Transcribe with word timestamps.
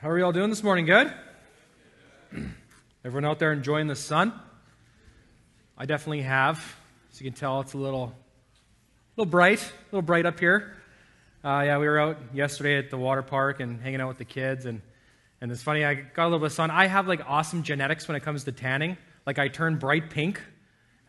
How 0.00 0.08
are 0.10 0.18
you 0.18 0.24
all 0.24 0.32
doing 0.32 0.50
this 0.50 0.62
morning? 0.62 0.86
Good? 0.86 1.12
Everyone 3.04 3.24
out 3.24 3.38
there 3.38 3.52
enjoying 3.52 3.86
the 3.86 3.96
sun? 3.96 4.32
I 5.76 5.86
definitely 5.86 6.22
have. 6.22 6.56
As 7.12 7.20
you 7.20 7.30
can 7.30 7.38
tell, 7.38 7.60
it's 7.60 7.74
a 7.74 7.78
little, 7.78 8.14
little 9.16 9.30
bright, 9.30 9.60
a 9.60 9.94
little 9.94 10.02
bright 10.02 10.26
up 10.26 10.40
here. 10.40 10.76
Uh, 11.44 11.62
yeah, 11.64 11.78
we 11.78 11.86
were 11.86 11.98
out 11.98 12.18
yesterday 12.32 12.78
at 12.78 12.90
the 12.90 12.98
water 12.98 13.22
park 13.22 13.60
and 13.60 13.80
hanging 13.80 14.00
out 14.00 14.08
with 14.08 14.18
the 14.18 14.24
kids, 14.24 14.66
and, 14.66 14.80
and 15.40 15.52
it's 15.52 15.62
funny, 15.62 15.84
I 15.84 15.94
got 15.94 16.24
a 16.24 16.28
little 16.28 16.38
bit 16.38 16.46
of 16.46 16.52
sun. 16.52 16.70
I 16.70 16.86
have 16.86 17.06
like 17.08 17.20
awesome 17.26 17.62
genetics 17.62 18.08
when 18.08 18.16
it 18.16 18.20
comes 18.20 18.44
to 18.44 18.52
tanning. 18.52 18.96
Like, 19.26 19.38
I 19.38 19.48
turn 19.48 19.76
bright 19.76 20.10
pink 20.10 20.40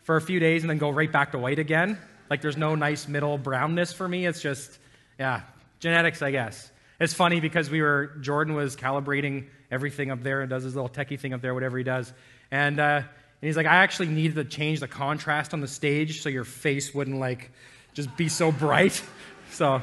for 0.02 0.16
a 0.16 0.20
few 0.20 0.38
days 0.38 0.62
and 0.62 0.70
then 0.70 0.78
go 0.78 0.90
right 0.90 1.10
back 1.10 1.32
to 1.32 1.38
white 1.38 1.58
again. 1.58 1.98
Like, 2.30 2.40
there's 2.40 2.56
no 2.56 2.74
nice 2.74 3.08
middle 3.08 3.38
brownness 3.38 3.92
for 3.92 4.06
me. 4.06 4.26
It's 4.26 4.40
just, 4.40 4.78
yeah, 5.18 5.42
genetics, 5.80 6.22
I 6.22 6.30
guess. 6.30 6.70
It's 7.00 7.14
funny 7.14 7.40
because 7.40 7.70
we 7.70 7.82
were, 7.82 8.12
Jordan 8.20 8.54
was 8.54 8.76
calibrating 8.76 9.46
everything 9.70 10.10
up 10.10 10.22
there 10.22 10.40
and 10.40 10.50
does 10.50 10.62
his 10.62 10.74
little 10.74 10.90
techie 10.90 11.18
thing 11.18 11.32
up 11.32 11.40
there, 11.40 11.54
whatever 11.54 11.78
he 11.78 11.84
does. 11.84 12.12
And, 12.50 12.78
uh, 12.78 13.02
and 13.42 13.48
he's 13.48 13.56
like, 13.56 13.66
I 13.66 13.76
actually 13.76 14.08
needed 14.08 14.36
to 14.36 14.44
change 14.44 14.80
the 14.80 14.88
contrast 14.88 15.52
on 15.52 15.60
the 15.60 15.68
stage 15.68 16.20
so 16.22 16.28
your 16.28 16.44
face 16.44 16.94
wouldn't 16.94 17.18
like 17.18 17.50
just 17.94 18.16
be 18.16 18.28
so 18.28 18.52
bright. 18.52 19.02
So 19.52 19.82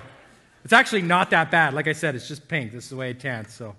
it's 0.63 0.73
actually 0.73 1.03
not 1.03 1.29
that 1.29 1.51
bad. 1.51 1.75
Like 1.75 1.87
I 1.87 1.93
said, 1.93 2.15
it's 2.15 2.27
just 2.27 2.47
pink. 2.47 2.71
This 2.71 2.85
is 2.85 2.89
the 2.89 2.95
way 2.95 3.11
it 3.11 3.19
tans. 3.19 3.53
So, 3.53 3.75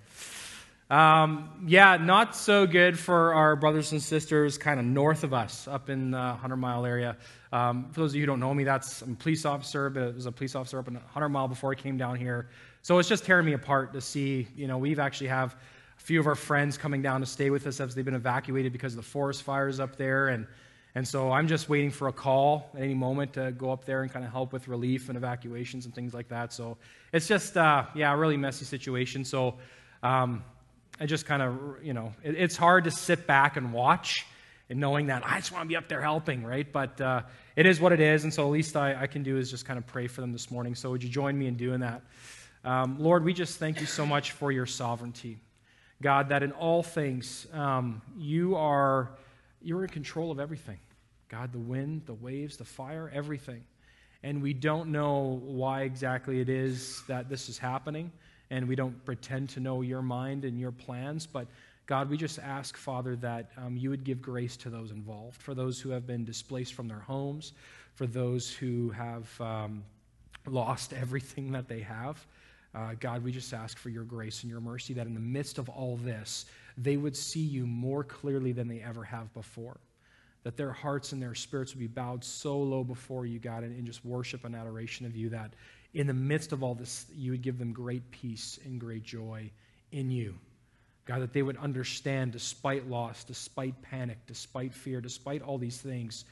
um, 0.88 1.64
yeah, 1.66 1.96
not 1.96 2.36
so 2.36 2.66
good 2.66 2.98
for 2.98 3.34
our 3.34 3.56
brothers 3.56 3.92
and 3.92 4.00
sisters 4.00 4.56
kind 4.56 4.80
of 4.80 4.86
north 4.86 5.24
of 5.24 5.34
us 5.34 5.68
up 5.68 5.90
in 5.90 6.12
the 6.12 6.18
100 6.18 6.56
mile 6.56 6.86
area. 6.86 7.16
Um, 7.52 7.90
for 7.90 8.00
those 8.00 8.12
of 8.12 8.16
you 8.16 8.22
who 8.22 8.26
don't 8.26 8.40
know 8.40 8.54
me, 8.54 8.64
that's 8.64 9.02
I'm 9.02 9.12
a 9.12 9.14
police 9.16 9.44
officer, 9.44 9.90
but 9.90 10.02
I 10.02 10.06
was 10.10 10.26
a 10.26 10.32
police 10.32 10.54
officer 10.54 10.78
up 10.78 10.88
in 10.88 10.94
100 10.94 11.28
mile 11.28 11.48
before 11.48 11.72
I 11.72 11.74
came 11.74 11.96
down 11.96 12.16
here. 12.16 12.48
So 12.82 12.98
it's 12.98 13.08
just 13.08 13.24
tearing 13.24 13.46
me 13.46 13.52
apart 13.52 13.92
to 13.92 14.00
see, 14.00 14.48
you 14.56 14.66
know, 14.66 14.78
we've 14.78 14.98
actually 14.98 15.28
have 15.28 15.54
a 15.98 16.02
few 16.02 16.18
of 16.18 16.26
our 16.26 16.34
friends 16.34 16.78
coming 16.78 17.02
down 17.02 17.20
to 17.20 17.26
stay 17.26 17.50
with 17.50 17.66
us 17.66 17.78
as 17.78 17.94
they've 17.94 18.04
been 18.04 18.14
evacuated 18.14 18.72
because 18.72 18.94
of 18.94 18.96
the 18.96 19.02
forest 19.02 19.42
fires 19.42 19.80
up 19.80 19.96
there. 19.96 20.28
And, 20.28 20.46
and 20.94 21.06
so 21.06 21.30
I'm 21.30 21.46
just 21.46 21.68
waiting 21.68 21.90
for 21.90 22.08
a 22.08 22.12
call 22.12 22.70
at 22.74 22.82
any 22.82 22.94
moment 22.94 23.34
to 23.34 23.52
go 23.52 23.70
up 23.70 23.84
there 23.84 24.02
and 24.02 24.10
kind 24.10 24.24
of 24.24 24.32
help 24.32 24.52
with 24.52 24.66
relief 24.66 25.08
and 25.08 25.18
evacuations 25.18 25.84
and 25.84 25.94
things 25.94 26.14
like 26.14 26.28
that. 26.28 26.54
So 26.54 26.78
it's 27.12 27.28
just, 27.28 27.56
uh, 27.56 27.84
yeah, 27.94 28.12
a 28.12 28.16
really 28.16 28.38
messy 28.38 28.64
situation. 28.64 29.24
So 29.26 29.56
um, 30.02 30.42
I 30.98 31.04
just 31.04 31.26
kind 31.26 31.42
of, 31.42 31.58
you 31.82 31.92
know, 31.92 32.14
it, 32.22 32.34
it's 32.34 32.56
hard 32.56 32.84
to 32.84 32.90
sit 32.90 33.26
back 33.26 33.58
and 33.58 33.74
watch 33.74 34.24
and 34.70 34.80
knowing 34.80 35.08
that 35.08 35.22
I 35.26 35.36
just 35.36 35.52
want 35.52 35.64
to 35.64 35.68
be 35.68 35.76
up 35.76 35.88
there 35.88 36.00
helping, 36.00 36.44
right? 36.44 36.70
But 36.72 36.98
uh, 36.98 37.22
it 37.56 37.66
is 37.66 37.78
what 37.78 37.92
it 37.92 38.00
is. 38.00 38.24
And 38.24 38.32
so 38.32 38.46
at 38.46 38.50
least 38.50 38.74
I, 38.74 39.02
I 39.02 39.06
can 39.06 39.22
do 39.22 39.36
is 39.36 39.50
just 39.50 39.66
kind 39.66 39.78
of 39.78 39.86
pray 39.86 40.06
for 40.06 40.22
them 40.22 40.32
this 40.32 40.50
morning. 40.50 40.74
So 40.74 40.90
would 40.90 41.02
you 41.02 41.10
join 41.10 41.38
me 41.38 41.46
in 41.46 41.56
doing 41.56 41.80
that? 41.80 42.02
Um, 42.64 42.98
Lord, 42.98 43.24
we 43.24 43.32
just 43.32 43.58
thank 43.58 43.80
you 43.80 43.86
so 43.86 44.04
much 44.04 44.32
for 44.32 44.52
your 44.52 44.66
sovereignty. 44.66 45.38
God, 46.02 46.28
that 46.30 46.42
in 46.42 46.52
all 46.52 46.82
things, 46.82 47.46
um, 47.52 48.02
you 48.18 48.56
are 48.56 49.10
you're 49.62 49.82
in 49.82 49.90
control 49.90 50.30
of 50.30 50.40
everything. 50.40 50.78
God, 51.28 51.52
the 51.52 51.58
wind, 51.58 52.02
the 52.06 52.14
waves, 52.14 52.56
the 52.56 52.64
fire, 52.64 53.10
everything. 53.14 53.62
And 54.22 54.42
we 54.42 54.52
don't 54.52 54.90
know 54.90 55.40
why 55.44 55.82
exactly 55.82 56.40
it 56.40 56.48
is 56.48 57.02
that 57.08 57.28
this 57.28 57.48
is 57.48 57.56
happening, 57.56 58.10
and 58.50 58.66
we 58.68 58.74
don't 58.74 59.04
pretend 59.04 59.50
to 59.50 59.60
know 59.60 59.82
your 59.82 60.02
mind 60.02 60.44
and 60.44 60.58
your 60.58 60.72
plans, 60.72 61.26
but 61.26 61.46
God, 61.86 62.08
we 62.08 62.16
just 62.16 62.38
ask, 62.38 62.76
Father, 62.76 63.16
that 63.16 63.50
um, 63.56 63.76
you 63.76 63.90
would 63.90 64.04
give 64.04 64.22
grace 64.22 64.56
to 64.58 64.70
those 64.70 64.92
involved, 64.92 65.42
for 65.42 65.54
those 65.54 65.80
who 65.80 65.90
have 65.90 66.06
been 66.06 66.24
displaced 66.24 66.74
from 66.74 66.86
their 66.86 67.00
homes, 67.00 67.52
for 67.94 68.06
those 68.06 68.48
who 68.52 68.90
have 68.90 69.40
um, 69.40 69.82
lost 70.46 70.92
everything 71.00 71.50
that 71.52 71.66
they 71.66 71.80
have. 71.80 72.24
Uh, 72.74 72.94
God, 72.98 73.24
we 73.24 73.32
just 73.32 73.52
ask 73.52 73.78
for 73.78 73.88
your 73.88 74.04
grace 74.04 74.42
and 74.42 74.50
your 74.50 74.60
mercy 74.60 74.94
that 74.94 75.06
in 75.06 75.14
the 75.14 75.20
midst 75.20 75.58
of 75.58 75.68
all 75.68 75.96
this, 75.96 76.46
they 76.78 76.96
would 76.96 77.16
see 77.16 77.40
you 77.40 77.66
more 77.66 78.04
clearly 78.04 78.52
than 78.52 78.68
they 78.68 78.80
ever 78.80 79.02
have 79.02 79.32
before. 79.34 79.80
That 80.44 80.56
their 80.56 80.72
hearts 80.72 81.12
and 81.12 81.20
their 81.20 81.34
spirits 81.34 81.74
would 81.74 81.80
be 81.80 81.88
bowed 81.88 82.24
so 82.24 82.58
low 82.58 82.84
before 82.84 83.26
you, 83.26 83.38
God, 83.38 83.64
and 83.64 83.76
in 83.76 83.84
just 83.84 84.04
worship 84.04 84.44
and 84.44 84.54
adoration 84.54 85.04
of 85.04 85.16
you, 85.16 85.30
that 85.30 85.52
in 85.94 86.06
the 86.06 86.14
midst 86.14 86.52
of 86.52 86.62
all 86.62 86.74
this, 86.74 87.06
you 87.14 87.32
would 87.32 87.42
give 87.42 87.58
them 87.58 87.72
great 87.72 88.08
peace 88.12 88.58
and 88.64 88.80
great 88.80 89.02
joy 89.02 89.50
in 89.90 90.10
you. 90.10 90.36
God, 91.06 91.22
that 91.22 91.32
they 91.32 91.42
would 91.42 91.56
understand 91.56 92.30
despite 92.30 92.88
loss, 92.88 93.24
despite 93.24 93.82
panic, 93.82 94.18
despite 94.28 94.72
fear, 94.72 95.00
despite 95.00 95.42
all 95.42 95.58
these 95.58 95.78
things, 95.78 96.24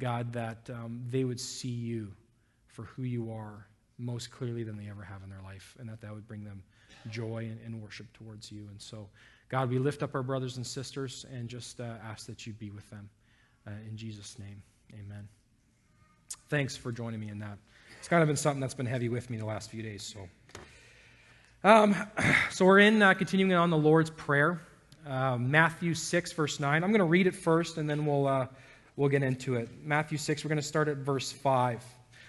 God, 0.00 0.32
that 0.32 0.68
um, 0.70 1.04
they 1.08 1.22
would 1.22 1.38
see 1.38 1.68
you 1.68 2.10
for 2.66 2.82
who 2.82 3.04
you 3.04 3.30
are 3.30 3.68
most 3.98 4.30
clearly 4.30 4.64
than 4.64 4.76
they 4.76 4.88
ever 4.88 5.02
have 5.02 5.22
in 5.22 5.30
their 5.30 5.42
life, 5.42 5.76
and 5.78 5.88
that 5.88 6.00
that 6.00 6.12
would 6.12 6.26
bring 6.26 6.44
them 6.44 6.62
joy 7.10 7.48
and, 7.50 7.58
and 7.64 7.82
worship 7.82 8.12
towards 8.12 8.50
you. 8.50 8.66
And 8.70 8.80
so, 8.80 9.08
God, 9.48 9.70
we 9.70 9.78
lift 9.78 10.02
up 10.02 10.14
our 10.14 10.22
brothers 10.22 10.56
and 10.56 10.66
sisters 10.66 11.26
and 11.32 11.48
just 11.48 11.80
uh, 11.80 11.94
ask 12.04 12.26
that 12.26 12.46
you 12.46 12.52
be 12.52 12.70
with 12.70 12.88
them. 12.90 13.08
Uh, 13.66 13.70
in 13.88 13.96
Jesus' 13.96 14.38
name, 14.38 14.62
amen. 14.92 15.28
Thanks 16.48 16.76
for 16.76 16.92
joining 16.92 17.20
me 17.20 17.28
in 17.28 17.38
that. 17.38 17.58
It's 17.98 18.08
kind 18.08 18.22
of 18.22 18.26
been 18.26 18.36
something 18.36 18.60
that's 18.60 18.74
been 18.74 18.86
heavy 18.86 19.08
with 19.08 19.30
me 19.30 19.38
the 19.38 19.46
last 19.46 19.70
few 19.70 19.82
days. 19.82 20.02
So, 20.02 20.28
um, 21.62 21.96
so 22.50 22.64
we're 22.66 22.80
in 22.80 23.00
uh, 23.00 23.14
continuing 23.14 23.52
on 23.54 23.70
the 23.70 23.78
Lord's 23.78 24.10
Prayer, 24.10 24.60
uh, 25.06 25.38
Matthew 25.38 25.94
6, 25.94 26.32
verse 26.32 26.60
9. 26.60 26.84
I'm 26.84 26.90
going 26.90 26.98
to 26.98 27.06
read 27.06 27.26
it 27.26 27.34
first, 27.34 27.78
and 27.78 27.88
then 27.88 28.04
we'll, 28.04 28.26
uh, 28.26 28.46
we'll 28.96 29.08
get 29.08 29.22
into 29.22 29.54
it. 29.54 29.70
Matthew 29.82 30.18
6, 30.18 30.44
we're 30.44 30.50
going 30.50 30.60
to 30.60 30.62
start 30.62 30.88
at 30.88 30.98
verse 30.98 31.32
5. 31.32 31.82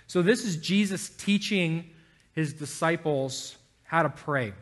So, 0.08 0.22
this 0.22 0.46
is 0.46 0.58
Jesus 0.58 1.10
teaching 1.10 1.90
his 2.34 2.54
disciples 2.54 3.58
how 3.84 4.04
to 4.04 4.10
pray. 4.10 4.54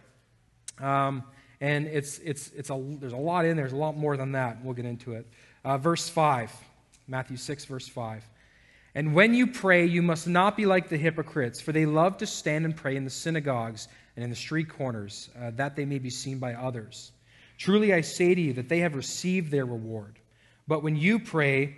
Um, 0.80 1.24
and 1.59 1.88
it's, 1.88 2.20
it's, 2.20 2.52
it's 2.52 2.70
a, 2.70 2.98
there's 3.00 3.14
a 3.14 3.18
lot 3.18 3.46
in 3.46 3.56
there, 3.56 3.66
there's 3.66 3.74
a 3.74 3.78
lot 3.78 3.98
more 3.98 4.18
than 4.18 4.34
that. 4.34 4.64
We'll 4.64 4.74
get 4.74 4.86
into 4.86 5.14
it. 5.14 5.26
Uh, 5.64 5.78
verse 5.78 6.09
5, 6.09 6.52
Matthew 7.08 7.38
6, 7.38 7.66
verse 7.66 7.88
5. 7.88 8.24
And 8.96 9.16
when 9.16 9.34
you 9.34 9.48
pray, 9.48 9.86
you 9.86 10.02
must 10.02 10.28
not 10.28 10.56
be 10.56 10.66
like 10.66 10.90
the 10.90 10.98
hypocrites, 10.98 11.60
for 11.60 11.72
they 11.72 11.86
love 11.86 12.18
to 12.18 12.28
stand 12.28 12.66
and 12.66 12.75
pray 12.75 12.96
in 12.96 13.06
the 13.06 13.10
synagogues 13.10 13.88
and 14.16 14.24
in 14.24 14.30
the 14.30 14.36
street 14.36 14.70
corners, 14.70 15.30
uh, 15.42 15.52
that 15.52 15.75
they 15.75 15.86
may 15.86 16.00
be 16.00 16.10
seen 16.10 16.38
by 16.38 16.54
others. 16.54 17.12
Truly 17.58 17.94
I 17.94 18.02
say 18.02 18.36
to 18.36 18.42
you 18.42 18.54
that 18.54 18.70
they 18.70 18.80
have 18.80 18.96
received 18.96 19.50
their 19.50 19.66
reward. 19.66 20.20
But 20.68 20.84
when 20.84 20.96
you 20.96 21.18
pray, 21.18 21.78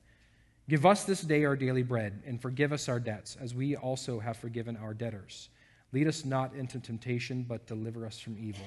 Give 0.71 0.85
us 0.85 1.03
this 1.03 1.19
day 1.19 1.43
our 1.43 1.57
daily 1.57 1.83
bread, 1.83 2.23
and 2.25 2.41
forgive 2.41 2.71
us 2.71 2.87
our 2.87 2.97
debts, 2.97 3.35
as 3.41 3.53
we 3.53 3.75
also 3.75 4.21
have 4.21 4.37
forgiven 4.37 4.77
our 4.77 4.93
debtors. 4.93 5.49
Lead 5.91 6.07
us 6.07 6.23
not 6.23 6.55
into 6.55 6.79
temptation, 6.79 7.43
but 7.43 7.67
deliver 7.67 8.05
us 8.05 8.17
from 8.17 8.37
evil. 8.39 8.63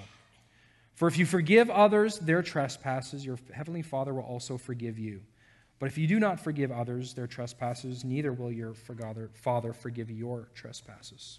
For 0.92 1.08
if 1.08 1.16
you 1.16 1.24
forgive 1.24 1.70
others 1.70 2.18
their 2.18 2.42
trespasses, 2.42 3.24
your 3.24 3.38
heavenly 3.54 3.80
Father 3.80 4.12
will 4.12 4.24
also 4.24 4.58
forgive 4.58 4.98
you. 4.98 5.22
But 5.78 5.86
if 5.86 5.96
you 5.96 6.06
do 6.06 6.20
not 6.20 6.38
forgive 6.38 6.70
others 6.70 7.14
their 7.14 7.26
trespasses, 7.26 8.04
neither 8.04 8.34
will 8.34 8.52
your 8.52 8.74
Father 8.74 9.72
forgive 9.72 10.10
your 10.10 10.50
trespasses. 10.54 11.38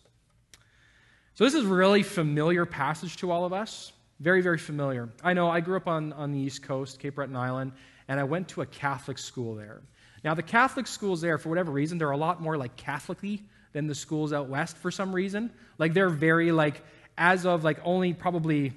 So, 1.36 1.44
this 1.44 1.54
is 1.54 1.66
a 1.66 1.68
really 1.68 2.02
familiar 2.02 2.66
passage 2.66 3.18
to 3.18 3.30
all 3.30 3.46
of 3.46 3.54
us. 3.54 3.94
Very, 4.20 4.42
very 4.42 4.58
familiar. 4.58 5.10
I 5.24 5.34
know 5.34 5.48
I 5.48 5.60
grew 5.60 5.78
up 5.78 5.88
on, 5.88 6.12
on 6.14 6.32
the 6.32 6.40
East 6.40 6.64
Coast, 6.64 6.98
Cape 6.98 7.14
Breton 7.14 7.36
Island, 7.36 7.72
and 8.08 8.20
I 8.20 8.24
went 8.24 8.48
to 8.48 8.64
a 8.64 8.66
Catholic 8.66 9.20
school 9.20 9.54
there. 9.54 9.84
Now, 10.26 10.34
the 10.34 10.42
Catholic 10.42 10.88
schools 10.88 11.22
there, 11.22 11.38
for 11.38 11.50
whatever 11.50 11.72
reason, 11.72 12.00
they're 12.00 12.10
a 12.10 12.18
lot 12.18 12.42
more 12.42 12.58
like 12.58 12.76
Catholicly 12.76 13.42
than 13.74 13.86
the 13.86 13.94
schools 13.94 14.34
out 14.34 14.50
west 14.50 14.76
for 14.76 14.90
some 14.90 15.14
reason. 15.14 15.52
Like 15.78 15.94
they're 15.94 16.10
very 16.10 16.52
like, 16.52 16.82
as 17.16 17.46
of 17.46 17.64
like 17.64 17.78
only 17.86 18.16
probably 18.16 18.74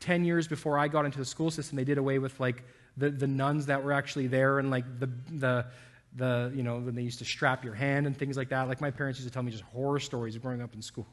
10 0.00 0.24
years 0.24 0.48
before 0.48 0.78
I 0.78 0.88
got 0.88 1.04
into 1.04 1.18
the 1.18 1.26
school 1.26 1.50
system, 1.50 1.76
they 1.76 1.84
did 1.84 1.98
away 1.98 2.18
with 2.18 2.40
like 2.40 2.62
the, 2.96 3.10
the 3.10 3.26
nuns 3.26 3.66
that 3.66 3.84
were 3.84 3.92
actually 3.92 4.28
there 4.28 4.58
and 4.58 4.70
like 4.70 4.84
the, 4.98 5.10
the, 5.30 5.66
the, 6.16 6.52
you 6.54 6.62
know, 6.62 6.78
when 6.78 6.94
they 6.94 7.02
used 7.02 7.18
to 7.18 7.26
strap 7.26 7.64
your 7.64 7.74
hand 7.74 8.06
and 8.06 8.16
things 8.16 8.38
like 8.38 8.48
that. 8.48 8.66
Like 8.66 8.80
my 8.80 8.90
parents 8.90 9.20
used 9.20 9.28
to 9.28 9.34
tell 9.34 9.42
me 9.42 9.52
just 9.52 9.64
horror 9.64 10.00
stories 10.00 10.36
of 10.36 10.42
growing 10.42 10.62
up 10.62 10.72
in 10.72 10.80
school. 10.80 11.06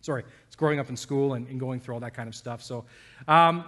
Sorry, 0.00 0.24
it's 0.48 0.56
growing 0.56 0.80
up 0.80 0.90
in 0.90 0.96
school 0.96 1.34
and, 1.34 1.46
and 1.46 1.60
going 1.60 1.78
through 1.78 1.94
all 1.94 2.00
that 2.00 2.14
kind 2.14 2.28
of 2.28 2.34
stuff. 2.34 2.60
So, 2.60 2.86
um, 3.28 3.64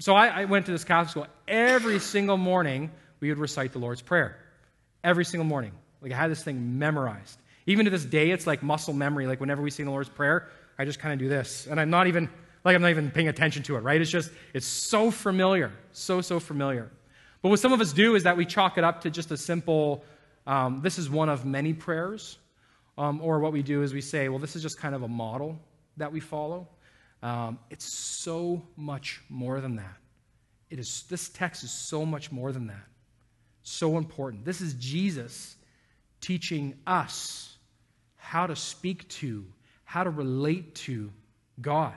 so 0.00 0.14
I, 0.14 0.42
I 0.42 0.44
went 0.44 0.66
to 0.66 0.72
this 0.72 0.84
Catholic 0.84 1.10
school. 1.10 1.26
Every 1.48 1.98
single 1.98 2.36
morning, 2.36 2.90
we 3.20 3.30
would 3.30 3.38
recite 3.38 3.72
the 3.72 3.78
Lord's 3.78 4.02
Prayer 4.02 4.36
every 5.04 5.24
single 5.24 5.44
morning. 5.44 5.72
Like 6.00 6.12
I 6.12 6.16
had 6.16 6.30
this 6.30 6.42
thing 6.42 6.78
memorized. 6.78 7.38
Even 7.66 7.84
to 7.84 7.90
this 7.90 8.04
day, 8.04 8.30
it's 8.30 8.46
like 8.46 8.62
muscle 8.62 8.94
memory. 8.94 9.26
Like 9.26 9.40
whenever 9.40 9.62
we 9.62 9.70
sing 9.70 9.86
the 9.86 9.92
Lord's 9.92 10.08
Prayer, 10.08 10.48
I 10.78 10.84
just 10.84 10.98
kind 10.98 11.12
of 11.12 11.18
do 11.18 11.28
this. 11.28 11.66
And 11.66 11.80
I'm 11.80 11.90
not 11.90 12.06
even 12.06 12.28
like 12.64 12.76
I'm 12.76 12.82
not 12.82 12.90
even 12.90 13.10
paying 13.10 13.28
attention 13.28 13.62
to 13.64 13.76
it, 13.76 13.80
right? 13.80 14.00
It's 14.00 14.10
just, 14.10 14.30
it's 14.54 14.66
so 14.66 15.10
familiar, 15.10 15.72
so, 15.92 16.20
so 16.20 16.38
familiar. 16.38 16.90
But 17.40 17.48
what 17.48 17.58
some 17.58 17.72
of 17.72 17.80
us 17.80 17.92
do 17.92 18.14
is 18.14 18.22
that 18.22 18.36
we 18.36 18.46
chalk 18.46 18.78
it 18.78 18.84
up 18.84 19.00
to 19.02 19.10
just 19.10 19.32
a 19.32 19.36
simple, 19.36 20.04
um, 20.46 20.80
this 20.80 20.98
is 20.98 21.10
one 21.10 21.28
of 21.28 21.44
many 21.44 21.72
prayers. 21.72 22.38
Um, 22.96 23.20
or 23.22 23.40
what 23.40 23.52
we 23.52 23.62
do 23.62 23.82
is 23.82 23.92
we 23.92 24.00
say, 24.00 24.28
well, 24.28 24.38
this 24.38 24.54
is 24.54 24.62
just 24.62 24.78
kind 24.78 24.94
of 24.94 25.02
a 25.02 25.08
model 25.08 25.58
that 25.96 26.12
we 26.12 26.20
follow. 26.20 26.68
Um, 27.22 27.58
it's 27.70 27.92
so 27.92 28.62
much 28.76 29.22
more 29.28 29.60
than 29.60 29.76
that. 29.76 29.96
It 30.70 30.78
is, 30.78 31.04
this 31.08 31.30
text 31.30 31.64
is 31.64 31.72
so 31.72 32.04
much 32.04 32.30
more 32.30 32.52
than 32.52 32.66
that. 32.68 32.84
So 33.62 33.98
important. 33.98 34.44
This 34.44 34.60
is 34.60 34.74
Jesus 34.74 35.56
teaching 36.20 36.74
us 36.86 37.56
how 38.16 38.46
to 38.46 38.56
speak 38.56 39.08
to, 39.08 39.44
how 39.84 40.04
to 40.04 40.10
relate 40.10 40.74
to 40.74 41.12
God, 41.60 41.94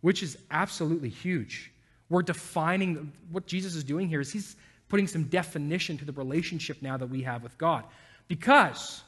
which 0.00 0.22
is 0.22 0.36
absolutely 0.50 1.08
huge. 1.08 1.70
We're 2.08 2.22
defining 2.22 3.12
what 3.30 3.46
Jesus 3.46 3.74
is 3.74 3.84
doing 3.84 4.08
here 4.08 4.20
is 4.20 4.32
he's 4.32 4.56
putting 4.88 5.06
some 5.06 5.24
definition 5.24 5.98
to 5.98 6.04
the 6.04 6.12
relationship 6.12 6.82
now 6.82 6.96
that 6.96 7.08
we 7.08 7.22
have 7.22 7.42
with 7.42 7.56
God. 7.58 7.84
Because, 8.28 9.02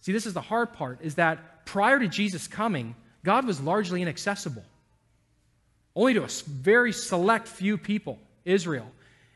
see, 0.00 0.12
this 0.12 0.26
is 0.26 0.34
the 0.34 0.40
hard 0.40 0.72
part, 0.72 1.00
is 1.02 1.16
that 1.16 1.66
prior 1.66 1.98
to 1.98 2.08
Jesus 2.08 2.46
coming, 2.46 2.94
God 3.24 3.46
was 3.46 3.60
largely 3.60 4.02
inaccessible. 4.02 4.64
Only 5.94 6.14
to 6.14 6.24
a 6.24 6.28
very 6.46 6.92
select 6.92 7.46
few 7.46 7.78
people, 7.78 8.18
Israel. 8.44 8.90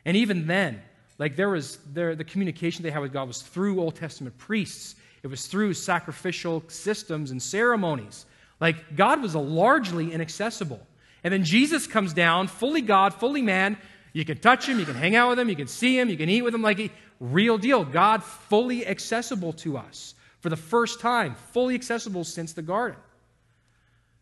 And 0.04 0.16
even 0.16 0.46
then, 0.46 0.82
like 1.18 1.36
there 1.36 1.48
was 1.48 1.78
there, 1.92 2.14
the 2.14 2.24
communication 2.24 2.82
they 2.82 2.90
had 2.90 3.00
with 3.00 3.12
God 3.12 3.28
was 3.28 3.42
through 3.42 3.80
Old 3.80 3.96
Testament 3.96 4.36
priests. 4.38 4.96
It 5.22 5.28
was 5.28 5.46
through 5.46 5.74
sacrificial 5.74 6.62
systems 6.68 7.30
and 7.30 7.42
ceremonies. 7.42 8.26
Like 8.60 8.96
God 8.96 9.22
was 9.22 9.34
largely 9.34 10.12
inaccessible. 10.12 10.80
And 11.24 11.32
then 11.32 11.44
Jesus 11.44 11.86
comes 11.86 12.12
down, 12.12 12.46
fully 12.48 12.82
God, 12.82 13.14
fully 13.14 13.42
man. 13.42 13.76
You 14.12 14.24
can 14.24 14.38
touch 14.38 14.68
him, 14.68 14.78
you 14.78 14.86
can 14.86 14.94
hang 14.94 15.16
out 15.16 15.30
with 15.30 15.38
him, 15.38 15.48
you 15.48 15.56
can 15.56 15.66
see 15.66 15.98
him, 15.98 16.08
you 16.08 16.16
can 16.16 16.28
eat 16.28 16.42
with 16.42 16.54
him 16.54 16.62
like 16.62 16.92
real 17.20 17.58
deal. 17.58 17.84
God 17.84 18.22
fully 18.22 18.86
accessible 18.86 19.52
to 19.54 19.76
us 19.76 20.14
for 20.40 20.48
the 20.48 20.56
first 20.56 21.00
time, 21.00 21.34
fully 21.52 21.74
accessible 21.74 22.24
since 22.24 22.52
the 22.52 22.62
garden. 22.62 22.98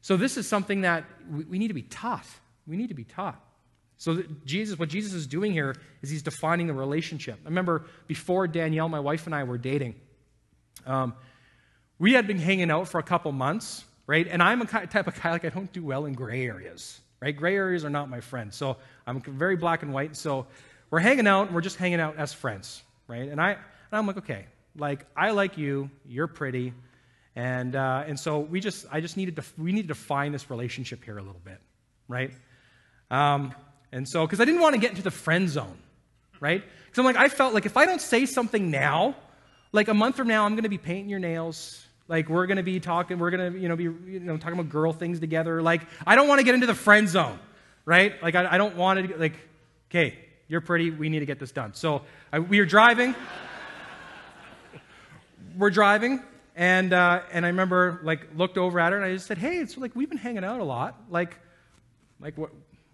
So 0.01 0.17
this 0.17 0.37
is 0.37 0.49
something 0.49 0.83
that 0.83 1.05
we 1.31 1.59
need 1.59 1.69
to 1.69 1.75
be 1.75 1.83
taught. 1.83 2.27
We 2.67 2.77
need 2.77 2.89
to 2.89 2.95
be 2.95 3.05
taught. 3.05 3.41
So 4.05 4.23
Jesus, 4.45 4.79
what 4.79 4.91
Jesus 4.91 5.15
is 5.15 5.27
doing 5.27 5.51
here 5.51 5.75
is 6.03 6.11
he's 6.11 6.23
defining 6.23 6.67
the 6.67 6.75
relationship. 6.75 7.39
I 7.43 7.49
remember 7.49 7.87
before 8.07 8.47
Danielle, 8.47 8.91
my 8.91 9.01
wife 9.01 9.25
and 9.25 9.35
I 9.35 9.45
were 9.45 9.57
dating, 9.57 9.95
um, 10.85 11.15
we 11.99 12.13
had 12.13 12.27
been 12.27 12.39
hanging 12.39 12.71
out 12.71 12.87
for 12.87 12.99
a 12.99 13.03
couple 13.03 13.33
months, 13.33 13.83
right? 14.07 14.29
And 14.29 14.43
I'm 14.43 14.61
a 14.61 14.67
type 14.67 15.07
of 15.07 15.19
guy 15.23 15.31
like 15.31 15.47
I 15.47 15.49
don't 15.49 15.73
do 15.73 15.83
well 15.83 16.05
in 16.05 16.13
gray 16.13 16.45
areas, 16.45 17.01
right? 17.19 17.35
Gray 17.35 17.57
areas 17.57 17.83
are 17.83 17.89
not 17.89 18.11
my 18.11 18.21
friend. 18.21 18.53
So 18.53 18.77
I'm 19.07 19.23
very 19.23 19.57
black 19.57 19.83
and 19.83 19.91
white. 19.95 20.17
So 20.17 20.49
we're 20.91 20.99
hanging 20.99 21.27
out, 21.27 21.47
and 21.47 21.55
we're 21.55 21.63
just 21.63 21.77
hanging 21.77 21.99
out 21.99 22.19
as 22.19 22.31
friends, 22.31 22.83
right? 23.09 23.31
And 23.31 23.41
I, 23.41 23.53
and 23.53 23.59
I'm 23.91 24.07
like, 24.07 24.19
okay, 24.19 24.45
like 24.77 25.07
I 25.17 25.31
like 25.31 25.57
you, 25.57 25.89
you're 26.07 26.27
pretty, 26.27 26.75
and 27.37 27.75
uh, 27.75 28.05
and 28.07 28.21
so 28.21 28.41
we 28.41 28.61
just, 28.61 28.85
I 28.93 29.01
just 29.01 29.17
needed 29.17 29.37
to, 29.37 29.45
we 29.57 29.73
needed 29.73 29.89
to 29.89 29.95
find 29.95 30.35
this 30.35 30.51
relationship 30.51 31.03
here 31.03 31.17
a 31.17 31.23
little 31.23 31.41
bit, 31.43 31.59
right? 32.07 32.33
Um, 33.11 33.55
and 33.95 34.09
so, 34.09 34.27
because 34.27 34.41
I 34.41 34.45
didn't 34.45 34.61
want 34.61 34.75
to 34.75 34.81
get 34.81 34.91
into 34.91 35.03
the 35.03 35.13
friend 35.13 35.49
zone, 35.49 35.79
right? 36.41 36.65
Because 36.85 36.99
I'm 36.99 37.05
like, 37.05 37.17
I 37.17 37.29
felt 37.29 37.55
like 37.55 37.65
if 37.65 37.77
I 37.77 37.87
don't 37.87 38.01
say 38.01 38.27
something 38.27 38.69
now, 38.69 39.15
like 39.71 39.87
a 39.87 39.95
month 39.95 40.17
from 40.17 40.27
now, 40.27 40.45
I'm 40.45 40.55
going 40.55 40.65
to 40.65 40.69
be 40.69 40.79
painting 40.79 41.09
your 41.09 41.21
nails. 41.21 41.87
Like 42.09 42.29
we're 42.29 42.47
going 42.47 42.57
to 42.57 42.65
be 42.65 42.81
talking, 42.81 43.21
we're 43.21 43.31
going 43.31 43.53
to, 43.53 43.59
you 43.59 43.69
know, 43.69 43.77
be, 43.77 43.85
you 43.85 44.19
know, 44.19 44.37
talking 44.37 44.59
about 44.59 44.69
girl 44.69 44.93
things 44.93 45.21
together. 45.21 45.63
Like 45.63 45.83
I 46.05 46.17
don't 46.17 46.27
want 46.27 46.41
to 46.41 46.45
get 46.45 46.57
into 46.57 46.67
the 46.67 46.75
friend 46.75 47.09
zone, 47.09 47.39
right? 47.85 48.21
Like 48.21 48.35
I, 48.35 48.55
I 48.55 48.59
don't 48.59 48.75
want 48.75 49.09
to, 49.09 49.17
like, 49.17 49.35
okay, 49.91 50.19
you're 50.49 50.61
pretty, 50.61 50.91
we 50.91 51.09
need 51.09 51.21
to 51.21 51.27
get 51.27 51.39
this 51.39 51.53
done. 51.53 51.73
So 51.75 52.03
I, 52.33 52.41
we 52.41 52.59
are 52.59 52.67
driving. 52.67 53.15
we're 55.57 55.71
driving, 55.71 56.21
and 56.57 56.93
uh, 56.93 57.23
and 57.31 57.47
I 57.47 57.49
remember 57.49 58.01
like 58.03 58.27
looked 58.35 58.59
over 58.59 58.81
at 58.81 58.91
her 58.91 58.99
and 58.99 59.07
I 59.07 59.15
just 59.15 59.27
said, 59.27 59.39
hey, 59.39 59.59
it's 59.59 59.79
like 59.79 59.95
we've 59.95 60.09
been 60.09 60.19
hanging 60.19 60.45
out 60.45 60.59
a 60.59 60.65
lot. 60.65 61.01
Like, 61.11 61.39
like 62.21 62.37
what 62.37 62.51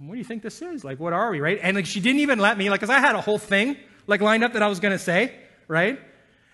what 0.09 0.15
do 0.15 0.19
you 0.19 0.25
think 0.25 0.43
this 0.43 0.63
is? 0.63 0.83
Like, 0.83 0.99
what 0.99 1.13
are 1.13 1.31
we, 1.31 1.41
right? 1.41 1.59
And 1.63 1.77
like, 1.77 1.87
she 1.87 2.01
didn't 2.01 2.21
even 2.21 2.39
let 2.39 2.57
me, 2.57 2.71
like, 2.71 2.81
because 2.81 2.95
I 2.95 3.01
had 3.01 3.15
a 3.17 3.21
whole 3.21 3.39
thing, 3.39 3.77
like, 4.07 4.23
lined 4.23 4.43
up 4.43 4.55
that 4.55 4.63
I 4.63 4.69
was 4.69 4.81
going 4.81 4.93
to 4.93 4.99
say, 4.99 5.35
right? 5.69 6.01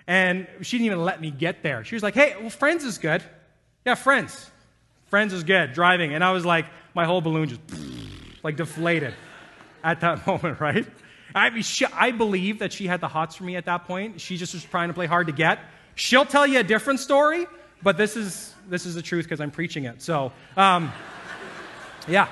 And 0.09 0.49
she 0.63 0.79
didn't 0.79 0.87
even 0.87 1.05
let 1.05 1.21
me 1.21 1.31
get 1.31 1.63
there. 1.63 1.85
She 1.85 1.95
was 1.95 2.03
like, 2.03 2.15
hey, 2.15 2.35
well, 2.41 2.51
friends 2.51 2.85
is 2.85 2.99
good. 2.99 3.23
Yeah, 3.85 3.95
friends. 3.95 4.51
Friends 5.07 5.33
is 5.33 5.45
good, 5.45 5.73
driving. 5.73 6.13
And 6.13 6.25
I 6.25 6.33
was 6.33 6.45
like, 6.45 6.67
my 6.95 7.05
whole 7.05 7.21
balloon 7.21 7.49
just, 7.49 7.61
like, 8.43 8.57
deflated 8.57 9.15
at 9.85 10.01
that 10.01 10.27
moment, 10.27 10.61
right? 10.61 10.87
I, 11.33 11.51
mean, 11.51 11.63
she, 11.63 11.87
I 11.87 12.11
believe 12.11 12.59
that 12.59 12.73
she 12.73 12.89
had 12.89 13.01
the 13.01 13.09
hots 13.09 13.37
for 13.37 13.45
me 13.45 13.55
at 13.55 13.67
that 13.67 13.85
point. 13.85 14.21
She 14.21 14.37
just 14.37 14.55
was 14.55 14.65
trying 14.65 14.89
to 14.89 14.95
play 14.95 15.07
hard 15.07 15.29
to 15.29 15.33
get. 15.33 15.61
She'll 15.95 16.27
tell 16.27 16.47
you 16.47 16.59
a 16.59 16.65
different 16.65 16.99
story, 16.99 17.47
but 17.83 17.97
this 17.97 18.17
is, 18.17 18.55
this 18.69 18.87
is 18.87 18.97
the 18.97 19.03
truth 19.03 19.25
because 19.25 19.41
I'm 19.41 19.53
preaching 19.53 19.85
it. 19.85 20.03
So, 20.03 20.33
um, 20.57 20.93
yeah. 22.09 22.29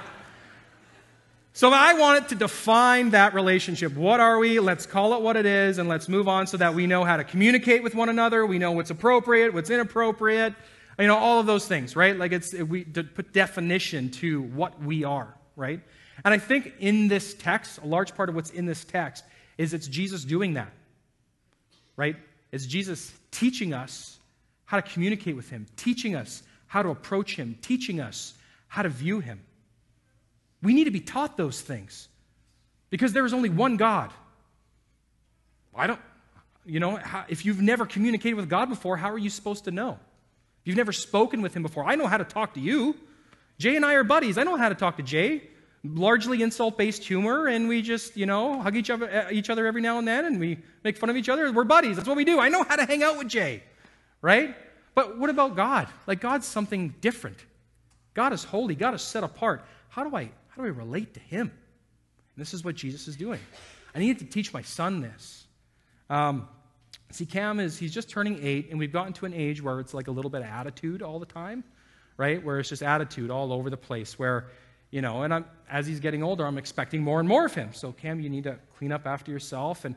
So 1.56 1.70
I 1.72 1.94
wanted 1.94 2.30
to 2.30 2.34
define 2.34 3.10
that 3.10 3.32
relationship. 3.32 3.94
What 3.94 4.18
are 4.18 4.40
we? 4.40 4.58
Let's 4.58 4.86
call 4.86 5.14
it 5.14 5.22
what 5.22 5.36
it 5.36 5.46
is 5.46 5.78
and 5.78 5.88
let's 5.88 6.08
move 6.08 6.26
on 6.26 6.48
so 6.48 6.56
that 6.56 6.74
we 6.74 6.88
know 6.88 7.04
how 7.04 7.16
to 7.16 7.22
communicate 7.22 7.84
with 7.84 7.94
one 7.94 8.08
another. 8.08 8.44
We 8.44 8.58
know 8.58 8.72
what's 8.72 8.90
appropriate, 8.90 9.54
what's 9.54 9.70
inappropriate, 9.70 10.52
you 10.98 11.06
know, 11.06 11.16
all 11.16 11.38
of 11.38 11.46
those 11.46 11.68
things, 11.68 11.94
right? 11.94 12.18
Like 12.18 12.32
it's, 12.32 12.52
we 12.54 12.82
put 12.82 13.32
definition 13.32 14.10
to 14.10 14.42
what 14.42 14.82
we 14.82 15.04
are, 15.04 15.32
right? 15.54 15.80
And 16.24 16.34
I 16.34 16.38
think 16.38 16.72
in 16.80 17.06
this 17.06 17.34
text, 17.34 17.78
a 17.78 17.86
large 17.86 18.16
part 18.16 18.28
of 18.28 18.34
what's 18.34 18.50
in 18.50 18.66
this 18.66 18.84
text 18.84 19.22
is 19.56 19.74
it's 19.74 19.86
Jesus 19.86 20.24
doing 20.24 20.54
that, 20.54 20.72
right? 21.96 22.16
It's 22.50 22.66
Jesus 22.66 23.12
teaching 23.30 23.72
us 23.72 24.18
how 24.64 24.80
to 24.80 24.82
communicate 24.82 25.36
with 25.36 25.50
Him, 25.50 25.66
teaching 25.76 26.16
us 26.16 26.42
how 26.66 26.82
to 26.82 26.88
approach 26.88 27.36
Him, 27.36 27.56
teaching 27.62 28.00
us 28.00 28.34
how 28.66 28.82
to 28.82 28.88
view 28.88 29.20
Him. 29.20 29.38
We 30.64 30.72
need 30.72 30.84
to 30.84 30.90
be 30.90 31.00
taught 31.00 31.36
those 31.36 31.60
things 31.60 32.08
because 32.90 33.12
there 33.12 33.26
is 33.26 33.34
only 33.34 33.50
one 33.50 33.76
God. 33.76 34.10
I 35.76 35.86
don't, 35.86 36.00
you 36.64 36.80
know, 36.80 36.98
if 37.28 37.44
you've 37.44 37.60
never 37.60 37.84
communicated 37.84 38.34
with 38.34 38.48
God 38.48 38.70
before, 38.70 38.96
how 38.96 39.10
are 39.10 39.18
you 39.18 39.30
supposed 39.30 39.64
to 39.64 39.70
know? 39.70 39.98
If 40.62 40.68
you've 40.68 40.76
never 40.76 40.92
spoken 40.92 41.42
with 41.42 41.54
Him 41.54 41.62
before, 41.62 41.84
I 41.84 41.96
know 41.96 42.06
how 42.06 42.16
to 42.16 42.24
talk 42.24 42.54
to 42.54 42.60
you. 42.60 42.96
Jay 43.58 43.76
and 43.76 43.84
I 43.84 43.94
are 43.94 44.04
buddies. 44.04 44.38
I 44.38 44.44
know 44.44 44.56
how 44.56 44.70
to 44.70 44.74
talk 44.74 44.96
to 44.96 45.02
Jay. 45.02 45.42
Largely 45.84 46.40
insult 46.40 46.78
based 46.78 47.04
humor, 47.04 47.46
and 47.46 47.68
we 47.68 47.82
just, 47.82 48.16
you 48.16 48.24
know, 48.24 48.62
hug 48.62 48.74
each 48.74 48.88
other, 48.88 49.10
uh, 49.10 49.30
each 49.30 49.50
other 49.50 49.66
every 49.66 49.82
now 49.82 49.98
and 49.98 50.08
then, 50.08 50.24
and 50.24 50.40
we 50.40 50.56
make 50.82 50.96
fun 50.96 51.10
of 51.10 51.16
each 51.16 51.28
other. 51.28 51.52
We're 51.52 51.64
buddies. 51.64 51.96
That's 51.96 52.08
what 52.08 52.16
we 52.16 52.24
do. 52.24 52.40
I 52.40 52.48
know 52.48 52.62
how 52.62 52.76
to 52.76 52.86
hang 52.86 53.02
out 53.02 53.18
with 53.18 53.28
Jay, 53.28 53.62
right? 54.22 54.56
But 54.94 55.18
what 55.18 55.28
about 55.28 55.56
God? 55.56 55.88
Like, 56.06 56.22
God's 56.22 56.46
something 56.46 56.94
different. 57.02 57.36
God 58.14 58.32
is 58.32 58.44
holy, 58.44 58.74
God 58.74 58.94
is 58.94 59.02
set 59.02 59.24
apart. 59.24 59.62
How 59.90 60.08
do 60.08 60.16
I 60.16 60.30
how 60.54 60.62
do 60.62 60.68
I 60.68 60.70
relate 60.70 61.14
to 61.14 61.20
him? 61.20 61.50
And 61.50 62.40
this 62.40 62.54
is 62.54 62.64
what 62.64 62.76
Jesus 62.76 63.08
is 63.08 63.16
doing. 63.16 63.40
I 63.94 63.98
needed 63.98 64.20
to 64.20 64.24
teach 64.26 64.52
my 64.52 64.62
son 64.62 65.00
this. 65.00 65.46
Um, 66.08 66.48
see, 67.10 67.26
Cam 67.26 67.58
is, 67.58 67.76
he's 67.76 67.92
just 67.92 68.08
turning 68.08 68.38
eight, 68.40 68.70
and 68.70 68.78
we've 68.78 68.92
gotten 68.92 69.12
to 69.14 69.26
an 69.26 69.34
age 69.34 69.62
where 69.62 69.80
it's 69.80 69.94
like 69.94 70.06
a 70.06 70.12
little 70.12 70.30
bit 70.30 70.42
of 70.42 70.46
attitude 70.46 71.02
all 71.02 71.18
the 71.18 71.26
time, 71.26 71.64
right? 72.16 72.44
Where 72.44 72.60
it's 72.60 72.68
just 72.68 72.82
attitude 72.82 73.30
all 73.30 73.52
over 73.52 73.68
the 73.68 73.76
place, 73.76 74.16
where, 74.16 74.46
you 74.90 75.00
know, 75.00 75.22
and 75.22 75.34
I'm, 75.34 75.44
as 75.68 75.88
he's 75.88 75.98
getting 75.98 76.22
older, 76.22 76.46
I'm 76.46 76.58
expecting 76.58 77.02
more 77.02 77.18
and 77.18 77.28
more 77.28 77.46
of 77.46 77.54
him. 77.54 77.72
So, 77.72 77.90
Cam, 77.90 78.20
you 78.20 78.30
need 78.30 78.44
to 78.44 78.56
clean 78.78 78.92
up 78.92 79.06
after 79.06 79.32
yourself. 79.32 79.84
And, 79.84 79.96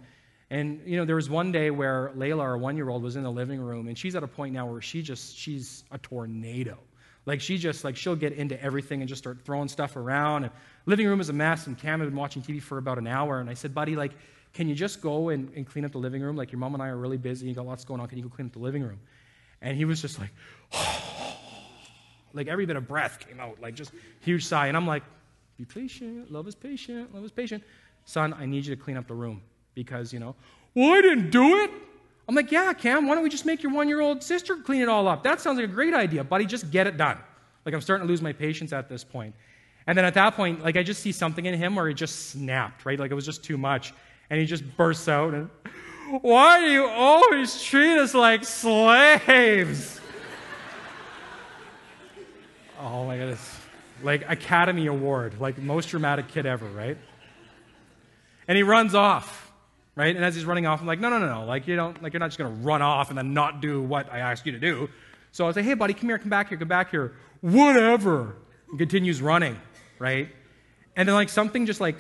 and 0.50 0.82
you 0.86 0.98
know, 0.98 1.06
there 1.06 1.18
was 1.18 1.30
one 1.30 1.52
day 1.52 1.70
where 1.70 2.12
Layla, 2.16 2.42
our 2.42 2.58
one 2.58 2.78
year 2.78 2.90
old, 2.90 3.04
was 3.04 3.16
in 3.16 3.22
the 3.22 3.32
living 3.32 3.60
room, 3.60 3.88
and 3.88 3.98
she's 3.98 4.16
at 4.16 4.24
a 4.24 4.28
point 4.28 4.54
now 4.54 4.66
where 4.66 4.82
she 4.82 5.04
just, 5.04 5.38
she's 5.38 5.84
a 5.92 6.00
tornado. 6.00 6.80
Like 7.28 7.42
she 7.42 7.58
just 7.58 7.84
like 7.84 7.98
she'll 7.98 8.16
get 8.16 8.32
into 8.32 8.60
everything 8.64 9.02
and 9.02 9.10
just 9.10 9.22
start 9.22 9.40
throwing 9.44 9.68
stuff 9.68 9.98
around. 9.98 10.46
And 10.46 10.54
living 10.86 11.06
room 11.06 11.20
is 11.20 11.28
a 11.28 11.34
mess. 11.34 11.68
And 11.68 11.78
Cam 11.78 12.00
had 12.00 12.08
been 12.08 12.18
watching 12.18 12.42
TV 12.42 12.62
for 12.62 12.78
about 12.78 12.98
an 12.98 13.06
hour. 13.06 13.42
And 13.42 13.50
I 13.50 13.54
said, 13.54 13.76
buddy, 13.76 13.98
like, 13.98 14.14
can 14.54 14.70
you 14.70 14.74
just 14.74 15.02
go 15.02 15.28
and, 15.28 15.52
and 15.54 15.68
clean 15.68 15.84
up 15.84 15.92
the 15.92 15.98
living 15.98 16.22
room? 16.22 16.38
Like 16.38 16.54
your 16.54 16.60
mom 16.60 16.74
and 16.74 16.82
I 16.82 16.88
are 16.88 16.96
really 16.96 17.18
busy. 17.18 17.48
You 17.48 17.54
got 17.54 17.66
lots 17.66 17.84
going 17.84 18.00
on. 18.00 18.08
Can 18.08 18.18
you 18.18 18.24
go 18.24 18.30
clean 18.30 18.48
up 18.48 18.54
the 18.54 18.60
living 18.60 18.82
room? 18.82 19.02
And 19.62 19.76
he 19.76 19.84
was 19.84 20.02
just 20.02 20.20
like, 20.20 20.32
like 22.34 22.48
every 22.48 22.66
bit 22.66 22.78
of 22.78 22.88
breath 22.88 23.20
came 23.20 23.42
out, 23.42 23.62
like 23.62 23.76
just 23.76 23.92
huge 24.22 24.46
sigh. 24.46 24.68
And 24.68 24.78
I'm 24.78 24.88
like, 24.88 25.04
be 25.58 25.66
patient. 25.66 26.32
Love 26.32 26.48
is 26.48 26.56
patient. 26.56 27.14
Love 27.14 27.26
is 27.26 27.32
patient. 27.32 27.62
Son, 28.06 28.34
I 28.34 28.46
need 28.46 28.66
you 28.66 28.74
to 28.74 28.82
clean 28.82 28.96
up 28.96 29.06
the 29.06 29.16
room 29.16 29.42
because, 29.74 30.14
you 30.14 30.20
know, 30.20 30.34
well, 30.74 30.94
I 30.94 31.02
didn't 31.02 31.30
do 31.30 31.58
it. 31.58 31.72
I'm 32.28 32.36
like, 32.36 32.52
yeah, 32.52 32.74
Cam, 32.74 33.08
why 33.08 33.16
don't 33.16 33.24
we 33.24 33.30
just 33.30 33.46
make 33.46 33.64
your 33.64 33.72
one 33.72 33.88
year 33.88 34.02
old 34.02 34.22
sister 34.22 34.58
clean 34.58 34.82
it 34.82 34.90
all 34.90 35.08
up? 35.08 35.24
That 35.24 35.40
sounds 35.40 35.58
like 35.60 35.70
a 35.70 35.72
great 35.74 35.94
idea, 35.94 36.24
buddy. 36.24 36.46
Just 36.46 36.72
get 36.72 36.86
it 36.88 36.98
done. 36.98 37.18
Like, 37.66 37.74
I'm 37.74 37.82
starting 37.82 38.06
to 38.06 38.10
lose 38.10 38.22
my 38.22 38.34
patience 38.34 38.74
at 38.74 38.90
this 38.90 39.04
point. 39.04 39.34
And 39.88 39.98
then 39.98 40.04
at 40.04 40.14
that 40.16 40.36
point, 40.36 40.64
like, 40.64 40.76
I 40.76 40.84
just 40.84 41.02
see 41.02 41.14
something 41.14 41.46
in 41.46 41.54
him 41.54 41.76
where 41.76 41.88
it 41.88 41.94
just 41.94 42.30
snapped, 42.30 42.86
right? 42.86 43.00
Like, 43.00 43.12
it 43.12 43.14
was 43.14 43.26
just 43.26 43.44
too 43.44 43.58
much. 43.58 43.94
And 44.30 44.40
he 44.40 44.46
just 44.46 44.64
bursts 44.76 45.08
out 45.08 45.34
and, 45.34 45.50
why 46.22 46.62
do 46.62 46.72
you 46.72 46.88
always 46.88 47.62
treat 47.62 47.98
us 47.98 48.14
like 48.14 48.46
slaves? 48.46 50.00
oh 52.80 53.06
my 53.06 53.18
goodness. 53.18 53.60
like 54.04 54.30
Academy 54.30 54.88
Award, 54.88 55.40
like 55.40 55.58
most 55.58 55.90
dramatic 55.90 56.30
kid 56.30 56.46
ever, 56.46 56.66
right? 56.68 56.98
And 58.48 58.56
he 58.56 58.64
runs 58.64 58.96
off, 58.96 59.47
right? 59.98 60.16
And 60.16 60.24
as 60.24 60.36
he's 60.36 60.46
running 60.46 60.68
off, 60.68 60.80
I'm 60.80 60.86
like, 60.86 61.00
no, 61.00 61.10
no, 61.10 61.18
no, 61.18 61.26
no. 61.26 61.46
Like, 61.46 61.68
you 61.68 61.76
don't, 61.76 62.02
like, 62.04 62.14
you're 62.14 62.20
not 62.20 62.28
just 62.28 62.38
going 62.38 62.56
to 62.56 62.64
run 62.64 62.84
off 62.84 63.10
and 63.10 63.18
then 63.18 63.34
not 63.34 63.62
do 63.62 63.82
what 63.82 64.14
I 64.14 64.20
asked 64.20 64.46
you 64.46 64.52
to 64.52 64.60
do. 64.60 64.90
So 65.32 65.48
I 65.48 65.52
say, 65.52 65.64
hey, 65.64 65.74
buddy, 65.74 65.96
come 65.96 66.08
here, 66.08 66.20
come 66.20 66.30
back 66.30 66.50
here, 66.50 66.58
come 66.58 66.68
back 66.68 66.92
here. 66.92 67.16
Whatever. 67.42 68.36
And 68.70 68.78
continues 68.78 69.24
running, 69.24 69.60
right? 69.98 70.30
And 70.96 71.10
then, 71.10 71.16
like, 71.16 71.30
something 71.30 71.66
just 71.66 71.82
like, 71.82 71.96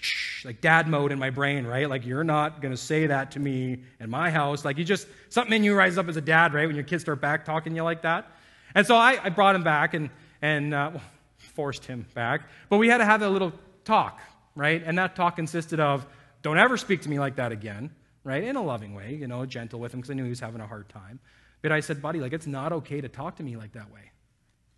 like 0.46 0.62
dad 0.62 0.88
mode 0.88 1.12
in 1.12 1.18
my 1.18 1.28
brain, 1.28 1.66
right? 1.66 1.90
Like, 1.90 2.06
you're 2.06 2.24
not 2.24 2.62
going 2.62 2.72
to 2.72 2.80
say 2.80 3.06
that 3.06 3.32
to 3.32 3.38
me 3.38 3.82
in 4.00 4.08
my 4.08 4.30
house. 4.30 4.64
Like, 4.64 4.78
you 4.78 4.84
just, 4.84 5.06
something 5.28 5.52
in 5.52 5.62
you 5.62 5.74
rises 5.74 5.98
up 5.98 6.08
as 6.08 6.16
a 6.16 6.22
dad, 6.22 6.54
right? 6.54 6.66
When 6.66 6.74
your 6.74 6.86
kids 6.86 7.02
start 7.02 7.20
back 7.20 7.44
talking 7.44 7.76
you 7.76 7.82
like 7.82 8.00
that. 8.00 8.32
And 8.74 8.86
so 8.86 8.96
I, 8.96 9.20
I 9.22 9.28
brought 9.28 9.54
him 9.54 9.62
back 9.62 9.92
and, 9.92 10.08
and 10.40 10.72
uh, 10.72 10.92
forced 11.36 11.84
him 11.84 12.06
back. 12.14 12.48
But 12.70 12.78
we 12.78 12.88
had 12.88 12.98
to 12.98 13.04
have 13.04 13.20
a 13.20 13.28
little 13.28 13.52
talk, 13.84 14.20
right? 14.56 14.82
And 14.82 14.96
that 14.96 15.14
talk 15.14 15.36
consisted 15.36 15.78
of, 15.78 16.06
don't 16.42 16.58
ever 16.58 16.76
speak 16.76 17.02
to 17.02 17.08
me 17.08 17.18
like 17.18 17.36
that 17.36 17.52
again, 17.52 17.90
right? 18.24 18.42
In 18.42 18.56
a 18.56 18.62
loving 18.62 18.94
way, 18.94 19.14
you 19.14 19.26
know, 19.26 19.46
gentle 19.46 19.80
with 19.80 19.94
him 19.94 20.00
because 20.00 20.10
I 20.10 20.14
knew 20.14 20.24
he 20.24 20.30
was 20.30 20.40
having 20.40 20.60
a 20.60 20.66
hard 20.66 20.88
time. 20.88 21.20
But 21.62 21.72
I 21.72 21.80
said, 21.80 22.02
buddy, 22.02 22.20
like, 22.20 22.32
it's 22.32 22.46
not 22.46 22.72
okay 22.72 23.00
to 23.00 23.08
talk 23.08 23.36
to 23.36 23.42
me 23.42 23.56
like 23.56 23.72
that 23.72 23.92
way, 23.92 24.10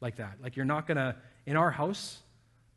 like 0.00 0.16
that. 0.16 0.36
Like, 0.42 0.56
you're 0.56 0.66
not 0.66 0.86
going 0.86 0.98
to, 0.98 1.16
in 1.46 1.56
our 1.56 1.70
house, 1.70 2.18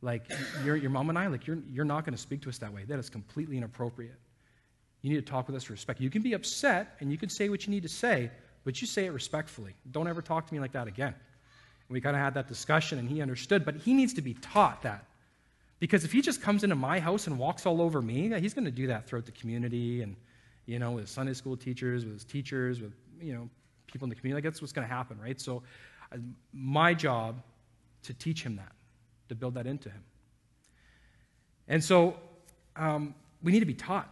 like, 0.02 0.24
your, 0.64 0.78
your 0.78 0.90
mom 0.90 1.10
and 1.10 1.20
I, 1.20 1.28
like, 1.28 1.46
you're, 1.46 1.60
you're 1.70 1.86
not 1.86 2.06
going 2.06 2.14
to 2.14 2.22
speak 2.22 2.42
to 2.44 2.50
us 2.50 2.58
that 2.60 2.74
way. 2.74 2.86
That 2.86 3.00
is 3.00 3.10
completely 3.10 3.58
inappropriate. 3.58 4.16
You 5.02 5.10
need 5.10 5.26
to 5.26 5.30
talk 5.30 5.48
with 5.48 5.56
us 5.56 5.64
with 5.64 5.72
respect. 5.72 6.00
You 6.00 6.10
can 6.10 6.22
be 6.22 6.34
upset 6.34 6.96
and 7.00 7.12
you 7.12 7.18
can 7.18 7.30
say 7.30 7.50
what 7.50 7.68
you 7.68 7.72
need 7.72 7.84
to 7.84 7.90
say, 7.90 8.32
but 8.64 8.80
you 8.82 8.88
say 8.88 9.06
it 9.06 9.12
respectfully. 9.12 9.74
Don't 9.92 10.08
ever 10.08 10.22
talk 10.22 10.48
to 10.48 10.54
me 10.54 10.60
like 10.60 10.72
that 10.72 10.88
again. 10.88 11.14
And 11.14 11.94
we 11.94 12.02
kind 12.02 12.16
of 12.16 12.22
had 12.22 12.34
that 12.36 12.48
discussion 12.48 12.98
and 13.00 13.10
he 13.10 13.22
understood, 13.22 13.66
but 13.66 13.76
he 13.76 13.94
needs 13.94 14.14
to 14.14 14.22
be 14.22 14.34
taught 14.36 14.84
that. 14.84 15.06
Because 15.80 16.04
if 16.04 16.12
he 16.12 16.22
just 16.22 16.42
comes 16.42 16.64
into 16.64 16.76
my 16.76 17.00
house 17.00 17.28
and 17.28 17.38
walks 17.38 17.66
all 17.66 17.82
over 17.82 18.02
me, 18.02 18.30
he's 18.40 18.54
going 18.54 18.66
to 18.66 18.72
do 18.72 18.88
that 18.88 19.08
throughout 19.08 19.26
the 19.26 19.32
community 19.32 20.02
and, 20.02 20.16
you 20.66 20.80
know, 20.80 20.92
with 20.92 21.08
Sunday 21.08 21.34
school 21.34 21.56
teachers, 21.56 22.04
with 22.04 22.14
his 22.14 22.24
teachers, 22.24 22.82
with, 22.82 22.94
you 23.22 23.34
know, 23.34 23.50
people 23.86 24.06
in 24.06 24.10
the 24.10 24.16
community. 24.16 24.38
Like, 24.38 24.52
that's 24.52 24.62
what's 24.62 24.74
going 24.74 24.88
to 24.88 24.94
happen, 24.94 25.20
right? 25.22 25.40
So, 25.40 25.64
my 26.52 26.94
job 26.94 27.42
to 28.04 28.14
teach 28.14 28.42
him 28.42 28.56
that, 28.56 28.72
to 29.30 29.36
build 29.36 29.54
that 29.56 29.68
into 29.68 29.90
him. 29.90 30.04
And 31.68 31.84
so, 31.84 32.18
um, 32.76 33.14
we 33.44 33.52
need 33.52 33.60
to 33.60 33.66
be 33.66 33.74
taught. 33.74 34.12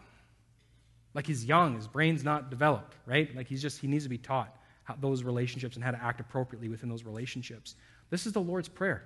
Like, 1.14 1.26
he's 1.26 1.46
young, 1.46 1.78
his 1.78 1.88
brain's 1.88 2.24
not 2.24 2.50
developed, 2.50 2.96
right? 3.06 3.34
Like, 3.36 3.48
he's 3.48 3.62
just, 3.62 3.80
he 3.80 3.88
needs 3.88 4.04
to 4.04 4.10
be 4.10 4.18
taught 4.18 4.56
those 5.00 5.24
relationships 5.24 5.78
and 5.78 5.84
how 5.84 5.92
to 5.92 6.04
act 6.04 6.20
appropriately 6.20 6.70
within 6.70 6.90
those 6.90 7.04
relationships. 7.04 7.76
This 8.10 8.28
is 8.28 8.34
the 8.34 8.42
Lord's 8.42 8.70
Prayer. 8.70 9.04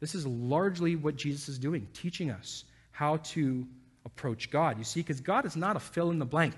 This 0.00 0.14
is 0.14 0.26
largely 0.26 0.96
what 0.96 1.16
Jesus 1.16 1.48
is 1.48 1.58
doing, 1.58 1.88
teaching 1.92 2.30
us 2.30 2.64
how 2.90 3.18
to 3.18 3.66
approach 4.04 4.50
God. 4.50 4.78
You 4.78 4.84
see, 4.84 5.00
because 5.00 5.20
God 5.20 5.44
is 5.46 5.56
not 5.56 5.76
a 5.76 5.80
fill 5.80 6.10
in 6.10 6.18
the 6.18 6.24
blank. 6.24 6.54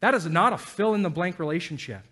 That 0.00 0.14
is 0.14 0.26
not 0.26 0.52
a 0.52 0.58
fill 0.58 0.94
in 0.94 1.02
the 1.02 1.10
blank 1.10 1.38
relationship. 1.38 2.02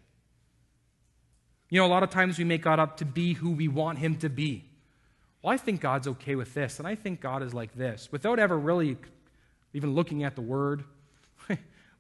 You 1.69 1.81
know, 1.81 1.87
a 1.87 1.88
lot 1.88 2.02
of 2.02 2.11
times 2.11 2.38
we 2.38 2.45
make 2.45 2.62
God 2.62 2.78
up 2.78 2.99
to 2.99 3.04
be 3.04 3.35
who 3.35 3.50
we 3.50 3.69
want 3.69 3.99
Him 3.99 4.16
to 4.16 4.28
be. 4.28 4.64
Well, 5.43 5.52
I 5.52 5.57
think 5.57 5.81
God's 5.81 6.09
okay 6.09 6.35
with 6.35 6.54
this, 6.54 6.78
and 6.78 6.88
I 6.88 6.95
think 6.95 7.21
God 7.21 7.43
is 7.43 7.52
like 7.52 7.75
this, 7.75 8.09
without 8.11 8.38
ever 8.38 8.59
really 8.59 8.97
even 9.73 9.95
looking 9.95 10.25
at 10.25 10.37
the 10.37 10.43
Word. 10.43 10.85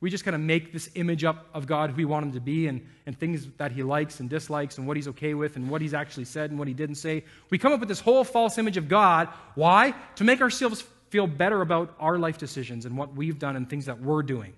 We 0.04 0.10
just 0.10 0.22
kind 0.22 0.34
of 0.34 0.42
make 0.42 0.70
this 0.70 0.90
image 0.96 1.24
up 1.24 1.46
of 1.54 1.66
God, 1.66 1.88
who 1.88 1.96
we 1.96 2.04
want 2.04 2.26
Him 2.26 2.32
to 2.32 2.40
be, 2.40 2.66
and, 2.66 2.86
and 3.06 3.18
things 3.18 3.48
that 3.56 3.72
He 3.72 3.82
likes 3.82 4.20
and 4.20 4.28
dislikes, 4.28 4.76
and 4.76 4.86
what 4.86 4.98
He's 4.98 5.08
okay 5.08 5.32
with, 5.32 5.56
and 5.56 5.70
what 5.70 5.80
He's 5.80 5.94
actually 5.94 6.26
said 6.26 6.50
and 6.50 6.58
what 6.58 6.68
He 6.68 6.74
didn't 6.74 6.96
say. 6.96 7.24
We 7.48 7.56
come 7.56 7.72
up 7.72 7.80
with 7.80 7.88
this 7.88 8.00
whole 8.00 8.22
false 8.22 8.58
image 8.58 8.76
of 8.76 8.86
God. 8.86 9.28
Why? 9.54 9.94
To 10.16 10.24
make 10.24 10.42
ourselves 10.42 10.84
feel 11.08 11.26
better 11.26 11.62
about 11.62 11.94
our 11.98 12.18
life 12.18 12.36
decisions 12.36 12.84
and 12.84 12.98
what 12.98 13.14
we've 13.14 13.38
done 13.38 13.56
and 13.56 13.70
things 13.70 13.86
that 13.86 13.98
we're 13.98 14.22
doing. 14.22 14.52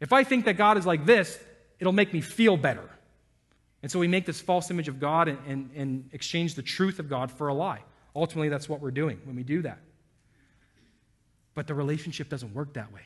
If 0.00 0.12
I 0.12 0.24
think 0.24 0.46
that 0.46 0.54
God 0.54 0.76
is 0.76 0.84
like 0.84 1.06
this, 1.06 1.38
it'll 1.78 1.92
make 1.92 2.12
me 2.12 2.20
feel 2.20 2.56
better. 2.56 2.90
And 3.84 3.92
so 3.92 4.00
we 4.00 4.08
make 4.08 4.26
this 4.26 4.40
false 4.40 4.72
image 4.72 4.88
of 4.88 4.98
God 4.98 5.28
and, 5.28 5.38
and, 5.46 5.70
and, 5.76 6.10
exchange 6.12 6.56
the 6.56 6.62
truth 6.62 6.98
of 6.98 7.08
God 7.08 7.30
for 7.30 7.46
a 7.46 7.54
lie. 7.54 7.84
Ultimately, 8.16 8.48
that's 8.48 8.68
what 8.68 8.80
we're 8.80 8.90
doing 8.90 9.20
when 9.22 9.36
we 9.36 9.44
do 9.44 9.62
that. 9.62 9.78
But 11.54 11.68
the 11.68 11.74
relationship 11.74 12.28
doesn't 12.28 12.52
work 12.54 12.74
that 12.74 12.92
way. 12.92 13.02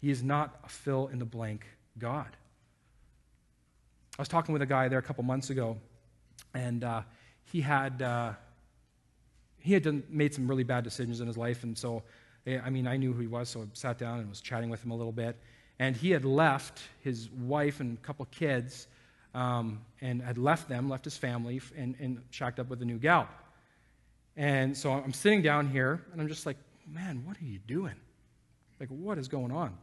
He 0.00 0.10
is 0.10 0.22
not 0.22 0.58
a 0.64 0.68
fill 0.68 1.08
in 1.08 1.18
the 1.18 1.24
blank 1.24 1.66
God. 1.98 2.36
I 4.18 4.22
was 4.22 4.28
talking 4.28 4.52
with 4.52 4.62
a 4.62 4.66
guy 4.66 4.88
there 4.88 4.98
a 4.98 5.02
couple 5.02 5.24
months 5.24 5.50
ago, 5.50 5.76
and 6.54 6.84
uh, 6.84 7.02
he 7.44 7.60
had 7.60 8.02
uh, 8.02 8.32
he 9.58 9.72
had 9.74 9.82
done, 9.82 10.02
made 10.08 10.34
some 10.34 10.48
really 10.48 10.64
bad 10.64 10.84
decisions 10.84 11.20
in 11.20 11.26
his 11.26 11.36
life, 11.36 11.62
and 11.62 11.76
so 11.76 12.02
I 12.46 12.70
mean, 12.70 12.86
I 12.86 12.96
knew 12.96 13.12
who 13.12 13.20
he 13.20 13.26
was, 13.26 13.48
so 13.48 13.62
I 13.62 13.64
sat 13.74 13.98
down 13.98 14.18
and 14.18 14.28
was 14.28 14.40
chatting 14.40 14.70
with 14.70 14.82
him 14.84 14.90
a 14.90 14.96
little 14.96 15.12
bit. 15.12 15.36
And 15.78 15.96
he 15.96 16.10
had 16.10 16.24
left 16.24 16.80
his 17.02 17.30
wife 17.30 17.80
and 17.80 17.96
a 17.96 18.00
couple 18.00 18.24
kids 18.26 18.86
um, 19.34 19.80
and 20.00 20.22
had 20.22 20.38
left 20.38 20.68
them, 20.68 20.88
left 20.88 21.04
his 21.04 21.16
family, 21.16 21.60
and, 21.76 21.94
and 22.00 22.22
shacked 22.30 22.58
up 22.58 22.68
with 22.68 22.82
a 22.82 22.84
new 22.84 22.98
gal. 22.98 23.28
And 24.36 24.76
so 24.76 24.92
I'm 24.92 25.12
sitting 25.12 25.42
down 25.42 25.68
here, 25.68 26.02
and 26.12 26.20
I'm 26.20 26.28
just 26.28 26.46
like, 26.46 26.56
man, 26.86 27.22
what 27.24 27.40
are 27.40 27.44
you 27.44 27.58
doing? 27.66 27.94
Like, 28.78 28.88
what 28.88 29.18
is 29.18 29.28
going 29.28 29.52
on? 29.52 29.76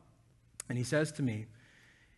And 0.70 0.78
he 0.78 0.84
says 0.84 1.12
to 1.14 1.24
me, 1.24 1.46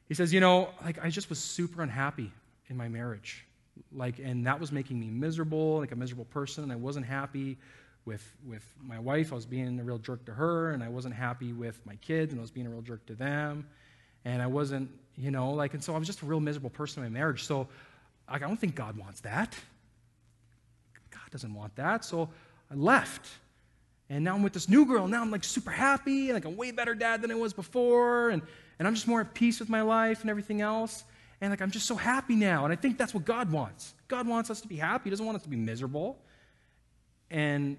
he 0.07 0.13
says, 0.13 0.33
you 0.33 0.39
know, 0.39 0.69
like, 0.83 1.03
I 1.03 1.09
just 1.09 1.29
was 1.29 1.39
super 1.39 1.81
unhappy 1.81 2.31
in 2.67 2.77
my 2.77 2.87
marriage. 2.87 3.45
Like, 3.91 4.19
and 4.19 4.45
that 4.47 4.59
was 4.59 4.71
making 4.71 4.99
me 4.99 5.07
miserable, 5.07 5.77
like 5.77 5.91
a 5.91 5.95
miserable 5.95 6.25
person, 6.25 6.63
and 6.63 6.71
I 6.71 6.75
wasn't 6.75 7.05
happy 7.05 7.57
with, 8.05 8.23
with 8.47 8.63
my 8.81 8.97
wife, 8.97 9.31
I 9.31 9.35
was 9.35 9.45
being 9.45 9.79
a 9.79 9.83
real 9.83 9.99
jerk 9.99 10.25
to 10.25 10.33
her, 10.33 10.71
and 10.71 10.83
I 10.83 10.89
wasn't 10.89 11.13
happy 11.13 11.53
with 11.53 11.79
my 11.85 11.95
kids, 11.97 12.33
and 12.33 12.39
I 12.39 12.41
was 12.41 12.49
being 12.49 12.65
a 12.65 12.69
real 12.69 12.81
jerk 12.81 13.05
to 13.05 13.13
them. 13.13 13.67
And 14.25 14.41
I 14.41 14.47
wasn't, 14.47 14.89
you 15.17 15.31
know, 15.31 15.51
like, 15.51 15.73
and 15.73 15.83
so 15.83 15.93
I 15.93 15.97
was 15.97 16.07
just 16.07 16.21
a 16.21 16.25
real 16.25 16.39
miserable 16.39 16.71
person 16.71 17.03
in 17.03 17.11
my 17.11 17.19
marriage. 17.19 17.45
So 17.45 17.67
like, 18.31 18.43
I 18.43 18.47
don't 18.47 18.59
think 18.59 18.75
God 18.75 18.97
wants 18.97 19.21
that. 19.21 19.55
God 21.11 21.31
doesn't 21.31 21.53
want 21.53 21.75
that. 21.75 22.03
So 22.03 22.29
I 22.71 22.75
left. 22.75 23.27
And 24.09 24.23
now 24.23 24.33
I'm 24.35 24.41
with 24.41 24.53
this 24.53 24.67
new 24.67 24.85
girl. 24.85 25.07
Now 25.07 25.21
I'm 25.21 25.31
like 25.31 25.43
super 25.43 25.69
happy, 25.69 26.29
and 26.29 26.33
like 26.33 26.45
a 26.45 26.49
way 26.49 26.71
better 26.71 26.95
dad 26.95 27.21
than 27.21 27.31
I 27.31 27.35
was 27.35 27.53
before. 27.53 28.29
And, 28.29 28.41
and 28.79 28.87
I'm 28.87 28.95
just 28.95 29.07
more 29.07 29.21
at 29.21 29.33
peace 29.33 29.59
with 29.59 29.69
my 29.69 29.81
life 29.81 30.21
and 30.21 30.29
everything 30.29 30.61
else. 30.61 31.03
And 31.41 31.51
like 31.51 31.61
I'm 31.61 31.71
just 31.71 31.85
so 31.85 31.95
happy 31.95 32.35
now. 32.35 32.63
And 32.63 32.73
I 32.73 32.75
think 32.75 32.97
that's 32.97 33.13
what 33.13 33.25
God 33.25 33.51
wants. 33.51 33.93
God 34.07 34.27
wants 34.27 34.49
us 34.49 34.61
to 34.61 34.67
be 34.67 34.75
happy. 34.75 35.05
He 35.05 35.09
doesn't 35.11 35.25
want 35.25 35.35
us 35.35 35.43
to 35.43 35.49
be 35.49 35.57
miserable. 35.57 36.17
And 37.29 37.77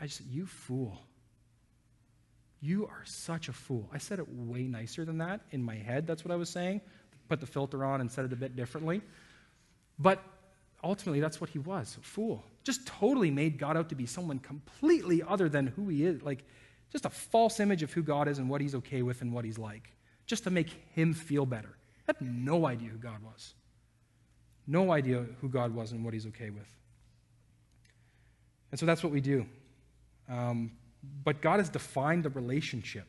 I 0.00 0.06
just 0.06 0.18
said, 0.18 0.26
You 0.30 0.46
fool. 0.46 0.98
You 2.60 2.86
are 2.86 3.02
such 3.04 3.48
a 3.48 3.52
fool. 3.52 3.88
I 3.92 3.98
said 3.98 4.18
it 4.18 4.26
way 4.28 4.62
nicer 4.62 5.04
than 5.04 5.18
that 5.18 5.42
in 5.50 5.62
my 5.62 5.76
head. 5.76 6.06
That's 6.06 6.24
what 6.24 6.32
I 6.32 6.36
was 6.36 6.48
saying. 6.48 6.80
Put 7.28 7.40
the 7.40 7.46
filter 7.46 7.84
on 7.84 8.00
and 8.00 8.10
said 8.10 8.24
it 8.24 8.32
a 8.32 8.36
bit 8.36 8.56
differently. 8.56 9.02
But 9.98 10.22
ultimately, 10.82 11.20
that's 11.20 11.40
what 11.40 11.50
he 11.50 11.58
was 11.58 11.96
a 11.98 12.04
fool. 12.04 12.44
Just 12.64 12.86
totally 12.86 13.30
made 13.30 13.58
God 13.58 13.76
out 13.76 13.88
to 13.90 13.94
be 13.94 14.06
someone 14.06 14.38
completely 14.38 15.22
other 15.22 15.48
than 15.48 15.68
who 15.68 15.88
he 15.88 16.04
is. 16.04 16.22
Like, 16.22 16.44
just 16.92 17.04
a 17.04 17.10
false 17.10 17.60
image 17.60 17.82
of 17.82 17.92
who 17.92 18.02
God 18.02 18.28
is 18.28 18.38
and 18.38 18.48
what 18.48 18.60
he's 18.60 18.74
okay 18.74 19.02
with 19.02 19.22
and 19.22 19.32
what 19.32 19.44
he's 19.44 19.58
like, 19.58 19.92
just 20.26 20.44
to 20.44 20.50
make 20.50 20.70
him 20.94 21.12
feel 21.12 21.46
better. 21.46 21.76
I 22.08 22.12
had 22.18 22.20
no 22.20 22.66
idea 22.66 22.88
who 22.88 22.98
God 22.98 23.22
was. 23.22 23.54
No 24.66 24.92
idea 24.92 25.24
who 25.40 25.48
God 25.48 25.74
was 25.74 25.92
and 25.92 26.04
what 26.04 26.14
he's 26.14 26.26
okay 26.26 26.50
with. 26.50 26.68
And 28.70 28.80
so 28.80 28.86
that's 28.86 29.02
what 29.02 29.12
we 29.12 29.20
do. 29.20 29.46
Um, 30.28 30.72
but 31.24 31.40
God 31.40 31.60
has 31.60 31.68
defined 31.68 32.24
the 32.24 32.30
relationship, 32.30 33.06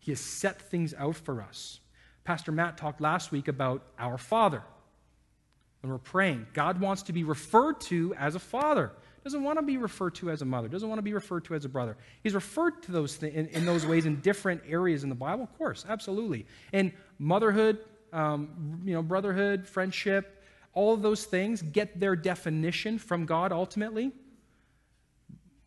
He 0.00 0.10
has 0.10 0.20
set 0.20 0.60
things 0.60 0.92
out 0.94 1.16
for 1.16 1.40
us. 1.40 1.80
Pastor 2.24 2.52
Matt 2.52 2.78
talked 2.78 3.00
last 3.00 3.32
week 3.32 3.48
about 3.48 3.82
our 3.98 4.18
Father. 4.18 4.62
When 5.84 5.92
we're 5.92 5.98
praying, 5.98 6.46
God 6.54 6.80
wants 6.80 7.02
to 7.02 7.12
be 7.12 7.24
referred 7.24 7.78
to 7.82 8.14
as 8.14 8.34
a 8.34 8.38
father. 8.38 8.90
Doesn't 9.22 9.42
want 9.42 9.58
to 9.58 9.62
be 9.62 9.76
referred 9.76 10.14
to 10.14 10.30
as 10.30 10.40
a 10.40 10.46
mother. 10.46 10.66
Doesn't 10.66 10.88
want 10.88 10.96
to 10.98 11.02
be 11.02 11.12
referred 11.12 11.44
to 11.44 11.54
as 11.54 11.66
a 11.66 11.68
brother. 11.68 11.98
He's 12.22 12.32
referred 12.32 12.82
to 12.84 12.92
those 12.92 13.18
th- 13.18 13.34
in, 13.34 13.48
in, 13.48 13.66
those 13.66 13.84
ways 13.84 14.06
in 14.06 14.22
different 14.22 14.62
areas 14.66 15.02
in 15.02 15.10
the 15.10 15.14
Bible. 15.14 15.44
Of 15.44 15.58
course, 15.58 15.84
absolutely. 15.86 16.46
And 16.72 16.90
motherhood, 17.18 17.80
um, 18.14 18.80
you 18.86 18.94
know, 18.94 19.02
brotherhood, 19.02 19.68
friendship, 19.68 20.42
all 20.72 20.94
of 20.94 21.02
those 21.02 21.26
things 21.26 21.60
get 21.60 22.00
their 22.00 22.16
definition 22.16 22.98
from 22.98 23.26
God 23.26 23.52
ultimately. 23.52 24.10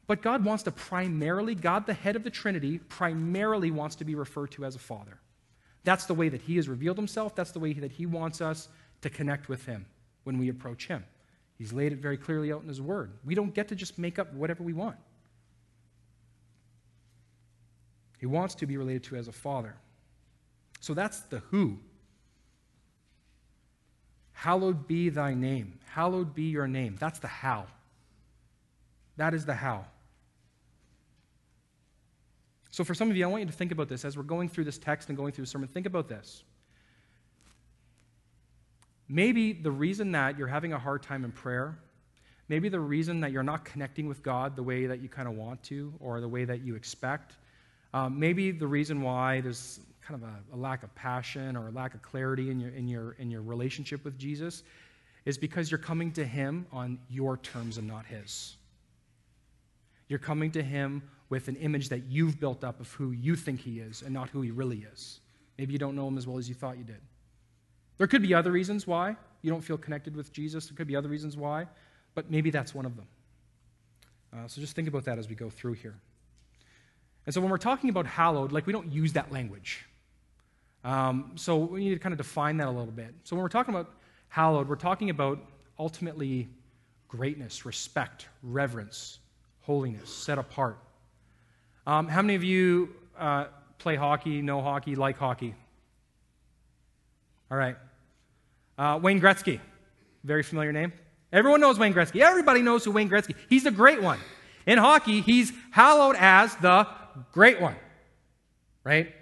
But 0.08 0.24
God 0.24 0.44
wants 0.44 0.64
to 0.64 0.72
primarily, 0.72 1.54
God, 1.54 1.86
the 1.86 1.94
head 1.94 2.16
of 2.16 2.24
the 2.24 2.32
Trinity, 2.32 2.80
primarily 2.80 3.70
wants 3.70 3.98
to 3.98 4.04
be 4.04 4.16
referred 4.16 4.50
to 4.54 4.66
as 4.66 4.74
a 4.74 4.80
father. 4.80 5.20
That's 5.84 6.08
the 6.08 6.16
way 6.16 6.28
that 6.30 6.42
He 6.42 6.56
has 6.56 6.68
revealed 6.68 6.98
Himself. 6.98 7.36
That's 7.36 7.52
the 7.52 7.60
way 7.60 7.74
that 7.74 7.92
He 7.92 8.08
wants 8.08 8.42
us 8.42 8.68
to 9.02 9.12
connect 9.12 9.48
with 9.48 9.68
Him 9.68 9.86
when 10.28 10.38
we 10.38 10.50
approach 10.50 10.88
Him. 10.88 11.06
He's 11.58 11.72
laid 11.72 11.94
it 11.94 12.00
very 12.00 12.18
clearly 12.18 12.52
out 12.52 12.62
in 12.62 12.68
His 12.68 12.82
Word. 12.82 13.14
We 13.26 13.34
don't 13.34 13.54
get 13.54 13.70
to 13.70 13.76
just 13.76 13.98
make 13.98 14.20
up 14.20 14.32
whatever 14.34 14.62
we 14.62 14.74
want. 14.74 14.98
He 18.20 18.26
wants 18.26 18.54
to 18.56 18.66
be 18.66 18.76
related 18.76 19.06
to 19.06 19.16
as 19.16 19.30
a 19.30 19.32
father. 19.32 19.76
So 20.82 20.94
that's 20.94 21.22
the 21.22 21.40
who. 21.50 21.80
Hallowed 24.34 24.86
be 24.86 25.10
thy 25.10 25.34
name. 25.34 25.80
Hallowed 25.86 26.36
be 26.36 26.44
your 26.44 26.68
name. 26.68 26.98
That's 27.00 27.20
the 27.20 27.28
how. 27.28 27.68
That 29.16 29.34
is 29.34 29.46
the 29.46 29.56
how. 29.56 29.86
So, 32.70 32.84
for 32.84 32.94
some 32.94 33.10
of 33.10 33.18
you, 33.18 33.24
I 33.26 33.28
want 33.28 33.42
you 33.42 33.48
to 33.48 33.54
think 33.54 33.72
about 33.72 33.88
this 33.88 34.06
as 34.06 34.18
we're 34.18 34.24
going 34.24 34.50
through 34.50 34.66
this 34.66 34.78
text 34.78 35.10
and 35.10 35.18
going 35.18 35.32
through 35.32 35.46
the 35.46 35.50
sermon. 35.50 35.70
Think 35.70 35.88
about 35.88 36.08
this. 36.08 36.44
Maybe 39.10 39.54
the 39.54 39.72
reason 39.72 40.12
that 40.12 40.38
you're 40.38 40.48
having 40.48 40.74
a 40.74 40.80
hard 40.80 41.02
time 41.02 41.24
in 41.24 41.32
prayer, 41.32 41.78
maybe 42.50 42.70
the 42.70 42.80
reason 42.80 43.22
that 43.22 43.32
you're 43.32 43.44
not 43.44 43.64
connecting 43.64 44.08
with 44.08 44.22
God 44.22 44.56
the 44.56 44.64
way 44.64 44.86
that 44.86 45.02
you 45.02 45.10
kind 45.10 45.28
of 45.28 45.36
want 45.36 45.64
to 45.64 45.94
or 46.00 46.20
the 46.20 46.28
way 46.28 46.46
that 46.46 46.62
you 46.62 46.76
expect, 46.76 47.36
um, 47.94 48.20
maybe 48.20 48.52
the 48.52 48.68
reason 48.68 49.02
why 49.02 49.42
there's 49.42 49.80
kind 50.02 50.22
of 50.22 50.28
a, 50.28 50.56
a, 50.56 50.58
lack 50.58 50.84
of 50.84 50.94
passion 50.96 51.56
or 51.56 51.68
a 51.68 51.72
lack 51.72 51.94
of 51.94 52.02
clarity 52.02 52.50
in 52.50 52.60
your, 52.60 52.70
in, 52.72 52.88
your, 52.88 53.14
in 53.14 53.32
your 53.32 53.42
relationship 53.42 54.04
with 54.04 54.18
Jesus 54.18 54.64
is 55.26 55.38
because 55.38 55.70
you're 55.72 55.78
coming 55.78 56.12
to 56.14 56.26
Him 56.26 56.66
on 56.72 57.00
your 57.10 57.38
terms 57.38 57.78
and 57.78 57.88
not 57.88 58.06
His. 58.06 58.56
You're 60.08 60.20
coming 60.20 60.52
to 60.52 60.64
Him 60.64 61.02
with 61.30 61.50
an 61.50 61.58
image 61.58 61.90
that 61.90 62.06
you've 62.06 62.40
built 62.40 62.64
up 62.64 62.80
of 62.80 62.92
who 62.94 63.12
you 63.12 63.36
think 63.36 63.60
He 63.60 63.80
is 63.80 64.02
and 64.02 64.14
not 64.14 64.30
who 64.30 64.42
He 64.42 64.52
really 64.52 64.86
is. 64.94 65.20
Maybe 65.58 65.74
you 65.74 65.80
don't 65.80 65.96
know 65.96 66.08
Him 66.08 66.18
as 66.18 66.26
well 66.26 66.38
as 66.38 66.48
you 66.48 66.56
thought 66.56 66.78
you 66.78 66.86
did. 66.86 67.02
There 67.98 68.08
could 68.08 68.22
be 68.22 68.34
other 68.34 68.52
reasons 68.52 68.86
why 68.86 69.16
you 69.42 69.52
don't 69.52 69.62
feel 69.62 69.78
connected 69.78 70.16
with 70.16 70.32
Jesus. 70.32 70.68
There 70.68 70.76
could 70.76 70.88
be 70.88 70.96
other 70.96 71.10
reasons 71.10 71.38
why, 71.38 71.68
but 72.16 72.30
maybe 72.30 72.50
that's 72.50 72.74
one 72.74 72.86
of 72.86 72.96
them. 72.96 73.08
Uh, 74.34 74.48
so 74.48 74.62
just 74.62 74.76
think 74.76 74.88
about 74.88 75.06
that 75.06 75.18
as 75.18 75.30
we 75.30 75.36
go 75.36 75.50
through 75.50 75.74
here. 75.74 75.96
And 77.26 77.34
so 77.34 77.42
when 77.42 77.50
we're 77.50 77.58
talking 77.58 77.90
about 77.90 78.06
hallowed, 78.06 78.52
like 78.52 78.66
we 78.66 78.74
don't 78.74 78.92
use 78.92 79.14
that 79.14 79.32
language. 79.32 79.86
Um, 80.84 81.32
so 81.36 81.58
we 81.58 81.84
need 81.84 81.94
to 81.94 82.00
kind 82.00 82.14
of 82.14 82.18
define 82.18 82.58
that 82.58 82.68
a 82.68 82.72
little 82.72 82.86
bit. 82.86 83.14
So 83.24 83.36
when 83.36 83.44
we're 83.44 83.50
talking 83.50 83.74
about 83.74 83.92
hallowed, 84.30 84.70
we're 84.70 84.76
talking 84.76 85.10
about 85.10 85.40
ultimately 85.80 86.48
greatness, 87.08 87.66
respect, 87.66 88.28
reverence, 88.44 89.20
holiness, 89.62 90.10
set 90.10 90.38
apart. 90.38 90.78
Um, 91.86 92.08
how 92.08 92.22
many 92.22 92.36
of 92.36 92.44
you 92.44 92.96
uh, 93.18 93.46
play 93.78 93.96
hockey, 93.96 94.42
know 94.42 94.62
hockey, 94.62 94.96
like 94.96 95.18
hockey? 95.18 95.56
All 97.50 97.58
right. 97.58 97.78
Uh, 98.78 99.00
Wayne 99.02 99.20
Gretzky, 99.20 99.60
very 100.24 100.44
familiar 100.44 100.72
name. 100.72 100.94
Everyone 101.34 101.60
knows 101.60 101.80
Wayne 101.80 101.94
Gretzky. 101.94 102.22
Everybody 102.22 102.62
knows 102.62 102.86
who 102.86 102.92
Wayne 102.92 103.10
Gretzky. 103.10 103.36
He's 103.50 103.64
the 103.64 103.72
great 103.72 104.02
one. 104.02 104.20
In 104.66 104.78
hockey, 104.78 105.22
he's 105.22 105.52
hallowed 105.72 106.16
as 106.18 106.56
the 106.58 106.88
great 107.32 107.60
one. 107.60 107.76
Right? 108.84 109.14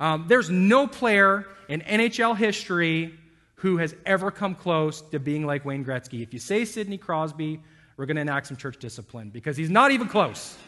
Um, 0.00 0.26
there's 0.28 0.50
no 0.50 0.86
player 0.86 1.46
in 1.68 1.80
NHL 1.80 2.36
history 2.36 3.14
who 3.56 3.78
has 3.78 3.94
ever 4.04 4.30
come 4.30 4.54
close 4.54 5.00
to 5.00 5.18
being 5.18 5.46
like 5.46 5.64
Wayne 5.64 5.84
Gretzky. 5.84 6.22
If 6.22 6.34
you 6.34 6.38
say 6.38 6.64
Sidney 6.64 6.98
Crosby, 6.98 7.60
we're 7.96 8.06
going 8.06 8.16
to 8.16 8.22
enact 8.22 8.48
some 8.48 8.56
church 8.56 8.78
discipline 8.78 9.30
because 9.30 9.56
he's 9.56 9.70
not 9.70 9.92
even 9.92 10.08
close. 10.08 10.58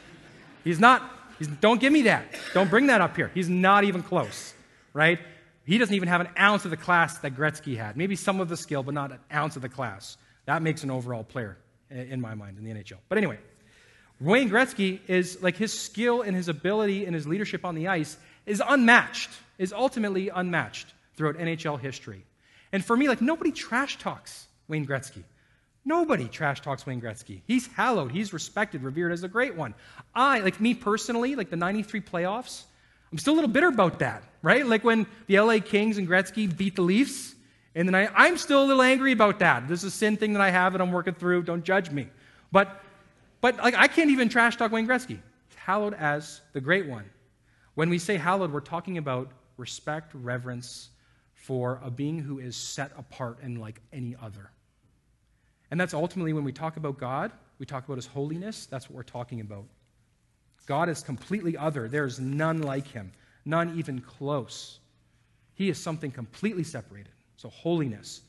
He's 0.65 0.79
not. 0.79 1.03
He's, 1.39 1.49
don't 1.49 1.81
give 1.81 1.93
me 1.93 2.03
that. 2.03 2.25
Don't 2.55 2.71
bring 2.71 2.87
that 2.87 3.01
up 3.03 3.15
here. 3.15 3.31
He's 3.35 3.49
not 3.49 3.85
even 3.85 4.03
close. 4.03 4.55
Right? 4.95 5.19
He 5.67 5.79
doesn't 5.79 5.95
even 5.95 6.09
have 6.09 6.21
an 6.21 6.29
ounce 6.39 6.65
of 6.65 6.71
the 6.71 6.77
class 6.77 7.19
that 7.19 7.35
Gretzky 7.35 7.77
had. 7.77 7.97
Maybe 7.97 8.15
some 8.15 8.41
of 8.41 8.49
the 8.49 8.57
skill, 8.57 8.85
but 8.85 8.95
not 8.95 9.11
an 9.11 9.19
ounce 9.35 9.57
of 9.57 9.63
the 9.63 9.69
class. 9.69 10.17
That 10.45 10.63
makes 10.63 10.85
an 10.85 10.93
overall 10.93 11.25
player, 11.25 11.59
in 11.91 12.21
my 12.21 12.35
mind, 12.35 12.57
in 12.57 12.65
the 12.65 12.71
NHL. 12.71 12.99
But 13.09 13.19
anyway, 13.19 13.39
Wayne 14.21 14.49
Gretzky 14.49 15.01
is 15.09 15.43
like 15.43 15.57
his 15.57 15.77
skill 15.77 16.23
and 16.23 16.37
his 16.37 16.49
ability 16.49 17.05
and 17.05 17.15
his 17.15 17.27
leadership 17.27 17.65
on 17.65 17.75
the 17.75 17.89
ice 17.89 18.17
is 18.47 18.63
unmatched, 18.67 19.31
is 19.59 19.73
ultimately 19.73 20.29
unmatched 20.29 20.87
throughout 21.17 21.37
NHL 21.37 21.81
history. 21.81 22.25
And 22.73 22.85
for 22.85 22.97
me, 22.97 23.09
like 23.09 23.21
nobody 23.21 23.51
trash 23.51 23.99
talks 23.99 24.47
Wayne 24.69 24.87
Gretzky. 24.87 25.25
Nobody 25.85 26.29
trash 26.29 26.61
talks 26.61 26.87
Wayne 26.87 27.01
Gretzky. 27.01 27.43
He's 27.47 27.67
hallowed, 27.67 28.13
he's 28.13 28.33
respected, 28.33 28.83
revered 28.83 29.13
as 29.13 29.23
a 29.25 29.29
great 29.29 29.57
one. 29.57 29.75
I, 30.15 30.41
like 30.41 30.61
me 30.61 30.75
personally, 30.75 31.35
like 31.35 31.51
the 31.51 31.57
93 31.57 32.01
playoffs, 32.01 32.65
I'm 33.13 33.19
still 33.19 33.35
a 33.35 33.37
little 33.37 33.51
bitter 33.51 33.69
about 33.69 34.01
that, 34.01 34.25
right? 34.43 34.67
Like 34.67 34.85
when 34.85 35.07
the 35.27 35.41
LA 35.41 35.59
Kings 35.59 35.99
and 35.99 36.09
Gretzky 36.09 36.55
beat 36.55 36.77
the 36.77 36.83
Leafs, 36.83 37.35
and 37.75 37.89
then 37.89 37.95
I, 37.95 38.09
I'm 38.15 38.39
still 38.39 38.63
a 38.63 38.67
little 38.67 38.83
angry 38.83 39.13
about 39.13 39.39
that. 39.41 39.69
This 39.69 39.81
is 39.85 39.93
a 39.93 39.97
sin 39.97 40.17
thing 40.17 40.33
that 40.33 40.43
I 40.43 40.51
have 40.51 40.73
that 40.73 40.81
I'm 40.81 40.93
working 40.93 41.15
through. 41.15 41.43
Don't 41.43 41.63
judge 41.63 41.91
me. 41.91 42.09
But, 42.51 42.83
but 43.41 43.59
like 43.59 43.75
I 43.75 43.87
can't 43.87 44.11
even 44.11 44.29
trash 44.29 44.57
talk 44.57 44.73
Wayne 44.73 44.87
Gretzky. 44.87 45.19
Hallowed 45.57 45.95
as 45.95 46.41
the 46.53 46.61
great 46.61 46.87
one. 46.87 47.05
When 47.75 47.91
we 47.91 47.99
say 47.99 48.17
hallowed, 48.17 48.53
we're 48.53 48.61
talking 48.61 48.99
about 48.99 49.31
respect, 49.59 50.13
reverence 50.15 50.89
for 51.35 51.81
a 51.85 51.91
being 51.91 52.19
who 52.19 52.39
is 52.39 52.57
set 52.57 52.93
apart 52.97 53.39
and 53.43 53.61
like 53.61 53.81
any 53.93 54.17
other. 54.21 54.51
And 55.71 55.81
that's 55.81 55.95
ultimately 55.95 56.33
when 56.33 56.45
we 56.45 56.53
talk 56.53 56.77
about 56.77 56.99
God, 56.99 57.33
we 57.59 57.67
talk 57.67 57.85
about 57.85 57.97
his 57.97 58.07
holiness, 58.07 58.67
that's 58.67 58.89
what 58.89 58.97
we're 58.97 59.03
talking 59.03 59.41
about. 59.41 59.65
God 60.67 60.89
is 60.89 61.03
completely 61.03 61.57
other. 61.57 61.89
There's 61.89 62.21
none 62.21 62.63
like 62.63 62.89
him, 62.89 63.13
none 63.45 63.79
even 63.79 64.01
close. 64.01 64.81
He 65.55 65.69
is 65.69 65.79
something 65.79 66.11
completely 66.11 66.65
separated. 66.65 67.13
So, 67.37 67.49
holiness. 67.49 68.23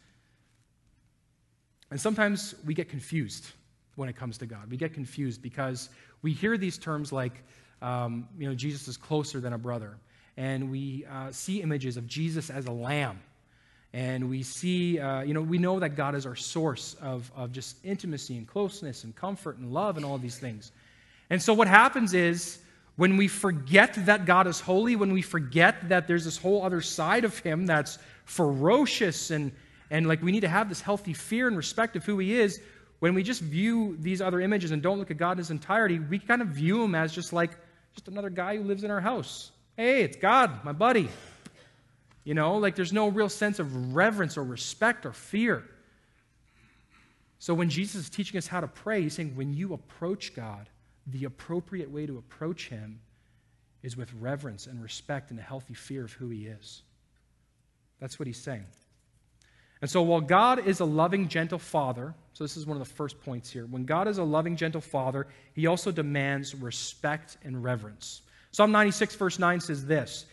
And 1.90 2.00
sometimes 2.00 2.56
we 2.66 2.74
get 2.74 2.90
confused 2.90 3.48
when 3.96 4.10
it 4.10 4.16
comes 4.16 4.38
to 4.40 4.46
God. 4.46 4.70
We 4.70 4.78
get 4.78 4.94
confused 4.94 5.42
because 5.42 5.90
we 6.22 6.34
hear 6.34 6.58
these 6.58 6.78
terms 6.78 7.12
like, 7.12 7.44
um, 7.82 8.28
you 8.38 8.48
know, 8.48 8.56
Jesus 8.56 8.88
is 8.88 8.98
closer 8.98 9.40
than 9.40 9.54
a 9.54 9.58
brother. 9.58 9.98
And 10.36 10.70
we 10.70 11.06
uh, 11.12 11.32
see 11.32 11.62
images 11.62 11.98
of 11.98 12.06
Jesus 12.06 12.50
as 12.50 12.66
a 12.68 12.72
lamb. 12.72 13.20
And 13.94 14.30
we 14.30 14.44
see, 14.44 15.00
uh, 15.00 15.22
you 15.22 15.34
know, 15.34 15.42
we 15.42 15.58
know 15.58 15.80
that 15.80 15.96
God 15.96 16.14
is 16.14 16.26
our 16.26 16.36
source 16.36 16.96
of, 17.02 17.32
of 17.36 17.52
just 17.52 17.78
intimacy 17.84 18.38
and 18.38 18.48
closeness 18.48 19.04
and 19.04 19.16
comfort 19.16 19.58
and 19.58 19.72
love 19.74 19.98
and 19.98 20.06
all 20.06 20.18
these 20.18 20.38
things. 20.38 20.72
And 21.30 21.42
so 21.42 21.54
what 21.54 21.68
happens 21.68 22.14
is 22.14 22.60
when 22.96 23.18
we 23.18 23.28
forget 23.28 23.94
that 24.06 24.26
God 24.26 24.48
is 24.48 24.60
holy, 24.60 24.96
when 24.96 25.14
we 25.14 25.22
forget 25.22 25.90
that 25.90 26.08
there's 26.08 26.26
this 26.26 26.38
whole 26.38 26.64
other 26.64 26.82
side 26.82 27.26
of 27.26 27.38
Him 27.40 27.66
that's 27.66 28.00
ferocious 28.26 29.32
and, 29.32 29.52
and 29.92 30.08
like 30.08 30.22
we 30.22 30.32
need 30.32 30.42
to 30.42 30.48
have 30.48 30.70
this 30.70 30.82
healthy 30.82 31.14
fear 31.14 31.48
and 31.48 31.56
respect 31.56 31.96
of 31.96 32.06
who 32.06 32.18
He 32.20 32.40
is, 32.40 32.62
when 33.00 33.14
we 33.14 33.22
just 33.22 33.42
view 33.42 33.96
these 34.00 34.22
other 34.22 34.42
images 34.42 34.72
and 34.72 34.82
don't 34.82 34.98
look 34.98 35.12
at 35.12 35.18
God 35.18 35.34
in 35.34 35.38
His 35.38 35.52
entirety, 35.52 36.00
we 36.00 36.18
kind 36.18 36.42
of 36.42 36.48
view 36.50 36.84
Him 36.84 36.96
as 36.96 37.14
just 37.14 37.32
like 37.34 37.52
just 37.94 38.08
another 38.08 38.30
guy 38.30 38.58
who 38.58 38.64
lives 38.64 38.84
in 38.84 38.90
our 38.90 39.02
house. 39.02 39.52
Hey, 39.76 40.02
it's 40.02 40.18
God, 40.18 40.64
my 40.64 40.72
buddy. 40.72 41.10
You 42.24 42.34
know, 42.34 42.58
like 42.58 42.76
there's 42.76 42.92
no 42.92 43.08
real 43.08 43.30
sense 43.30 43.60
of 43.60 43.96
reverence 43.96 44.38
or 44.38 44.44
respect 44.44 45.06
or 45.06 45.14
fear. 45.14 45.64
So 47.40 47.54
when 47.54 47.70
Jesus 47.70 48.02
is 48.02 48.10
teaching 48.10 48.38
us 48.38 48.48
how 48.48 48.60
to 48.60 48.68
pray, 48.68 49.04
he's 49.04 49.14
saying 49.14 49.36
when 49.36 49.54
you 49.54 49.74
approach 49.74 50.36
God, 50.36 50.68
the 51.08 51.26
appropriate 51.26 51.90
way 51.90 52.06
to 52.06 52.18
approach 52.18 52.70
him 52.70 53.00
is 53.84 53.96
with 53.96 54.14
reverence 54.14 54.68
and 54.68 54.82
respect 54.82 55.32
and 55.32 55.40
a 55.40 55.44
healthy 55.44 55.74
fear 55.74 56.04
of 56.06 56.12
who 56.14 56.30
he 56.30 56.48
is. 56.48 56.82
That's 58.00 58.20
what 58.20 58.28
he's 58.28 58.38
saying. 58.38 58.66
And 59.82 59.90
so, 59.90 60.02
while 60.02 60.22
God 60.22 60.66
is 60.66 60.80
a 60.80 60.86
loving, 60.86 61.28
gentle 61.28 61.60
father, 61.60 62.16
so 62.34 62.44
this 62.44 62.58
is 62.58 62.66
one 62.66 62.78
of 62.80 62.88
the 62.88 62.94
first 62.94 63.22
points 63.22 63.52
here. 63.52 63.66
When 63.68 63.86
God 63.86 64.08
is 64.08 64.18
a 64.18 64.24
loving, 64.24 64.56
gentle 64.56 64.82
father, 64.82 65.28
he 65.54 65.68
also 65.68 65.92
demands 65.92 66.56
respect 66.56 67.38
and 67.44 67.64
reverence. 67.64 68.22
Psalm 68.52 68.72
96, 68.72 69.16
verse 69.16 69.40
9 69.40 69.60
says 69.60 69.86
this 69.86 70.26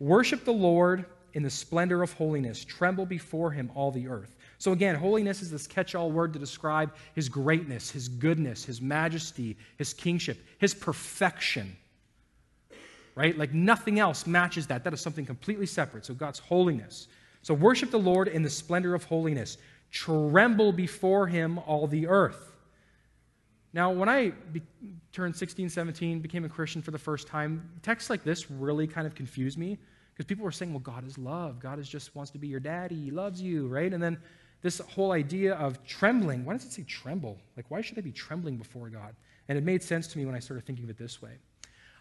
Worship 0.00 0.44
the 0.44 0.52
Lord 0.52 1.06
in 1.34 1.42
the 1.42 1.50
splendor 1.50 2.02
of 2.02 2.12
holiness, 2.14 2.64
tremble 2.64 3.06
before 3.06 3.52
him, 3.52 3.70
all 3.74 3.92
the 3.92 4.08
earth. 4.08 4.34
So, 4.58 4.72
again, 4.72 4.96
holiness 4.96 5.40
is 5.40 5.50
this 5.52 5.68
catch 5.68 5.94
all 5.94 6.10
word 6.10 6.32
to 6.32 6.38
describe 6.38 6.92
his 7.14 7.28
greatness, 7.28 7.90
his 7.90 8.08
goodness, 8.08 8.64
his 8.64 8.80
majesty, 8.80 9.56
his 9.76 9.94
kingship, 9.94 10.44
his 10.58 10.74
perfection. 10.74 11.76
Right? 13.14 13.38
Like 13.38 13.52
nothing 13.52 13.98
else 14.00 14.26
matches 14.26 14.66
that. 14.66 14.84
That 14.84 14.92
is 14.92 15.00
something 15.00 15.24
completely 15.24 15.66
separate. 15.66 16.04
So, 16.04 16.14
God's 16.14 16.40
holiness. 16.40 17.06
So, 17.42 17.54
worship 17.54 17.92
the 17.92 17.98
Lord 17.98 18.26
in 18.26 18.42
the 18.42 18.50
splendor 18.50 18.94
of 18.94 19.04
holiness. 19.04 19.58
Tremble 19.92 20.72
before 20.72 21.28
him, 21.28 21.58
all 21.60 21.86
the 21.86 22.08
earth. 22.08 22.52
Now, 23.72 23.90
when 23.90 24.08
I 24.08 24.30
be- 24.52 24.62
turned 25.12 25.36
16, 25.36 25.68
17, 25.68 26.20
became 26.20 26.44
a 26.44 26.48
Christian 26.48 26.82
for 26.82 26.90
the 26.90 26.98
first 26.98 27.28
time, 27.28 27.70
texts 27.82 28.10
like 28.10 28.24
this 28.24 28.50
really 28.50 28.86
kind 28.86 29.06
of 29.06 29.14
confused 29.14 29.56
me 29.56 29.78
because 30.12 30.26
people 30.26 30.44
were 30.44 30.50
saying, 30.50 30.72
well, 30.72 30.80
God 30.80 31.06
is 31.06 31.16
love. 31.16 31.60
God 31.60 31.78
is 31.78 31.88
just 31.88 32.16
wants 32.16 32.32
to 32.32 32.38
be 32.38 32.48
your 32.48 32.58
daddy. 32.58 32.96
He 32.96 33.12
loves 33.12 33.40
you, 33.40 33.68
right? 33.68 33.92
And 33.92 34.02
then 34.02 34.18
this 34.62 34.78
whole 34.78 35.12
idea 35.12 35.54
of 35.54 35.84
trembling. 35.86 36.44
Why 36.44 36.54
does 36.54 36.64
it 36.64 36.72
say 36.72 36.82
tremble? 36.82 37.38
Like, 37.56 37.66
why 37.68 37.80
should 37.80 37.98
I 37.98 38.00
be 38.00 38.12
trembling 38.12 38.56
before 38.56 38.88
God? 38.88 39.14
And 39.48 39.56
it 39.56 39.64
made 39.64 39.82
sense 39.82 40.06
to 40.08 40.18
me 40.18 40.26
when 40.26 40.34
I 40.34 40.40
started 40.40 40.66
thinking 40.66 40.84
of 40.84 40.90
it 40.90 40.98
this 40.98 41.22
way. 41.22 41.30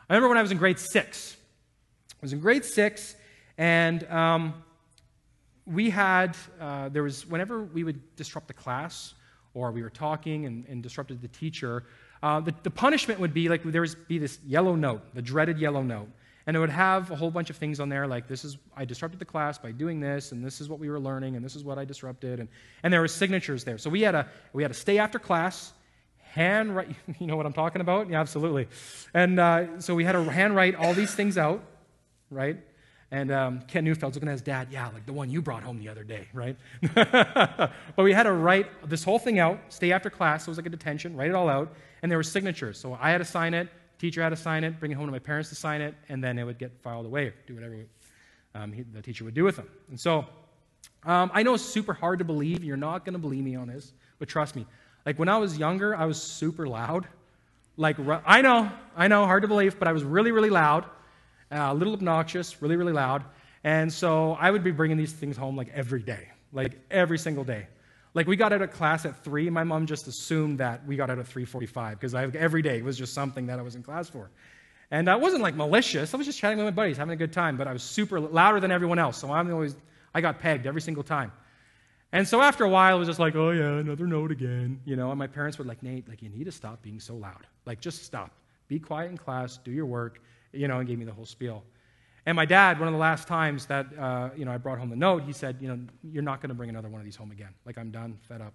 I 0.10 0.13
remember 0.13 0.30
when 0.30 0.38
I 0.38 0.41
was 0.41 0.52
in 0.52 0.58
grade 0.58 0.80
six. 0.80 1.38
I 2.13 2.17
was 2.22 2.34
in 2.34 2.39
grade 2.39 2.65
six, 2.65 3.15
and 3.58 4.04
um, 4.10 4.63
we 5.65 5.89
had, 5.89 6.36
uh, 6.60 6.89
there 6.89 7.04
was, 7.04 7.28
whenever 7.28 7.63
we 7.63 7.84
would 7.84 8.15
disrupt 8.15 8.48
the 8.48 8.54
class 8.54 9.13
or 9.54 9.72
we 9.72 9.84
were 9.84 9.89
talking 9.89 10.46
and, 10.46 10.65
and 10.67 10.82
disrupted 10.82 11.22
the 11.22 11.28
teacher, 11.28 11.84
uh, 12.24 12.39
the, 12.39 12.54
the 12.63 12.72
punishment 12.72 13.20
would 13.20 13.34
be 13.34 13.50
like 13.50 13.63
there 13.63 13.82
would 13.82 14.08
be 14.08 14.17
this 14.17 14.39
yellow 14.46 14.76
note, 14.76 15.02
the 15.13 15.22
dreaded 15.22 15.60
yellow 15.60 15.84
note. 15.84 16.10
And 16.47 16.55
it 16.55 16.60
would 16.62 16.69
have 16.69 17.12
a 17.12 17.15
whole 17.15 17.29
bunch 17.29 17.49
of 17.49 17.57
things 17.57 17.81
on 17.81 17.89
there 17.89 18.07
like, 18.07 18.27
this 18.27 18.45
is, 18.45 18.57
I 18.75 18.86
disrupted 18.86 19.19
the 19.19 19.25
class 19.25 19.57
by 19.57 19.71
doing 19.71 19.99
this, 19.99 20.31
and 20.31 20.43
this 20.43 20.62
is 20.62 20.69
what 20.69 20.79
we 20.79 20.89
were 20.89 20.99
learning, 20.99 21.36
and 21.36 21.43
this 21.43 21.57
is 21.57 21.63
what 21.65 21.77
I 21.77 21.83
disrupted. 21.83 22.39
And, 22.39 22.47
and 22.83 22.93
there 22.93 23.01
were 23.01 23.07
signatures 23.10 23.65
there. 23.65 23.77
So 23.77 23.89
we 23.89 24.01
had, 24.01 24.15
a, 24.15 24.27
we 24.53 24.63
had 24.63 24.71
to 24.71 24.79
stay 24.79 24.97
after 24.97 25.19
class, 25.19 25.73
handwrite, 26.19 26.95
you 27.19 27.27
know 27.27 27.36
what 27.36 27.45
I'm 27.45 27.53
talking 27.53 27.81
about? 27.81 28.10
Yeah, 28.10 28.21
absolutely. 28.21 28.69
And 29.13 29.39
uh, 29.39 29.81
so 29.81 29.93
we 29.93 30.05
had 30.05 30.13
to 30.13 30.23
handwrite 30.23 30.75
all 30.75 30.93
these 30.93 31.13
things 31.13 31.38
out, 31.38 31.62
right? 32.31 32.57
And 33.12 33.31
um, 33.31 33.62
Ken 33.67 33.83
Neufield's 33.83 34.15
looking 34.15 34.29
at 34.29 34.33
his 34.33 34.41
dad, 34.41 34.69
yeah, 34.71 34.88
like 34.88 35.05
the 35.05 35.13
one 35.13 35.29
you 35.29 35.41
brought 35.41 35.63
home 35.63 35.79
the 35.79 35.89
other 35.89 36.03
day, 36.03 36.27
right? 36.33 36.57
but 36.93 37.71
we 37.97 38.13
had 38.13 38.23
to 38.23 38.33
write 38.33 38.67
this 38.89 39.03
whole 39.03 39.19
thing 39.19 39.39
out, 39.39 39.60
stay 39.69 39.91
after 39.91 40.10
class, 40.10 40.45
so 40.45 40.49
it 40.49 40.51
was 40.51 40.57
like 40.57 40.65
a 40.65 40.69
detention, 40.69 41.15
write 41.15 41.29
it 41.29 41.36
all 41.36 41.49
out, 41.49 41.73
and 42.01 42.12
there 42.12 42.17
were 42.17 42.23
signatures. 42.23 42.77
So 42.77 42.97
I 42.99 43.12
had 43.12 43.19
to 43.19 43.25
sign 43.25 43.53
it, 43.53 43.69
teacher 43.99 44.21
had 44.21 44.29
to 44.29 44.36
sign 44.36 44.63
it, 44.63 44.79
bring 44.79 44.91
it 44.91 44.95
home 44.95 45.05
to 45.05 45.12
my 45.12 45.19
parents 45.19 45.49
to 45.49 45.55
sign 45.55 45.81
it, 45.81 45.95
and 46.10 46.23
then 46.23 46.38
it 46.38 46.43
would 46.43 46.57
get 46.57 46.71
filed 46.81 47.05
away, 47.05 47.27
or 47.27 47.36
do 47.45 47.55
whatever 47.55 47.75
um, 48.55 48.71
he, 48.71 48.83
the 48.83 49.01
teacher 49.01 49.23
would 49.23 49.33
do 49.33 49.43
with 49.43 49.55
them. 49.55 49.67
And 49.89 49.99
so 49.99 50.25
um, 51.03 51.31
I 51.33 51.43
know 51.43 51.53
it's 51.53 51.63
super 51.63 51.93
hard 51.93 52.19
to 52.19 52.25
believe. 52.25 52.63
You're 52.63 52.77
not 52.77 53.05
going 53.05 53.13
to 53.13 53.19
believe 53.19 53.43
me 53.43 53.55
on 53.55 53.67
this, 53.67 53.93
but 54.19 54.27
trust 54.27 54.55
me. 54.55 54.65
Like 55.05 55.17
when 55.19 55.29
I 55.29 55.38
was 55.38 55.57
younger, 55.57 55.95
I 55.95 56.05
was 56.05 56.21
super 56.21 56.67
loud. 56.67 57.07
Like, 57.77 57.97
I 58.25 58.41
know, 58.41 58.71
I 58.95 59.07
know, 59.07 59.25
hard 59.25 59.43
to 59.43 59.47
believe, 59.47 59.77
but 59.77 59.88
I 59.88 59.91
was 59.91 60.03
really, 60.03 60.31
really 60.31 60.49
loud, 60.49 60.86
uh, 61.51 61.69
a 61.69 61.73
little 61.73 61.93
obnoxious, 61.93 62.62
really, 62.62 62.75
really 62.75 62.93
loud. 62.93 63.23
And 63.63 63.91
so 63.93 64.33
I 64.39 64.49
would 64.49 64.63
be 64.63 64.71
bringing 64.71 64.97
these 64.97 65.13
things 65.13 65.38
home 65.38 65.55
like 65.55 65.69
every 65.73 66.01
day, 66.01 66.29
like 66.51 66.73
every 66.89 67.19
single 67.19 67.43
day. 67.43 67.67
Like 68.17 68.25
we 68.25 68.36
got 68.36 68.51
out 68.51 68.63
of 68.63 68.71
class 68.71 69.06
at 69.06 69.23
three. 69.23 69.47
My 69.51 69.63
mom 69.63 69.86
just 69.86 70.08
assumed 70.08 70.58
that 70.58 70.84
we 70.88 70.95
got 70.95 71.12
out 71.12 71.19
at 71.19 71.27
3:45 71.27 71.91
because 71.91 72.15
every 72.15 72.63
day 72.63 72.80
it 72.80 72.84
was 72.84 72.97
just 72.97 73.13
something 73.13 73.45
that 73.45 73.60
I 73.60 73.62
was 73.62 73.75
in 73.75 73.84
class 73.84 74.10
for. 74.10 74.32
And 74.89 75.08
I 75.08 75.17
wasn't 75.17 75.43
like 75.43 75.53
malicious. 75.53 76.15
I 76.15 76.17
was 76.17 76.25
just 76.25 76.39
chatting 76.39 76.58
with 76.58 76.65
my 76.65 76.71
buddies, 76.71 76.97
having 76.97 77.13
a 77.13 77.15
good 77.15 77.32
time. 77.32 77.58
But 77.58 77.67
I 77.67 77.73
was 77.73 77.84
super 77.84 78.19
louder 78.19 78.60
than 78.60 78.71
everyone 78.71 78.97
else, 78.97 79.17
so 79.17 79.32
I'm 79.32 79.53
always 79.53 79.75
I 80.15 80.21
got 80.21 80.39
pegged 80.39 80.65
every 80.65 80.82
single 80.82 81.03
time. 81.03 81.32
And 82.12 82.27
so 82.27 82.41
after 82.41 82.63
a 82.63 82.69
while, 82.69 82.95
it 82.95 82.99
was 82.99 83.08
just 83.08 83.19
like, 83.19 83.36
oh 83.36 83.51
yeah, 83.51 83.77
another 83.77 84.08
note 84.08 84.32
again, 84.32 84.82
you 84.84 84.95
know. 84.95 85.12
And 85.12 85.19
my 85.19 85.27
parents 85.27 85.60
would 85.60 85.67
like, 85.67 85.84
Nate, 85.84 86.10
like 86.10 86.23
you 86.23 86.30
need 86.30 86.45
to 86.45 86.51
stop 86.51 86.82
being 86.82 86.99
so 86.99 87.15
loud. 87.15 87.45
Like 87.67 87.80
just 87.80 88.03
stop. 88.03 88.32
Be 88.67 88.80
quiet 88.80 89.12
in 89.12 89.17
class. 89.19 89.58
Do 89.58 89.69
your 89.69 89.86
work, 89.86 90.23
you 90.53 90.67
know. 90.67 90.80
And 90.80 90.88
gave 90.88 90.97
me 90.97 91.06
the 91.06 91.13
whole 91.13 91.27
spiel. 91.27 91.63
And 92.27 92.35
my 92.35 92.43
dad, 92.43 92.77
one 92.77 92.89
of 92.89 92.93
the 92.93 92.99
last 92.99 93.25
times 93.25 93.67
that 93.67 93.87
uh, 93.97 94.31
you 94.35 94.43
know 94.43 94.51
I 94.51 94.57
brought 94.57 94.79
home 94.79 94.89
the 94.89 94.97
note, 94.97 95.23
he 95.23 95.31
said, 95.31 95.55
you 95.61 95.69
know, 95.69 95.79
you're 96.03 96.21
not 96.21 96.41
going 96.41 96.49
to 96.49 96.55
bring 96.55 96.69
another 96.69 96.89
one 96.89 96.99
of 96.99 97.05
these 97.05 97.15
home 97.15 97.31
again. 97.31 97.53
Like 97.65 97.77
I'm 97.77 97.89
done, 97.89 98.19
fed 98.27 98.41
up. 98.41 98.53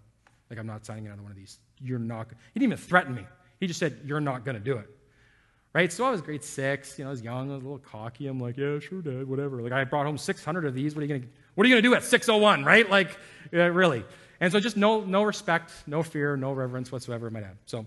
Like 0.50 0.58
I'm 0.58 0.66
not 0.66 0.84
signing 0.84 1.06
another 1.06 1.22
one 1.22 1.30
of 1.30 1.38
these. 1.38 1.56
You're 1.80 1.98
not. 1.98 2.28
He 2.52 2.60
didn't 2.60 2.74
even 2.74 2.76
threaten 2.76 3.14
me. 3.14 3.24
He 3.60 3.66
just 3.66 3.80
said, 3.80 4.00
you're 4.04 4.20
not 4.20 4.44
going 4.44 4.56
to 4.56 4.60
do 4.60 4.76
it. 4.76 4.90
Right? 5.72 5.90
So 5.90 6.04
I 6.04 6.10
was 6.10 6.20
grade 6.20 6.44
six. 6.44 6.98
You 6.98 7.04
know, 7.04 7.10
I 7.10 7.12
was 7.12 7.22
young, 7.22 7.50
I 7.50 7.54
was 7.54 7.62
a 7.62 7.64
little 7.64 7.78
cocky. 7.78 8.26
I'm 8.26 8.38
like, 8.38 8.58
yeah, 8.58 8.78
sure, 8.78 9.00
dad, 9.00 9.26
whatever. 9.26 9.62
Like 9.62 9.72
I 9.72 9.84
brought 9.84 10.04
home 10.04 10.18
600 10.18 10.66
of 10.66 10.74
these. 10.74 10.94
What 10.94 11.00
are 11.00 11.06
you 11.06 11.14
going 11.14 11.22
to? 11.66 11.80
Do 11.80 11.94
at 11.94 12.04
601? 12.04 12.64
Right? 12.66 12.90
Like, 12.90 13.16
yeah, 13.52 13.64
really. 13.68 14.04
And 14.40 14.52
so 14.52 14.60
just 14.60 14.76
no, 14.76 15.00
no 15.00 15.22
respect, 15.22 15.72
no 15.86 16.02
fear, 16.02 16.36
no 16.36 16.52
reverence 16.52 16.92
whatsoever 16.92 17.28
of 17.28 17.32
my 17.32 17.40
dad. 17.40 17.56
So, 17.64 17.86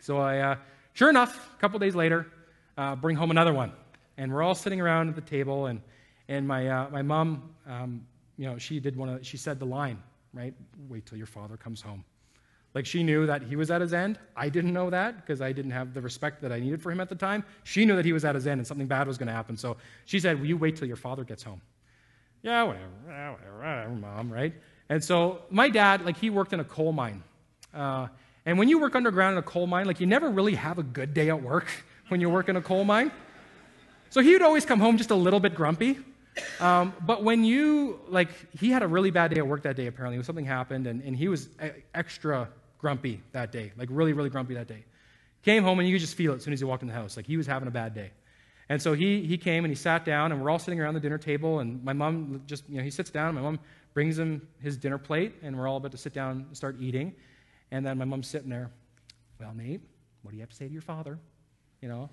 so 0.00 0.16
I, 0.16 0.38
uh, 0.38 0.56
sure 0.94 1.10
enough, 1.10 1.54
a 1.54 1.60
couple 1.60 1.78
days 1.80 1.94
later, 1.94 2.28
uh, 2.78 2.96
bring 2.96 3.16
home 3.16 3.30
another 3.30 3.52
one 3.52 3.72
and 4.16 4.32
we're 4.32 4.42
all 4.42 4.54
sitting 4.54 4.80
around 4.80 5.08
at 5.08 5.14
the 5.14 5.20
table, 5.20 5.66
and, 5.66 5.80
and 6.28 6.46
my, 6.46 6.68
uh, 6.68 6.88
my 6.90 7.02
mom, 7.02 7.54
um, 7.66 8.06
you 8.36 8.46
know, 8.46 8.58
she 8.58 8.80
did 8.80 8.96
one 8.96 9.08
of, 9.08 9.26
she 9.26 9.36
said 9.36 9.58
the 9.58 9.66
line, 9.66 10.02
right? 10.32 10.54
Wait 10.88 11.06
till 11.06 11.18
your 11.18 11.26
father 11.26 11.56
comes 11.56 11.80
home. 11.80 12.04
Like 12.76 12.84
she 12.84 13.02
knew 13.02 13.24
that 13.24 13.40
he 13.40 13.56
was 13.56 13.70
at 13.70 13.80
his 13.80 13.94
end. 13.94 14.18
I 14.36 14.50
didn't 14.50 14.74
know 14.74 14.90
that 14.90 15.16
because 15.16 15.40
I 15.40 15.50
didn't 15.50 15.70
have 15.70 15.94
the 15.94 16.02
respect 16.02 16.42
that 16.42 16.52
I 16.52 16.60
needed 16.60 16.82
for 16.82 16.92
him 16.92 17.00
at 17.00 17.08
the 17.08 17.14
time. 17.14 17.42
She 17.64 17.86
knew 17.86 17.96
that 17.96 18.04
he 18.04 18.12
was 18.12 18.22
at 18.22 18.34
his 18.34 18.46
end 18.46 18.58
and 18.60 18.66
something 18.66 18.86
bad 18.86 19.06
was 19.06 19.16
going 19.16 19.28
to 19.28 19.32
happen. 19.32 19.56
So 19.56 19.78
she 20.04 20.20
said, 20.20 20.38
Will 20.38 20.46
you 20.46 20.58
wait 20.58 20.76
till 20.76 20.86
your 20.86 20.98
father 20.98 21.24
gets 21.24 21.42
home? 21.42 21.62
Yeah, 22.42 22.64
whatever, 22.64 22.90
whatever, 23.06 23.56
whatever, 23.56 23.88
mom, 23.94 24.30
right? 24.30 24.52
And 24.90 25.02
so 25.02 25.40
my 25.48 25.70
dad, 25.70 26.04
like, 26.04 26.18
he 26.18 26.28
worked 26.28 26.52
in 26.52 26.60
a 26.60 26.64
coal 26.64 26.92
mine. 26.92 27.22
Uh, 27.72 28.08
and 28.44 28.58
when 28.58 28.68
you 28.68 28.78
work 28.78 28.94
underground 28.94 29.32
in 29.32 29.38
a 29.38 29.42
coal 29.42 29.66
mine, 29.66 29.86
like, 29.86 29.98
you 29.98 30.06
never 30.06 30.28
really 30.28 30.54
have 30.54 30.78
a 30.78 30.82
good 30.82 31.14
day 31.14 31.30
at 31.30 31.42
work 31.42 31.66
when 32.08 32.20
you 32.20 32.28
work 32.28 32.50
in 32.50 32.56
a 32.56 32.62
coal 32.62 32.84
mine. 32.84 33.10
So 34.10 34.20
he 34.20 34.32
would 34.32 34.42
always 34.42 34.64
come 34.64 34.80
home 34.80 34.96
just 34.96 35.10
a 35.10 35.14
little 35.14 35.40
bit 35.40 35.54
grumpy. 35.54 35.98
Um, 36.60 36.94
but 37.04 37.22
when 37.22 37.44
you, 37.44 38.00
like, 38.08 38.28
he 38.58 38.70
had 38.70 38.82
a 38.82 38.86
really 38.86 39.10
bad 39.10 39.32
day 39.32 39.38
at 39.38 39.46
work 39.46 39.62
that 39.62 39.76
day, 39.76 39.86
apparently. 39.86 40.22
Something 40.22 40.44
happened, 40.44 40.86
and, 40.86 41.02
and 41.02 41.16
he 41.16 41.28
was 41.28 41.48
extra 41.94 42.48
grumpy 42.78 43.22
that 43.32 43.52
day, 43.52 43.72
like, 43.76 43.88
really, 43.90 44.12
really 44.12 44.28
grumpy 44.28 44.54
that 44.54 44.68
day. 44.68 44.84
Came 45.42 45.62
home, 45.62 45.78
and 45.78 45.88
you 45.88 45.94
could 45.94 46.00
just 46.00 46.14
feel 46.14 46.32
it 46.32 46.36
as 46.36 46.44
soon 46.44 46.52
as 46.52 46.60
he 46.60 46.64
walked 46.64 46.82
in 46.82 46.88
the 46.88 46.94
house. 46.94 47.16
Like, 47.16 47.26
he 47.26 47.36
was 47.36 47.46
having 47.46 47.68
a 47.68 47.70
bad 47.70 47.94
day. 47.94 48.10
And 48.68 48.82
so 48.82 48.94
he, 48.94 49.22
he 49.24 49.38
came 49.38 49.64
and 49.64 49.70
he 49.70 49.76
sat 49.76 50.04
down, 50.04 50.32
and 50.32 50.42
we're 50.42 50.50
all 50.50 50.58
sitting 50.58 50.80
around 50.80 50.94
the 50.94 51.00
dinner 51.00 51.18
table, 51.18 51.60
and 51.60 51.82
my 51.84 51.92
mom 51.92 52.42
just, 52.46 52.68
you 52.68 52.76
know, 52.76 52.82
he 52.82 52.90
sits 52.90 53.10
down, 53.10 53.34
my 53.34 53.40
mom 53.40 53.60
brings 53.94 54.18
him 54.18 54.46
his 54.60 54.76
dinner 54.76 54.98
plate, 54.98 55.36
and 55.42 55.56
we're 55.56 55.68
all 55.68 55.76
about 55.78 55.92
to 55.92 55.98
sit 55.98 56.12
down 56.12 56.44
and 56.48 56.56
start 56.56 56.76
eating. 56.80 57.14
And 57.70 57.86
then 57.86 57.96
my 57.96 58.04
mom's 58.04 58.26
sitting 58.26 58.50
there, 58.50 58.70
well, 59.40 59.54
Nate, 59.54 59.80
what 60.22 60.32
do 60.32 60.36
you 60.36 60.42
have 60.42 60.50
to 60.50 60.56
say 60.56 60.66
to 60.66 60.72
your 60.72 60.82
father? 60.82 61.18
You 61.80 61.88
know? 61.88 62.10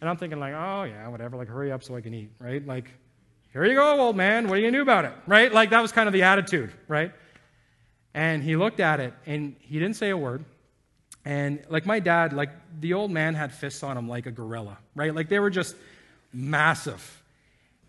And 0.00 0.08
I'm 0.08 0.16
thinking, 0.16 0.38
like, 0.38 0.54
oh, 0.54 0.84
yeah, 0.84 1.08
whatever, 1.08 1.36
like, 1.36 1.48
hurry 1.48 1.70
up 1.72 1.82
so 1.82 1.94
I 1.96 2.00
can 2.00 2.14
eat, 2.14 2.30
right? 2.38 2.66
Like, 2.66 2.90
here 3.52 3.64
you 3.64 3.74
go, 3.74 4.00
old 4.00 4.16
man, 4.16 4.48
what 4.48 4.58
are 4.58 4.60
you 4.60 4.70
do 4.70 4.82
about 4.82 5.04
it, 5.04 5.12
right? 5.26 5.52
Like, 5.52 5.70
that 5.70 5.80
was 5.80 5.92
kind 5.92 6.06
of 6.06 6.12
the 6.12 6.22
attitude, 6.22 6.72
right? 6.88 7.12
And 8.14 8.42
he 8.42 8.56
looked 8.56 8.80
at 8.80 9.00
it 9.00 9.14
and 9.26 9.56
he 9.60 9.78
didn't 9.78 9.96
say 9.96 10.10
a 10.10 10.16
word. 10.16 10.44
And 11.24 11.62
like 11.68 11.86
my 11.86 12.00
dad, 12.00 12.32
like 12.32 12.50
the 12.80 12.94
old 12.94 13.10
man 13.10 13.34
had 13.34 13.52
fists 13.52 13.82
on 13.82 13.96
him 13.96 14.08
like 14.08 14.26
a 14.26 14.30
gorilla, 14.30 14.78
right? 14.94 15.14
Like 15.14 15.28
they 15.28 15.38
were 15.38 15.50
just 15.50 15.76
massive. 16.32 17.22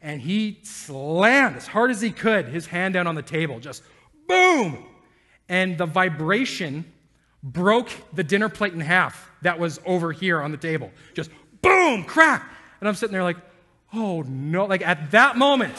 And 0.01 0.19
he 0.21 0.59
slammed 0.63 1.55
as 1.55 1.67
hard 1.67 1.91
as 1.91 2.01
he 2.01 2.11
could 2.11 2.47
his 2.47 2.65
hand 2.65 2.93
down 2.93 3.07
on 3.07 3.15
the 3.15 3.21
table, 3.21 3.59
just 3.59 3.83
boom. 4.27 4.85
And 5.47 5.77
the 5.77 5.85
vibration 5.85 6.85
broke 7.43 7.89
the 8.13 8.23
dinner 8.23 8.49
plate 8.49 8.73
in 8.73 8.79
half 8.79 9.29
that 9.41 9.57
was 9.59 9.79
over 9.85 10.11
here 10.11 10.41
on 10.41 10.51
the 10.51 10.57
table. 10.57 10.91
Just 11.13 11.31
boom, 11.61 12.03
crack. 12.03 12.49
And 12.79 12.87
I'm 12.87 12.95
sitting 12.95 13.13
there 13.13 13.23
like, 13.23 13.37
oh 13.93 14.21
no. 14.23 14.65
Like 14.65 14.85
at 14.85 15.11
that 15.11 15.37
moment, 15.37 15.75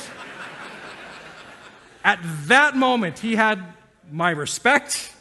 at 2.05 2.21
that 2.47 2.77
moment, 2.77 3.19
he 3.19 3.35
had 3.35 3.63
my 4.11 4.31
respect, 4.31 5.13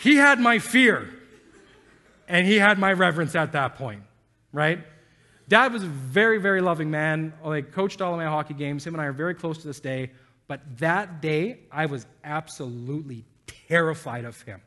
he 0.00 0.16
had 0.16 0.40
my 0.40 0.58
fear, 0.58 1.08
and 2.28 2.46
he 2.46 2.58
had 2.58 2.78
my 2.78 2.92
reverence 2.92 3.34
at 3.34 3.52
that 3.52 3.76
point, 3.76 4.02
right? 4.52 4.80
Dad 5.48 5.72
was 5.72 5.82
a 5.82 5.86
very, 5.86 6.38
very 6.38 6.60
loving 6.60 6.90
man. 6.90 7.34
Like 7.44 7.72
coached 7.72 8.00
all 8.00 8.12
of 8.12 8.18
my 8.18 8.24
hockey 8.24 8.54
games. 8.54 8.86
Him 8.86 8.94
and 8.94 9.02
I 9.02 9.06
are 9.06 9.12
very 9.12 9.34
close 9.34 9.58
to 9.58 9.66
this 9.66 9.80
day. 9.80 10.10
But 10.48 10.60
that 10.78 11.20
day, 11.20 11.60
I 11.70 11.86
was 11.86 12.06
absolutely 12.24 13.24
terrified 13.68 14.24
of 14.24 14.40
him. 14.42 14.60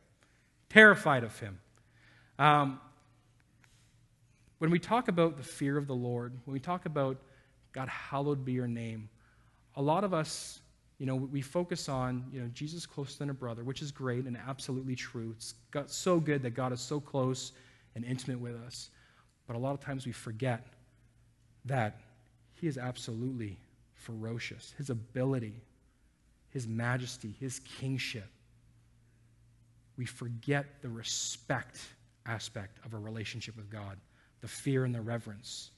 Terrified 0.70 1.24
of 1.24 1.38
him. 1.38 1.58
Um, 2.38 2.80
when 4.58 4.70
we 4.70 4.78
talk 4.78 5.08
about 5.08 5.36
the 5.36 5.42
fear 5.42 5.76
of 5.76 5.86
the 5.86 5.94
Lord, 5.94 6.32
when 6.44 6.52
we 6.52 6.60
talk 6.60 6.86
about 6.86 7.18
God, 7.72 7.88
hallowed 7.88 8.44
be 8.44 8.52
your 8.52 8.66
name, 8.66 9.08
a 9.76 9.82
lot 9.82 10.02
of 10.02 10.14
us, 10.14 10.60
you 10.98 11.04
know, 11.04 11.14
we 11.14 11.42
focus 11.42 11.88
on, 11.90 12.24
you 12.32 12.40
know, 12.40 12.48
Jesus 12.54 12.86
closer 12.86 13.18
than 13.18 13.28
a 13.28 13.34
brother, 13.34 13.64
which 13.64 13.82
is 13.82 13.92
great 13.92 14.24
and 14.24 14.36
absolutely 14.48 14.96
true. 14.96 15.34
It's 15.36 15.54
got 15.70 15.90
so 15.90 16.18
good 16.18 16.42
that 16.42 16.54
God 16.54 16.72
is 16.72 16.80
so 16.80 16.98
close 16.98 17.52
and 17.94 18.04
intimate 18.04 18.40
with 18.40 18.56
us. 18.66 18.88
But 19.46 19.56
a 19.56 19.58
lot 19.58 19.72
of 19.72 19.80
times 19.80 20.06
we 20.06 20.12
forget 20.12 20.66
that 21.66 22.00
He 22.54 22.66
is 22.66 22.78
absolutely 22.78 23.58
ferocious. 23.94 24.72
His 24.78 24.88
ability, 24.88 25.60
His 26.48 26.66
majesty, 26.66 27.34
His 27.38 27.58
kingship. 27.58 28.30
We 29.98 30.06
forget 30.06 30.80
the 30.80 30.88
respect 30.88 31.78
aspect 32.24 32.78
of 32.86 32.94
a 32.94 32.98
relationship 32.98 33.54
with 33.56 33.68
God 33.68 33.98
the 34.40 34.48
fear 34.48 34.84
and 34.84 34.94
the 34.94 35.00
reverence. 35.00 35.70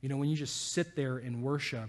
You 0.00 0.08
know, 0.08 0.16
when 0.16 0.28
you 0.28 0.36
just 0.36 0.72
sit 0.72 0.96
there 0.96 1.18
and 1.18 1.42
worship, 1.42 1.88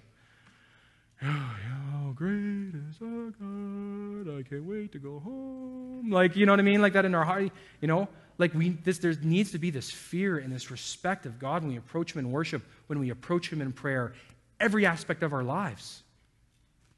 oh, 1.21 1.25
how 1.25 2.12
great 2.15 2.73
is 2.73 3.01
our 3.01 3.32
God. 3.32 4.39
I 4.39 4.43
can't 4.43 4.63
wait 4.63 4.91
to 4.93 4.99
go 4.99 5.19
home. 5.19 6.10
Like, 6.10 6.36
you 6.36 6.45
know 6.45 6.54
what 6.54 6.60
I 6.60 6.63
mean? 6.63 6.82
Like 6.82 6.93
that 6.93 7.06
in 7.06 7.13
our 7.15 7.25
heart, 7.25 7.51
you 7.82 7.88
know? 7.88 8.08
Like 8.38 8.54
we 8.54 8.69
this 8.69 8.99
there 8.99 9.13
needs 9.21 9.51
to 9.51 9.60
be 9.60 9.69
this 9.69 9.89
fear 9.89 10.38
and 10.38 10.51
this 10.51 10.69
respect 10.69 11.25
of 11.25 11.39
God 11.39 11.62
when 11.62 11.71
we 11.71 11.78
approach 11.78 12.13
him 12.13 12.19
in 12.19 12.32
worship, 12.32 12.63
when 12.88 12.99
we 12.99 13.10
approach 13.10 13.49
him 13.49 13.62
in 13.62 13.71
prayer, 13.71 14.13
every 14.60 14.86
aspect 14.86 15.23
of 15.23 15.34
our 15.34 15.43
lives. 15.43 16.04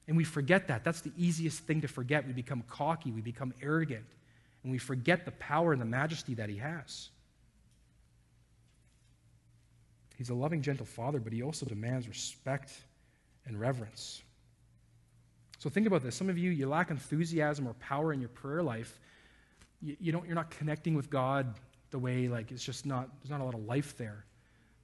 And 0.08 0.16
we 0.16 0.24
forget 0.24 0.68
that. 0.70 0.84
That's 0.84 1.02
the 1.02 1.12
easiest 1.18 1.60
thing 1.64 1.82
to 1.82 1.88
forget. 1.88 2.26
We 2.26 2.34
become 2.34 2.64
cocky, 2.68 3.12
we 3.12 3.22
become 3.22 3.54
arrogant, 3.62 4.06
and 4.64 4.72
we 4.72 4.78
forget 4.78 5.26
the 5.26 5.32
power 5.32 5.74
and 5.74 5.82
the 5.82 5.86
majesty 5.86 6.34
that 6.36 6.50
he 6.50 6.58
has. 6.58 7.10
He's 10.18 10.30
a 10.30 10.34
loving, 10.34 10.64
gentle 10.64 10.86
father, 10.86 11.20
but 11.20 11.32
he 11.32 11.44
also 11.44 11.66
demands 11.66 12.08
respect 12.08 12.72
and 13.46 13.60
reverence. 13.60 14.24
So 15.60 15.70
think 15.70 15.86
about 15.86 16.04
this. 16.04 16.16
Some 16.16 16.30
of 16.30 16.38
you, 16.38 16.50
you 16.50 16.68
lack 16.68 16.90
enthusiasm 16.90 17.68
or 17.68 17.74
power 17.74 18.14
in 18.14 18.20
your 18.20 18.30
prayer 18.30 18.64
life. 18.64 19.00
You, 19.82 19.96
you 20.00 20.12
don't, 20.12 20.26
you're 20.26 20.36
not 20.36 20.50
connecting 20.50 20.96
with 20.96 21.10
God 21.10 21.54
the 21.92 22.00
way, 22.00 22.28
like, 22.28 22.52
it's 22.52 22.64
just 22.64 22.86
not, 22.86 23.10
there's 23.22 23.30
not 23.30 23.42
a 23.42 23.44
lot 23.44 23.54
of 23.54 23.66
life 23.66 23.96
there. 23.96 24.26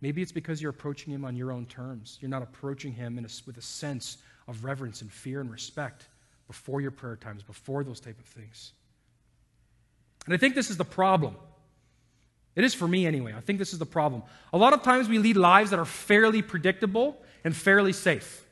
Maybe 0.02 0.22
it's 0.22 0.32
because 0.32 0.62
you're 0.62 0.72
approaching 0.72 1.12
Him 1.12 1.26
on 1.26 1.36
your 1.36 1.52
own 1.52 1.66
terms. 1.66 2.18
You're 2.22 2.30
not 2.30 2.44
approaching 2.44 2.94
Him 2.94 3.18
a, 3.18 3.30
with 3.46 3.58
a 3.58 3.62
sense 3.62 4.18
of 4.48 4.64
reverence 4.64 5.02
and 5.02 5.12
fear 5.12 5.42
and 5.42 5.50
respect 5.50 6.08
before 6.48 6.80
your 6.82 6.92
prayer 6.92 7.16
times, 7.16 7.42
before 7.42 7.84
those 7.84 8.00
type 8.00 8.20
of 8.20 8.26
things. 8.26 8.74
And 10.26 10.34
I 10.34 10.38
think 10.38 10.56
this 10.56 10.70
is 10.70 10.78
the 10.78 10.86
problem. 10.86 11.36
It 12.56 12.64
is 12.64 12.74
for 12.74 12.88
me 12.88 13.06
anyway. 13.08 13.34
I 13.36 13.42
think 13.42 13.60
this 13.60 13.74
is 13.74 13.80
the 13.80 13.86
problem. 13.86 14.24
A 14.52 14.58
lot 14.58 14.74
of 14.74 14.84
times 14.84 15.10
we 15.10 15.18
lead 15.18 15.38
lives 15.38 15.72
that 15.72 15.80
are 15.80 15.86
fairly 15.86 16.42
predictable 16.42 17.18
and 17.44 17.56
fairly 17.56 17.94
safe. 17.94 18.46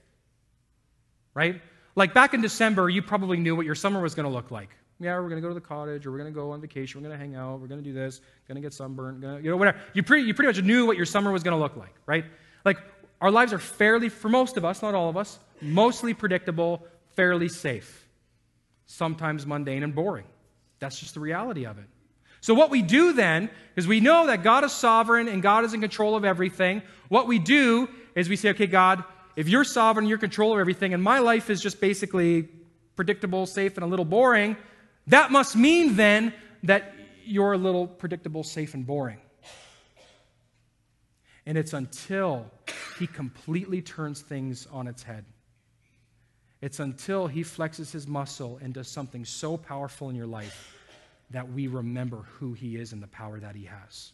Right? 1.33 1.61
Like 1.95 2.13
back 2.13 2.33
in 2.33 2.41
December, 2.41 2.89
you 2.89 3.01
probably 3.01 3.37
knew 3.37 3.55
what 3.55 3.65
your 3.65 3.75
summer 3.75 4.01
was 4.01 4.15
going 4.15 4.27
to 4.27 4.33
look 4.33 4.51
like. 4.51 4.69
Yeah, 4.99 5.15
we're 5.15 5.29
going 5.29 5.37
to 5.37 5.41
go 5.41 5.47
to 5.47 5.55
the 5.55 5.61
cottage, 5.61 6.05
or 6.05 6.11
we're 6.11 6.19
going 6.19 6.31
to 6.31 6.39
go 6.39 6.51
on 6.51 6.61
vacation, 6.61 7.01
we're 7.01 7.07
going 7.07 7.19
to 7.19 7.25
hang 7.25 7.35
out, 7.35 7.59
we're 7.59 7.67
going 7.67 7.83
to 7.83 7.89
do 7.89 7.93
this, 7.93 8.21
going 8.47 8.55
to 8.55 8.61
get 8.61 8.71
sunburned, 8.71 9.19
gonna, 9.19 9.39
you 9.39 9.49
know, 9.49 9.57
whatever. 9.57 9.79
You 9.93 10.03
pretty, 10.03 10.27
you 10.27 10.35
pretty 10.35 10.47
much 10.55 10.63
knew 10.63 10.85
what 10.85 10.95
your 10.95 11.07
summer 11.07 11.31
was 11.31 11.41
going 11.41 11.57
to 11.57 11.59
look 11.59 11.75
like, 11.75 11.95
right? 12.05 12.23
Like, 12.65 12.77
our 13.19 13.31
lives 13.31 13.51
are 13.51 13.57
fairly, 13.57 14.09
for 14.09 14.29
most 14.29 14.57
of 14.57 14.65
us, 14.65 14.83
not 14.83 14.93
all 14.93 15.09
of 15.09 15.17
us, 15.17 15.39
mostly 15.59 16.13
predictable, 16.13 16.85
fairly 17.15 17.49
safe. 17.49 18.07
Sometimes 18.85 19.47
mundane 19.47 19.81
and 19.81 19.95
boring. 19.95 20.25
That's 20.77 20.99
just 20.99 21.15
the 21.15 21.19
reality 21.19 21.65
of 21.65 21.79
it. 21.79 21.85
So, 22.41 22.55
what 22.55 22.71
we 22.71 22.81
do 22.81 23.13
then 23.13 23.51
is 23.75 23.87
we 23.87 23.99
know 23.99 24.27
that 24.27 24.43
God 24.43 24.63
is 24.63 24.71
sovereign 24.71 25.27
and 25.27 25.43
God 25.43 25.63
is 25.63 25.75
in 25.75 25.79
control 25.79 26.15
of 26.15 26.25
everything. 26.25 26.81
What 27.07 27.27
we 27.27 27.37
do 27.37 27.87
is 28.15 28.27
we 28.27 28.35
say, 28.35 28.49
okay, 28.49 28.67
God, 28.67 29.03
if 29.35 29.47
you're 29.47 29.63
sovereign, 29.63 30.07
you're 30.07 30.17
in 30.17 30.21
control 30.21 30.53
of 30.53 30.59
everything, 30.59 30.93
and 30.93 31.01
my 31.01 31.19
life 31.19 31.49
is 31.49 31.61
just 31.61 31.79
basically 31.79 32.49
predictable, 32.95 33.45
safe, 33.45 33.77
and 33.77 33.83
a 33.83 33.87
little 33.87 34.05
boring, 34.05 34.57
that 35.07 35.31
must 35.31 35.55
mean 35.55 35.95
then 35.95 36.33
that 36.63 36.93
you're 37.23 37.53
a 37.53 37.57
little 37.57 37.87
predictable, 37.87 38.43
safe, 38.43 38.73
and 38.73 38.85
boring. 38.85 39.19
And 41.45 41.57
it's 41.57 41.73
until 41.73 42.51
he 42.99 43.07
completely 43.07 43.81
turns 43.81 44.21
things 44.21 44.67
on 44.71 44.87
its 44.87 45.03
head. 45.03 45.25
It's 46.59 46.79
until 46.79 47.27
he 47.27 47.43
flexes 47.43 47.91
his 47.91 48.07
muscle 48.07 48.59
and 48.61 48.73
does 48.73 48.87
something 48.87 49.25
so 49.25 49.57
powerful 49.57 50.09
in 50.09 50.15
your 50.15 50.27
life 50.27 50.75
that 51.31 51.51
we 51.51 51.67
remember 51.67 52.25
who 52.39 52.53
he 52.53 52.75
is 52.75 52.93
and 52.93 53.01
the 53.01 53.07
power 53.07 53.39
that 53.39 53.55
he 53.55 53.65
has. 53.65 54.11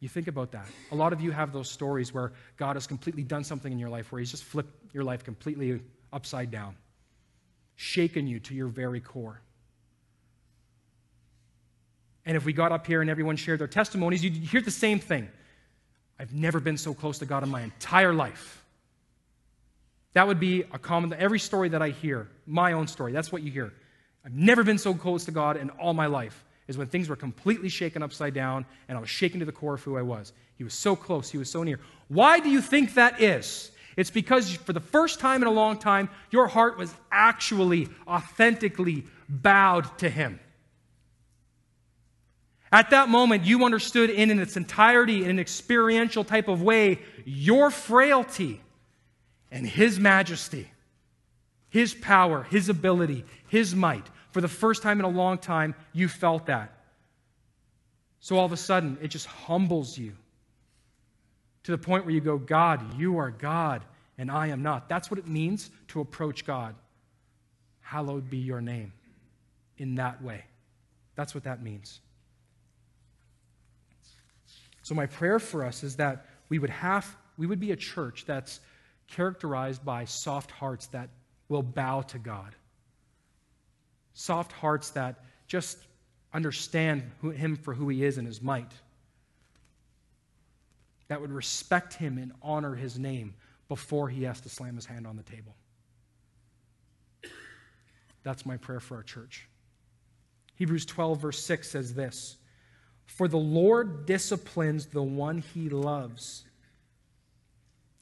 You 0.00 0.08
think 0.08 0.28
about 0.28 0.52
that. 0.52 0.66
A 0.92 0.94
lot 0.94 1.12
of 1.12 1.20
you 1.20 1.30
have 1.30 1.52
those 1.52 1.70
stories 1.70 2.12
where 2.12 2.32
God 2.56 2.76
has 2.76 2.86
completely 2.86 3.22
done 3.22 3.44
something 3.44 3.72
in 3.72 3.78
your 3.78 3.88
life, 3.88 4.12
where 4.12 4.18
he's 4.18 4.30
just 4.30 4.44
flipped 4.44 4.94
your 4.94 5.04
life 5.04 5.24
completely 5.24 5.80
upside 6.12 6.50
down, 6.50 6.76
shaken 7.76 8.26
you 8.26 8.38
to 8.40 8.54
your 8.54 8.68
very 8.68 9.00
core. 9.00 9.40
And 12.26 12.36
if 12.36 12.44
we 12.44 12.52
got 12.52 12.72
up 12.72 12.86
here 12.86 13.00
and 13.00 13.08
everyone 13.08 13.36
shared 13.36 13.60
their 13.60 13.68
testimonies, 13.68 14.22
you'd 14.22 14.34
hear 14.34 14.60
the 14.60 14.70
same 14.70 14.98
thing. 14.98 15.28
I've 16.18 16.34
never 16.34 16.60
been 16.60 16.76
so 16.76 16.92
close 16.92 17.18
to 17.18 17.26
God 17.26 17.42
in 17.42 17.48
my 17.48 17.62
entire 17.62 18.12
life. 18.12 18.65
That 20.16 20.26
would 20.26 20.40
be 20.40 20.62
a 20.72 20.78
common, 20.78 21.12
every 21.12 21.38
story 21.38 21.68
that 21.68 21.82
I 21.82 21.90
hear, 21.90 22.26
my 22.46 22.72
own 22.72 22.86
story, 22.86 23.12
that's 23.12 23.30
what 23.30 23.42
you 23.42 23.50
hear. 23.50 23.74
I've 24.24 24.32
never 24.32 24.64
been 24.64 24.78
so 24.78 24.94
close 24.94 25.26
to 25.26 25.30
God 25.30 25.58
in 25.58 25.68
all 25.68 25.92
my 25.92 26.06
life, 26.06 26.42
is 26.68 26.78
when 26.78 26.86
things 26.86 27.10
were 27.10 27.16
completely 27.16 27.68
shaken 27.68 28.02
upside 28.02 28.32
down 28.32 28.64
and 28.88 28.96
I 28.96 29.00
was 29.02 29.10
shaken 29.10 29.40
to 29.40 29.44
the 29.44 29.52
core 29.52 29.74
of 29.74 29.82
who 29.82 29.98
I 29.98 30.00
was. 30.00 30.32
He 30.56 30.64
was 30.64 30.72
so 30.72 30.96
close, 30.96 31.30
he 31.30 31.36
was 31.36 31.50
so 31.50 31.62
near. 31.64 31.80
Why 32.08 32.40
do 32.40 32.48
you 32.48 32.62
think 32.62 32.94
that 32.94 33.20
is? 33.20 33.70
It's 33.98 34.08
because 34.08 34.56
for 34.56 34.72
the 34.72 34.80
first 34.80 35.20
time 35.20 35.42
in 35.42 35.48
a 35.48 35.52
long 35.52 35.76
time, 35.76 36.08
your 36.30 36.46
heart 36.46 36.78
was 36.78 36.94
actually, 37.12 37.86
authentically 38.08 39.04
bowed 39.28 39.98
to 39.98 40.08
him. 40.08 40.40
At 42.72 42.88
that 42.88 43.10
moment, 43.10 43.44
you 43.44 43.66
understood 43.66 44.08
in, 44.08 44.40
its 44.40 44.56
entirety, 44.56 45.24
in 45.24 45.28
an 45.28 45.38
experiential 45.38 46.24
type 46.24 46.48
of 46.48 46.62
way, 46.62 47.00
your 47.26 47.70
frailty 47.70 48.62
and 49.50 49.66
His 49.66 49.98
majesty, 49.98 50.70
His 51.68 51.94
power, 51.94 52.44
His 52.44 52.68
ability, 52.68 53.24
His 53.48 53.74
might. 53.74 54.06
For 54.30 54.40
the 54.40 54.48
first 54.48 54.82
time 54.82 54.98
in 54.98 55.04
a 55.04 55.10
long 55.10 55.38
time, 55.38 55.74
you 55.92 56.08
felt 56.08 56.46
that. 56.46 56.72
So 58.20 58.36
all 58.36 58.44
of 58.44 58.52
a 58.52 58.56
sudden, 58.56 58.98
it 59.00 59.08
just 59.08 59.26
humbles 59.26 59.96
you 59.96 60.12
to 61.62 61.72
the 61.72 61.78
point 61.78 62.04
where 62.04 62.14
you 62.14 62.20
go, 62.20 62.38
God, 62.38 62.98
you 62.98 63.18
are 63.18 63.30
God, 63.30 63.84
and 64.18 64.30
I 64.30 64.48
am 64.48 64.62
not. 64.62 64.88
That's 64.88 65.10
what 65.10 65.18
it 65.18 65.26
means 65.26 65.70
to 65.88 66.00
approach 66.00 66.44
God. 66.44 66.74
Hallowed 67.80 68.28
be 68.28 68.38
your 68.38 68.60
name 68.60 68.92
in 69.78 69.94
that 69.96 70.22
way. 70.22 70.44
That's 71.14 71.34
what 71.34 71.44
that 71.44 71.62
means. 71.62 72.00
So, 74.82 74.94
my 74.94 75.06
prayer 75.06 75.38
for 75.38 75.64
us 75.64 75.82
is 75.82 75.96
that 75.96 76.26
we 76.48 76.58
would 76.58 76.70
have, 76.70 77.16
we 77.36 77.46
would 77.46 77.58
be 77.58 77.72
a 77.72 77.76
church 77.76 78.24
that's 78.26 78.60
characterized 79.08 79.84
by 79.84 80.04
soft 80.04 80.50
hearts 80.50 80.86
that 80.88 81.08
will 81.48 81.62
bow 81.62 82.02
to 82.02 82.18
God. 82.18 82.54
Soft 84.14 84.52
hearts 84.52 84.90
that 84.90 85.24
just 85.46 85.78
understand 86.32 87.02
who, 87.20 87.30
Him 87.30 87.56
for 87.56 87.74
who 87.74 87.88
He 87.88 88.04
is 88.04 88.18
and 88.18 88.26
His 88.26 88.42
might. 88.42 88.72
That 91.08 91.20
would 91.20 91.30
respect 91.30 91.94
Him 91.94 92.18
and 92.18 92.32
honor 92.42 92.74
His 92.74 92.98
name 92.98 93.34
before 93.68 94.08
He 94.08 94.24
has 94.24 94.40
to 94.40 94.48
slam 94.48 94.74
His 94.76 94.86
hand 94.86 95.06
on 95.06 95.16
the 95.16 95.22
table. 95.22 95.54
That's 98.22 98.44
my 98.44 98.56
prayer 98.56 98.80
for 98.80 98.96
our 98.96 99.02
church. 99.04 99.48
Hebrews 100.56 100.86
12, 100.86 101.20
verse 101.20 101.44
6 101.44 101.70
says 101.70 101.94
this 101.94 102.38
For 103.04 103.28
the 103.28 103.36
Lord 103.36 104.06
disciplines 104.06 104.86
the 104.86 105.02
one 105.02 105.38
He 105.38 105.68
loves 105.68 106.44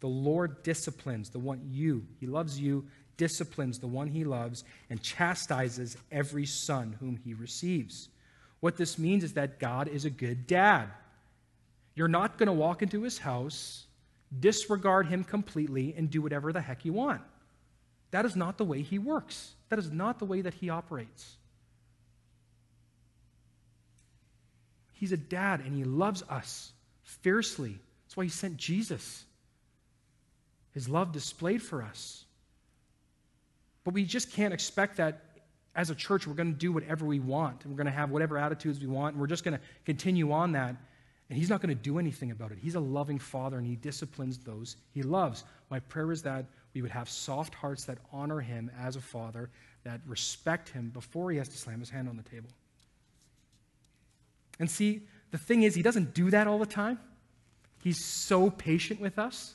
the 0.04 0.08
Lord 0.10 0.62
disciplines 0.62 1.30
the 1.30 1.38
one 1.38 1.62
you, 1.70 2.04
he 2.20 2.26
loves 2.26 2.60
you, 2.60 2.84
disciplines 3.16 3.78
the 3.78 3.86
one 3.86 4.06
he 4.06 4.22
loves, 4.22 4.62
and 4.90 5.02
chastises 5.02 5.96
every 6.12 6.44
son 6.44 6.94
whom 7.00 7.16
he 7.16 7.32
receives. 7.32 8.10
What 8.60 8.76
this 8.76 8.98
means 8.98 9.24
is 9.24 9.32
that 9.32 9.58
God 9.58 9.88
is 9.88 10.04
a 10.04 10.10
good 10.10 10.46
dad. 10.46 10.90
You're 11.94 12.08
not 12.08 12.36
going 12.36 12.48
to 12.48 12.52
walk 12.52 12.82
into 12.82 13.00
his 13.00 13.16
house, 13.16 13.86
disregard 14.40 15.06
him 15.06 15.24
completely, 15.24 15.94
and 15.96 16.10
do 16.10 16.20
whatever 16.20 16.52
the 16.52 16.60
heck 16.60 16.84
you 16.84 16.92
want. 16.92 17.22
That 18.10 18.26
is 18.26 18.36
not 18.36 18.58
the 18.58 18.64
way 18.66 18.82
he 18.82 18.98
works. 18.98 19.54
That 19.70 19.78
is 19.78 19.90
not 19.90 20.18
the 20.18 20.26
way 20.26 20.42
that 20.42 20.52
he 20.52 20.68
operates. 20.68 21.36
He's 24.92 25.12
a 25.12 25.16
dad 25.16 25.60
and 25.60 25.74
he 25.74 25.84
loves 25.84 26.22
us 26.28 26.72
fiercely. 27.04 27.78
That's 28.04 28.18
why 28.18 28.24
he 28.24 28.30
sent 28.30 28.58
Jesus 28.58 29.24
his 30.74 30.88
love 30.88 31.12
displayed 31.12 31.62
for 31.62 31.82
us. 31.82 32.24
But 33.84 33.94
we 33.94 34.04
just 34.04 34.32
can't 34.32 34.52
expect 34.52 34.96
that 34.96 35.22
as 35.76 35.90
a 35.90 35.94
church 35.94 36.26
we're 36.26 36.34
going 36.34 36.52
to 36.52 36.58
do 36.58 36.72
whatever 36.72 37.04
we 37.04 37.20
want 37.20 37.64
and 37.64 37.72
we're 37.72 37.76
going 37.76 37.86
to 37.86 37.92
have 37.92 38.10
whatever 38.10 38.36
attitudes 38.36 38.80
we 38.80 38.86
want 38.86 39.14
and 39.14 39.20
we're 39.20 39.28
just 39.28 39.44
going 39.44 39.56
to 39.56 39.62
continue 39.84 40.32
on 40.32 40.52
that. 40.52 40.74
And 41.30 41.38
he's 41.38 41.48
not 41.48 41.62
going 41.62 41.74
to 41.74 41.82
do 41.82 41.98
anything 41.98 42.32
about 42.32 42.52
it. 42.52 42.58
He's 42.60 42.74
a 42.74 42.80
loving 42.80 43.18
father 43.18 43.56
and 43.56 43.66
he 43.66 43.76
disciplines 43.76 44.38
those 44.38 44.76
he 44.92 45.02
loves. 45.02 45.44
My 45.70 45.80
prayer 45.80 46.10
is 46.12 46.22
that 46.22 46.46
we 46.74 46.82
would 46.82 46.90
have 46.90 47.08
soft 47.08 47.54
hearts 47.54 47.84
that 47.84 47.98
honor 48.12 48.40
him 48.40 48.70
as 48.80 48.96
a 48.96 49.00
father, 49.00 49.50
that 49.84 50.00
respect 50.06 50.68
him 50.68 50.90
before 50.90 51.30
he 51.30 51.38
has 51.38 51.48
to 51.48 51.56
slam 51.56 51.80
his 51.80 51.90
hand 51.90 52.08
on 52.08 52.16
the 52.16 52.22
table. 52.22 52.48
And 54.58 54.70
see, 54.70 55.02
the 55.30 55.38
thing 55.38 55.62
is, 55.62 55.74
he 55.74 55.82
doesn't 55.82 56.14
do 56.14 56.30
that 56.30 56.46
all 56.46 56.58
the 56.58 56.66
time. 56.66 56.98
He's 57.82 58.04
so 58.04 58.50
patient 58.50 59.00
with 59.00 59.18
us 59.18 59.54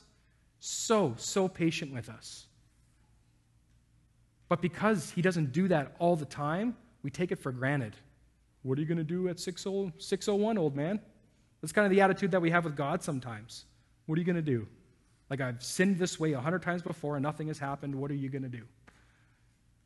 so, 0.60 1.14
so 1.16 1.48
patient 1.48 1.92
with 1.92 2.08
us. 2.08 2.46
But 4.48 4.60
because 4.60 5.10
he 5.10 5.22
doesn't 5.22 5.52
do 5.52 5.68
that 5.68 5.96
all 5.98 6.16
the 6.16 6.26
time, 6.26 6.76
we 7.02 7.10
take 7.10 7.32
it 7.32 7.36
for 7.36 7.50
granted. 7.50 7.96
What 8.62 8.76
are 8.76 8.82
you 8.82 8.86
going 8.86 8.98
to 8.98 9.04
do 9.04 9.28
at 9.28 9.40
601, 9.40 10.58
old 10.58 10.76
man? 10.76 11.00
That's 11.60 11.72
kind 11.72 11.86
of 11.86 11.90
the 11.90 12.02
attitude 12.02 12.30
that 12.32 12.42
we 12.42 12.50
have 12.50 12.64
with 12.64 12.76
God 12.76 13.02
sometimes. 13.02 13.64
What 14.06 14.16
are 14.16 14.20
you 14.20 14.26
going 14.26 14.36
to 14.36 14.42
do? 14.42 14.66
Like, 15.30 15.40
I've 15.40 15.62
sinned 15.62 15.98
this 15.98 16.18
way 16.18 16.32
a 16.32 16.40
hundred 16.40 16.62
times 16.62 16.82
before 16.82 17.16
and 17.16 17.22
nothing 17.22 17.48
has 17.48 17.58
happened. 17.58 17.94
What 17.94 18.10
are 18.10 18.14
you 18.14 18.28
going 18.28 18.42
to 18.42 18.48
do? 18.48 18.64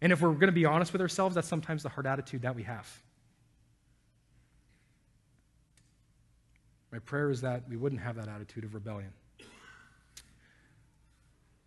And 0.00 0.12
if 0.12 0.22
we're 0.22 0.32
going 0.32 0.46
to 0.46 0.52
be 0.52 0.64
honest 0.64 0.92
with 0.92 1.02
ourselves, 1.02 1.34
that's 1.34 1.48
sometimes 1.48 1.82
the 1.82 1.88
hard 1.88 2.06
attitude 2.06 2.42
that 2.42 2.56
we 2.56 2.62
have. 2.64 2.88
My 6.90 6.98
prayer 7.00 7.30
is 7.30 7.42
that 7.42 7.68
we 7.68 7.76
wouldn't 7.76 8.00
have 8.00 8.16
that 8.16 8.28
attitude 8.28 8.64
of 8.64 8.74
rebellion. 8.74 9.12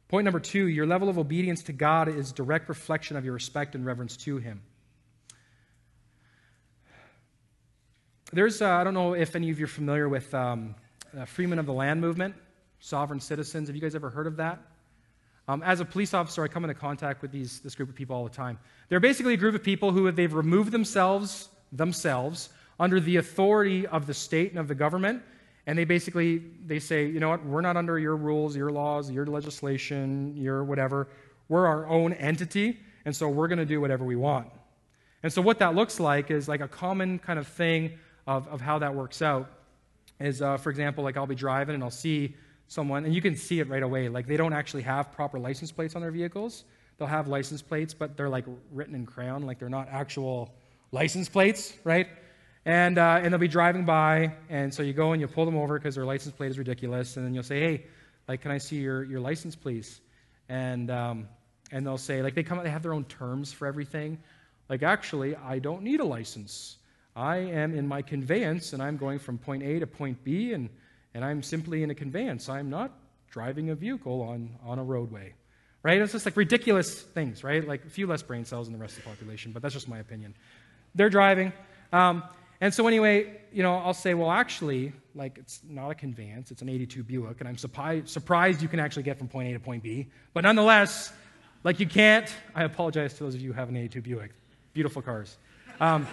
Point 0.08 0.24
number 0.24 0.39
two 0.39 0.67
your 0.67 0.86
level 0.86 1.10
of 1.10 1.17
obedience 1.17 1.63
to 1.63 1.74
God 1.74 2.08
is 2.08 2.32
direct 2.32 2.70
reflection 2.70 3.17
of 3.17 3.26
your 3.26 3.34
respect 3.34 3.76
and 3.76 3.86
reverence 3.86 4.15
to 4.17 4.38
Him. 4.38 4.62
There's, 8.32 8.62
uh, 8.62 8.70
I 8.70 8.84
don't 8.84 8.93
know 8.93 9.13
if 9.13 9.36
any 9.36 9.50
of 9.50 9.60
you 9.60 9.65
are 9.65 9.70
familiar 9.70 10.10
with 10.10 10.34
um, 10.34 10.76
uh, 11.17 11.26
Freemen 11.26 11.60
of 11.60 11.65
the 11.65 11.74
Land 11.74 12.02
movement, 12.02 12.36
sovereign 12.80 13.20
citizens. 13.20 13.70
Have 13.70 13.76
you 13.76 13.82
guys 13.82 13.96
ever 13.96 14.10
heard 14.10 14.28
of 14.28 14.38
that? 14.38 14.60
Um, 15.50 15.63
as 15.63 15.80
a 15.80 15.86
police 15.86 16.13
officer, 16.13 16.43
I 16.43 16.50
come 16.50 16.65
into 16.65 16.74
contact 16.74 17.22
with 17.22 17.32
these, 17.32 17.62
this 17.62 17.74
group 17.74 17.88
of 17.88 17.96
people 17.96 18.17
all 18.17 18.26
the 18.26 18.30
time. 18.30 18.60
They're 18.89 19.00
basically 19.00 19.34
a 19.34 19.38
group 19.38 19.56
of 19.56 19.63
people 19.63 19.91
who 19.91 20.12
they've 20.12 20.34
removed 20.34 20.72
themselves 20.72 21.50
themselves 21.72 22.50
under 22.80 23.00
the 23.00 23.17
authority 23.17 23.88
of 23.88 24.08
the 24.08 24.13
state 24.13 24.52
and 24.52 24.60
of 24.60 24.67
the 24.67 24.76
government. 24.76 25.22
And 25.67 25.77
they 25.77 25.84
basically 25.84 26.41
they 26.65 26.80
say, 26.80 27.06
you 27.06 27.19
know 27.19 27.30
what, 27.30 27.45
we're 27.45 27.62
not 27.62 27.77
under 27.77 27.99
your 27.99 28.15
rules, 28.15 28.56
your 28.56 28.71
laws, 28.71 29.12
your 29.12 29.25
legislation, 29.25 30.36
your 30.36 30.63
whatever. 30.63 31.08
We're 31.49 31.67
our 31.67 31.86
own 31.88 32.13
entity, 32.13 32.80
and 33.06 33.15
so 33.15 33.30
we're 33.30 33.47
going 33.47 33.60
to 33.60 33.65
do 33.65 33.80
whatever 33.80 34.03
we 34.03 34.15
want. 34.15 34.47
And 35.23 35.32
so 35.32 35.41
what 35.41 35.60
that 35.60 35.75
looks 35.75 35.99
like 35.99 36.32
is 36.32 36.47
like 36.47 36.62
a 36.62 36.67
common 36.67 37.19
kind 37.19 37.38
of 37.38 37.47
thing 37.47 37.99
of, 38.25 38.47
of 38.47 38.62
how 38.62 38.80
that 38.80 38.95
works 38.95 39.21
out 39.21 39.49
is, 40.19 40.41
uh, 40.41 40.58
for 40.58 40.69
example, 40.69 41.03
like 41.03 41.17
I'll 41.17 41.27
be 41.27 41.36
driving 41.36 41.75
and 41.75 41.84
I'll 41.84 41.91
see 41.91 42.36
someone, 42.67 43.06
and 43.06 43.13
you 43.13 43.21
can 43.21 43.36
see 43.36 43.60
it 43.60 43.67
right 43.69 43.84
away. 43.84 44.10
Like 44.10 44.25
they 44.25 44.38
don't 44.38 44.53
actually 44.53 44.84
have 44.84 45.12
proper 45.12 45.38
license 45.38 45.71
plates 45.71 45.95
on 45.95 46.01
their 46.01 46.12
vehicles. 46.12 46.63
They'll 46.97 47.08
have 47.08 47.27
license 47.27 47.62
plates, 47.62 47.93
but 47.93 48.15
they're 48.17 48.30
like 48.30 48.45
written 48.71 48.95
in 48.95 49.06
crayon, 49.06 49.43
like 49.43 49.60
they're 49.60 49.69
not 49.69 49.88
actual 49.91 50.53
license 50.91 51.30
plates, 51.30 51.73
right? 51.84 52.08
And, 52.67 52.97
uh, 52.97 53.21
and 53.23 53.32
they'll 53.32 53.39
be 53.39 53.47
driving 53.47 53.86
by, 53.86 54.34
and 54.49 54.73
so 54.73 54.84
you 54.84 54.91
go 54.91 55.13
and 55.13 55.21
you 55.21 55.27
pull 55.30 55.45
them 55.45 55.56
over 55.56 55.80
because 55.80 55.95
their 55.95 56.03
license 56.03 56.36
plate 56.36 56.51
is 56.51 56.58
ridiculous, 56.58 57.15
and 57.15 57.25
then 57.25 57.34
you'll 57.34 57.41
say, 57.41 57.62
hey, 57.62 57.86
like, 58.27 58.41
can 58.41 58.51
I 58.51 58.58
see 58.58 58.75
your, 58.75 59.06
your 59.06 59.21
license, 59.21 59.56
please? 59.56 60.01
And, 60.49 60.91
um, 60.91 61.30
and 61.71 61.88
they'll 61.88 61.97
say, 61.97 62.21
like, 62.21 62.36
they 62.36 62.43
come, 62.43 62.62
they 62.62 62.69
have 62.69 62.84
their 62.84 62.93
own 62.93 63.06
terms 63.06 63.53
for 63.53 63.67
everything. 63.67 64.19
Like, 64.67 64.84
actually, 64.84 65.34
I 65.34 65.60
don't 65.60 65.82
need 65.82 66.01
a 66.01 66.03
license. 66.03 66.75
I 67.15 67.38
am 67.38 67.73
in 67.73 67.88
my 67.88 68.01
conveyance, 68.01 68.73
and 68.73 68.84
I'm 68.84 68.97
going 68.97 69.19
from 69.19 69.38
point 69.38 69.63
A 69.63 69.80
to 69.80 69.88
point 69.88 70.21
B, 70.25 70.51
and, 70.51 70.69
and 71.13 71.23
I'm 71.23 71.43
simply 71.43 71.84
in 71.84 71.89
a 71.89 71.95
conveyance. 71.95 72.49
I'm 72.49 72.69
not 72.69 72.91
driving 73.32 73.69
a 73.69 73.75
vehicle 73.75 74.21
on, 74.23 74.49
on 74.65 74.77
a 74.77 74.84
roadway. 74.84 75.36
Right? 75.84 76.01
It's 76.01 76.12
just 76.12 76.25
like 76.25 76.36
ridiculous 76.36 77.01
things, 77.01 77.45
right? 77.45 77.65
Like 77.65 77.86
a 77.86 77.89
few 77.89 78.08
less 78.08 78.23
brain 78.23 78.43
cells 78.43 78.67
than 78.67 78.73
the 78.73 78.82
rest 78.82 78.97
of 78.97 79.06
the 79.06 79.10
population, 79.10 79.53
but 79.53 79.62
that's 79.62 79.73
just 79.73 79.88
my 79.88 79.99
opinion. 79.99 80.36
They're 80.95 81.10
driving. 81.10 81.53
Um, 81.93 82.23
and 82.60 82.74
so, 82.74 82.88
anyway, 82.88 83.39
you 83.52 83.62
know, 83.62 83.76
I'll 83.78 83.93
say, 83.93 84.13
well, 84.13 84.32
actually, 84.32 84.93
like, 85.13 85.38
it's 85.38 85.62
not 85.67 85.91
a 85.91 85.96
conveyance, 85.96 86.50
it's 86.50 86.62
an 86.62 86.70
82 86.70 87.04
Buick, 87.04 87.39
and 87.39 87.48
I'm 87.48 87.58
surprised, 87.58 88.10
surprised 88.10 88.62
you 88.62 88.67
can 88.67 88.80
actually 88.80 89.04
get 89.04 89.17
from 89.17 89.28
point 89.28 89.50
A 89.50 89.54
to 89.54 89.60
point 89.60 89.84
B. 89.84 90.08
But 90.34 90.41
nonetheless, 90.41 91.13
like, 91.63 91.80
you 91.80 91.88
can't. 91.88 92.32
I 92.56 92.63
apologize 92.63 93.13
to 93.15 93.24
those 93.24 93.36
of 93.36 93.41
you 93.41 93.52
who 93.52 93.60
have 93.60 93.70
an 93.70 93.78
82 93.78 94.02
Buick. 94.02 94.32
Beautiful 94.74 95.02
cars. 95.02 95.38
Um, 95.80 96.08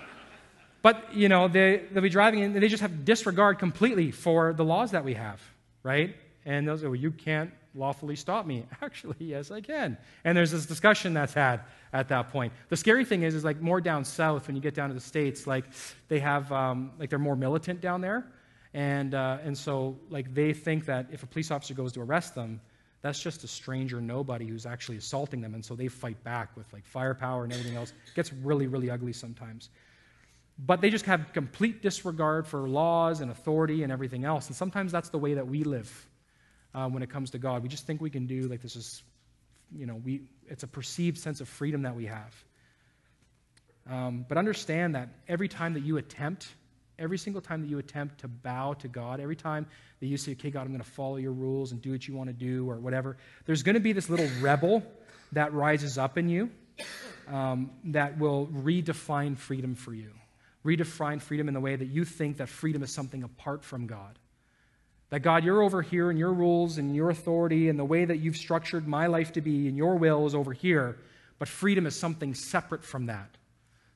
but, 0.82 1.14
you 1.14 1.28
know, 1.28 1.46
they, 1.46 1.84
they'll 1.92 2.02
be 2.02 2.08
driving 2.08 2.42
and 2.42 2.56
they 2.56 2.68
just 2.68 2.82
have 2.82 3.04
disregard 3.04 3.58
completely 3.58 4.10
for 4.10 4.52
the 4.52 4.64
laws 4.64 4.90
that 4.90 5.04
we 5.04 5.14
have, 5.14 5.40
right? 5.82 6.16
And 6.44 6.66
they'll 6.66 6.78
say, 6.78 6.86
well, 6.86 6.96
you 6.96 7.12
can't 7.12 7.52
lawfully 7.74 8.16
stop 8.16 8.46
me. 8.46 8.64
Actually, 8.82 9.16
yes, 9.18 9.50
I 9.50 9.60
can. 9.60 9.96
And 10.24 10.36
there's 10.36 10.50
this 10.50 10.66
discussion 10.66 11.14
that's 11.14 11.34
had 11.34 11.60
at 11.92 12.08
that 12.08 12.30
point. 12.30 12.52
The 12.68 12.76
scary 12.76 13.04
thing 13.04 13.22
is, 13.22 13.34
is 13.34 13.44
like 13.44 13.60
more 13.60 13.80
down 13.80 14.04
south 14.04 14.46
when 14.46 14.56
you 14.56 14.62
get 14.62 14.74
down 14.74 14.88
to 14.88 14.94
the 14.94 15.00
states, 15.00 15.46
like 15.46 15.64
they 16.08 16.18
have, 16.20 16.50
um, 16.52 16.92
like 16.98 17.10
they're 17.10 17.18
more 17.18 17.36
militant 17.36 17.80
down 17.80 18.00
there, 18.00 18.26
and 18.74 19.14
uh, 19.14 19.38
and 19.42 19.56
so 19.56 19.98
like 20.10 20.32
they 20.34 20.52
think 20.52 20.86
that 20.86 21.06
if 21.10 21.22
a 21.22 21.26
police 21.26 21.50
officer 21.50 21.74
goes 21.74 21.92
to 21.92 22.00
arrest 22.00 22.34
them, 22.34 22.60
that's 23.02 23.20
just 23.20 23.44
a 23.44 23.48
stranger, 23.48 24.00
nobody 24.00 24.46
who's 24.46 24.66
actually 24.66 24.98
assaulting 24.98 25.40
them, 25.40 25.54
and 25.54 25.64
so 25.64 25.74
they 25.74 25.88
fight 25.88 26.22
back 26.22 26.56
with 26.56 26.72
like 26.72 26.84
firepower 26.84 27.44
and 27.44 27.52
everything 27.52 27.76
else. 27.76 27.92
It 28.06 28.14
gets 28.14 28.32
really, 28.32 28.66
really 28.66 28.90
ugly 28.90 29.12
sometimes. 29.12 29.70
But 30.66 30.82
they 30.82 30.90
just 30.90 31.06
have 31.06 31.32
complete 31.32 31.80
disregard 31.80 32.46
for 32.46 32.68
laws 32.68 33.22
and 33.22 33.30
authority 33.30 33.82
and 33.82 33.90
everything 33.90 34.26
else. 34.26 34.48
And 34.48 34.54
sometimes 34.54 34.92
that's 34.92 35.08
the 35.08 35.18
way 35.18 35.32
that 35.32 35.46
we 35.46 35.64
live 35.64 36.06
uh, 36.74 36.88
when 36.88 37.02
it 37.02 37.10
comes 37.10 37.30
to 37.30 37.38
God. 37.38 37.62
We 37.62 37.68
just 37.68 37.86
think 37.86 38.00
we 38.00 38.10
can 38.10 38.26
do 38.26 38.48
like 38.48 38.62
this 38.62 38.76
is, 38.76 39.02
you 39.76 39.86
know, 39.86 40.00
we 40.04 40.22
it's 40.48 40.62
a 40.62 40.68
perceived 40.68 41.18
sense 41.18 41.40
of 41.40 41.48
freedom 41.48 41.82
that 41.82 41.94
we 41.94 42.06
have. 42.06 42.34
Um, 43.88 44.24
but 44.28 44.38
understand 44.38 44.94
that 44.94 45.08
every 45.28 45.48
time 45.48 45.74
that 45.74 45.82
you 45.82 45.96
attempt, 45.96 46.48
every 46.98 47.18
single 47.18 47.40
time 47.40 47.62
that 47.62 47.68
you 47.68 47.78
attempt 47.78 48.20
to 48.20 48.28
bow 48.28 48.74
to 48.74 48.88
God, 48.88 49.20
every 49.20 49.36
time 49.36 49.66
that 50.00 50.06
you 50.06 50.16
say, 50.16 50.32
okay, 50.32 50.50
God, 50.50 50.62
I'm 50.62 50.68
going 50.68 50.80
to 50.80 50.90
follow 50.90 51.16
your 51.16 51.32
rules 51.32 51.72
and 51.72 51.80
do 51.80 51.92
what 51.92 52.06
you 52.06 52.14
want 52.14 52.28
to 52.28 52.34
do 52.34 52.68
or 52.68 52.76
whatever, 52.76 53.16
there's 53.46 53.62
going 53.62 53.74
to 53.74 53.80
be 53.80 53.92
this 53.92 54.10
little 54.10 54.28
rebel 54.40 54.82
that 55.32 55.52
rises 55.52 55.98
up 55.98 56.18
in 56.18 56.28
you 56.28 56.50
um, 57.28 57.70
that 57.84 58.18
will 58.18 58.46
redefine 58.48 59.36
freedom 59.36 59.74
for 59.74 59.94
you. 59.94 60.12
Redefine 60.64 61.20
freedom 61.20 61.48
in 61.48 61.54
the 61.54 61.60
way 61.60 61.74
that 61.74 61.86
you 61.86 62.04
think 62.04 62.36
that 62.36 62.48
freedom 62.48 62.82
is 62.82 62.92
something 62.92 63.22
apart 63.22 63.64
from 63.64 63.86
God. 63.86 64.18
That 65.10 65.20
God, 65.20 65.44
you're 65.44 65.62
over 65.62 65.82
here 65.82 66.10
and 66.10 66.18
your 66.18 66.32
rules 66.32 66.78
and 66.78 66.94
your 66.94 67.10
authority 67.10 67.68
and 67.68 67.78
the 67.78 67.84
way 67.84 68.04
that 68.04 68.18
you've 68.18 68.36
structured 68.36 68.86
my 68.86 69.06
life 69.06 69.32
to 69.32 69.40
be 69.40 69.68
and 69.68 69.76
your 69.76 69.96
will 69.96 70.26
is 70.26 70.34
over 70.34 70.52
here, 70.52 70.98
but 71.38 71.48
freedom 71.48 71.86
is 71.86 71.96
something 71.96 72.34
separate 72.34 72.84
from 72.84 73.06
that. 73.06 73.28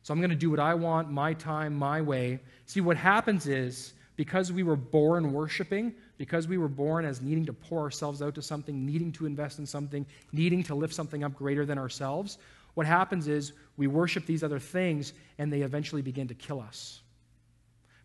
So 0.02 0.12
I'm 0.12 0.20
going 0.20 0.30
to 0.30 0.36
do 0.36 0.50
what 0.50 0.60
I 0.60 0.74
want, 0.74 1.10
my 1.10 1.32
time, 1.32 1.74
my 1.74 2.02
way. 2.02 2.40
See, 2.66 2.80
what 2.80 2.96
happens 2.96 3.46
is 3.46 3.94
because 4.16 4.52
we 4.52 4.62
were 4.62 4.76
born 4.76 5.32
worshiping, 5.32 5.94
because 6.18 6.46
we 6.46 6.58
were 6.58 6.68
born 6.68 7.04
as 7.04 7.22
needing 7.22 7.46
to 7.46 7.52
pour 7.52 7.80
ourselves 7.80 8.20
out 8.20 8.34
to 8.34 8.42
something, 8.42 8.84
needing 8.84 9.12
to 9.12 9.26
invest 9.26 9.58
in 9.58 9.66
something, 9.66 10.04
needing 10.32 10.62
to 10.64 10.74
lift 10.74 10.94
something 10.94 11.24
up 11.24 11.34
greater 11.34 11.64
than 11.64 11.78
ourselves, 11.78 12.38
what 12.74 12.86
happens 12.86 13.28
is 13.28 13.52
we 13.76 13.86
worship 13.86 14.26
these 14.26 14.42
other 14.42 14.58
things 14.58 15.12
and 15.38 15.52
they 15.52 15.62
eventually 15.62 16.02
begin 16.02 16.28
to 16.28 16.34
kill 16.34 16.60
us. 16.60 17.00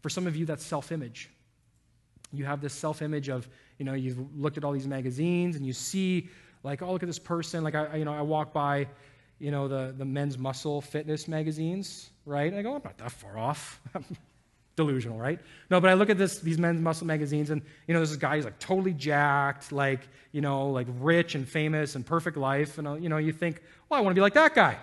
For 0.02 0.10
some 0.10 0.28
of 0.28 0.36
you, 0.36 0.46
that's 0.46 0.66
self 0.66 0.92
image. 0.92 1.30
You 2.32 2.46
have 2.46 2.62
this 2.62 2.74
self 2.74 3.02
image 3.02 3.30
of, 3.30 3.48
you 3.78 3.86
know, 3.86 3.94
you've 3.94 4.18
looked 4.38 4.58
at 4.58 4.64
all 4.64 4.72
these 4.72 4.88
magazines 4.88 5.56
and 5.56 5.66
you 5.66 5.74
see, 5.74 6.30
like, 6.64 6.82
oh, 6.82 6.92
look 6.92 7.04
at 7.04 7.08
this 7.08 7.20
person. 7.20 7.64
Like, 7.64 7.76
I, 7.76 7.98
you 7.98 8.06
know, 8.06 8.14
I 8.14 8.22
walk 8.22 8.54
by, 8.54 8.88
you 9.40 9.52
know, 9.52 9.68
the, 9.68 9.94
the 9.98 10.06
men's 10.06 10.38
muscle 10.38 10.82
fitness 10.82 11.28
magazines, 11.28 12.10
right? 12.26 12.52
And 12.52 12.60
I 12.60 12.62
go, 12.62 12.76
I'm 12.76 12.82
not 12.84 12.98
that 12.98 13.12
far 13.12 13.38
off. 13.38 13.82
Delusional, 14.76 15.18
right? 15.18 15.40
No, 15.70 15.82
but 15.82 15.90
I 15.90 15.94
look 15.94 16.10
at 16.10 16.18
this, 16.18 16.40
these 16.40 16.58
men's 16.58 16.80
muscle 16.80 17.06
magazines, 17.06 17.50
and 17.50 17.62
you 17.86 17.94
know, 17.94 18.00
there's 18.00 18.12
this 18.12 18.18
guy 18.18 18.38
who's 18.38 18.46
like 18.46 18.60
totally 18.60 18.94
jacked, 18.94 19.74
like 19.74 20.08
you 20.32 20.40
know, 20.40 20.70
like 20.70 20.88
rich 21.00 21.36
and 21.36 21.46
famous 21.46 21.96
and 21.96 22.06
perfect 22.06 22.38
life, 22.38 22.78
and 22.78 22.88
uh, 22.88 22.94
you 22.94 23.10
know, 23.10 23.18
you 23.18 23.34
think, 23.34 23.62
well, 23.90 24.00
I 24.00 24.02
want 24.04 24.12
to 24.12 24.16
be 24.16 24.22
like 24.22 24.36
that 24.36 24.56
guy, 24.56 24.78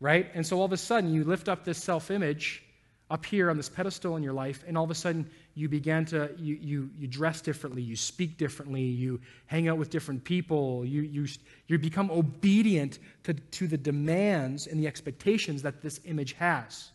right? 0.00 0.30
And 0.32 0.46
so 0.46 0.58
all 0.58 0.64
of 0.64 0.72
a 0.72 0.78
sudden, 0.78 1.12
you 1.12 1.24
lift 1.24 1.46
up 1.46 1.62
this 1.62 1.76
self-image 1.76 2.64
up 3.10 3.24
here 3.24 3.50
on 3.50 3.56
this 3.56 3.68
pedestal 3.68 4.16
in 4.16 4.22
your 4.22 4.34
life, 4.34 4.64
and 4.66 4.76
all 4.76 4.84
of 4.84 4.90
a 4.90 4.94
sudden, 4.94 5.28
you 5.54 5.68
begin 5.68 6.04
to 6.04 6.30
you, 6.36 6.54
you, 6.60 6.90
you 6.96 7.08
dress 7.08 7.40
differently 7.40 7.82
you 7.82 7.96
speak 7.96 8.38
differently 8.38 8.82
you 8.82 9.20
hang 9.46 9.66
out 9.68 9.76
with 9.76 9.90
different 9.90 10.22
people 10.22 10.84
you, 10.84 11.02
you, 11.02 11.26
you 11.66 11.78
become 11.78 12.12
obedient 12.12 13.00
to, 13.24 13.34
to 13.34 13.66
the 13.66 13.76
demands 13.76 14.68
and 14.68 14.78
the 14.78 14.86
expectations 14.86 15.62
that 15.62 15.82
this 15.82 16.00
image 16.04 16.34
has 16.34 16.92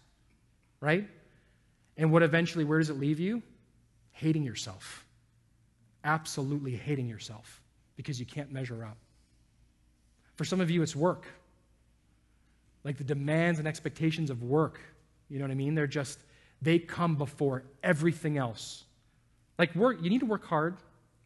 right? 0.83 1.07
And 1.95 2.11
what 2.11 2.23
eventually 2.23 2.65
where 2.65 2.77
does 2.77 2.89
it 2.89 2.99
leave 2.99 3.19
you? 3.19 3.41
Hating 4.11 4.43
yourself. 4.43 5.05
Absolutely 6.03 6.75
hating 6.75 7.07
yourself 7.07 7.61
because 7.95 8.19
you 8.19 8.25
can't 8.25 8.51
measure 8.51 8.83
up. 8.83 8.97
For 10.35 10.43
some 10.43 10.59
of 10.59 10.69
you 10.69 10.81
it's 10.81 10.95
work. 10.95 11.25
Like 12.83 12.97
the 12.97 13.05
demands 13.05 13.59
and 13.59 13.67
expectations 13.67 14.29
of 14.29 14.43
work 14.43 14.81
you 15.33 15.39
know 15.39 15.45
what 15.45 15.51
i 15.51 15.55
mean 15.55 15.73
they're 15.73 15.87
just 15.87 16.19
they 16.63 16.79
come 16.79 17.15
before 17.15 17.63
everything 17.83 18.37
else. 18.37 18.85
Like, 19.59 19.75
work, 19.75 19.97
you 20.01 20.09
need 20.09 20.21
to 20.21 20.25
work 20.25 20.45
hard. 20.45 20.77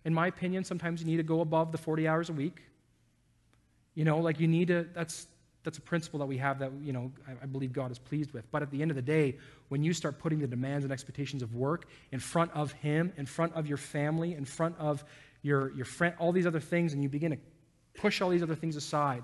In 0.03 0.13
my 0.13 0.27
opinion, 0.27 0.63
sometimes 0.63 0.99
you 0.99 1.05
need 1.05 1.17
to 1.17 1.23
go 1.23 1.41
above 1.41 1.71
the 1.71 1.77
40 1.77 2.07
hours 2.07 2.29
a 2.29 2.33
week. 2.33 2.63
You 3.93 4.03
know, 4.03 4.17
like 4.17 4.39
you 4.39 4.47
need 4.47 4.69
to, 4.69 4.87
that's, 4.93 5.27
that's 5.63 5.77
a 5.77 5.81
principle 5.81 6.19
that 6.19 6.25
we 6.25 6.37
have 6.37 6.59
that, 6.59 6.71
you 6.81 6.91
know, 6.91 7.11
I, 7.27 7.43
I 7.43 7.45
believe 7.45 7.71
God 7.71 7.91
is 7.91 7.99
pleased 7.99 8.31
with. 8.33 8.49
But 8.51 8.63
at 8.63 8.71
the 8.71 8.81
end 8.81 8.89
of 8.89 8.95
the 8.95 9.01
day, 9.01 9.37
when 9.69 9.83
you 9.83 9.93
start 9.93 10.17
putting 10.17 10.39
the 10.39 10.47
demands 10.47 10.85
and 10.85 10.91
expectations 10.91 11.43
of 11.43 11.53
work 11.55 11.87
in 12.11 12.19
front 12.19 12.51
of 12.53 12.71
Him, 12.71 13.13
in 13.17 13.27
front 13.27 13.53
of 13.53 13.67
your 13.67 13.77
family, 13.77 14.33
in 14.33 14.45
front 14.45 14.75
of 14.79 15.03
your, 15.43 15.71
your 15.73 15.85
friend, 15.85 16.15
all 16.17 16.31
these 16.31 16.47
other 16.47 16.59
things, 16.59 16.93
and 16.93 17.03
you 17.03 17.09
begin 17.09 17.31
to 17.31 17.37
push 17.93 18.21
all 18.21 18.29
these 18.29 18.43
other 18.43 18.55
things 18.55 18.75
aside, 18.75 19.23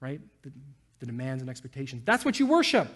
right? 0.00 0.20
The, 0.42 0.52
the 1.02 1.06
demands 1.06 1.42
and 1.42 1.50
expectations. 1.50 2.02
That's 2.04 2.24
what 2.24 2.38
you 2.38 2.46
worship. 2.46 2.86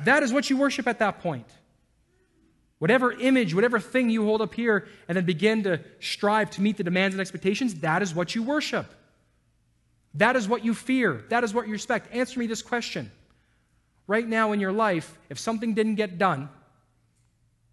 That 0.00 0.22
is 0.22 0.34
what 0.34 0.50
you 0.50 0.58
worship 0.58 0.86
at 0.86 0.98
that 0.98 1.20
point. 1.20 1.46
Whatever 2.78 3.12
image, 3.12 3.54
whatever 3.54 3.80
thing 3.80 4.10
you 4.10 4.22
hold 4.22 4.42
up 4.42 4.52
here 4.52 4.86
and 5.08 5.16
then 5.16 5.24
begin 5.24 5.62
to 5.62 5.80
strive 5.98 6.50
to 6.50 6.60
meet 6.60 6.76
the 6.76 6.84
demands 6.84 7.14
and 7.14 7.22
expectations, 7.22 7.76
that 7.76 8.02
is 8.02 8.14
what 8.14 8.34
you 8.34 8.42
worship. 8.42 8.84
That 10.12 10.36
is 10.36 10.46
what 10.46 10.62
you 10.62 10.74
fear. 10.74 11.24
That 11.30 11.42
is 11.42 11.54
what 11.54 11.66
you 11.66 11.72
respect. 11.72 12.14
Answer 12.14 12.38
me 12.38 12.46
this 12.46 12.60
question. 12.60 13.10
Right 14.06 14.28
now 14.28 14.52
in 14.52 14.60
your 14.60 14.72
life, 14.72 15.18
if 15.30 15.38
something 15.38 15.72
didn't 15.72 15.94
get 15.94 16.18
done, 16.18 16.50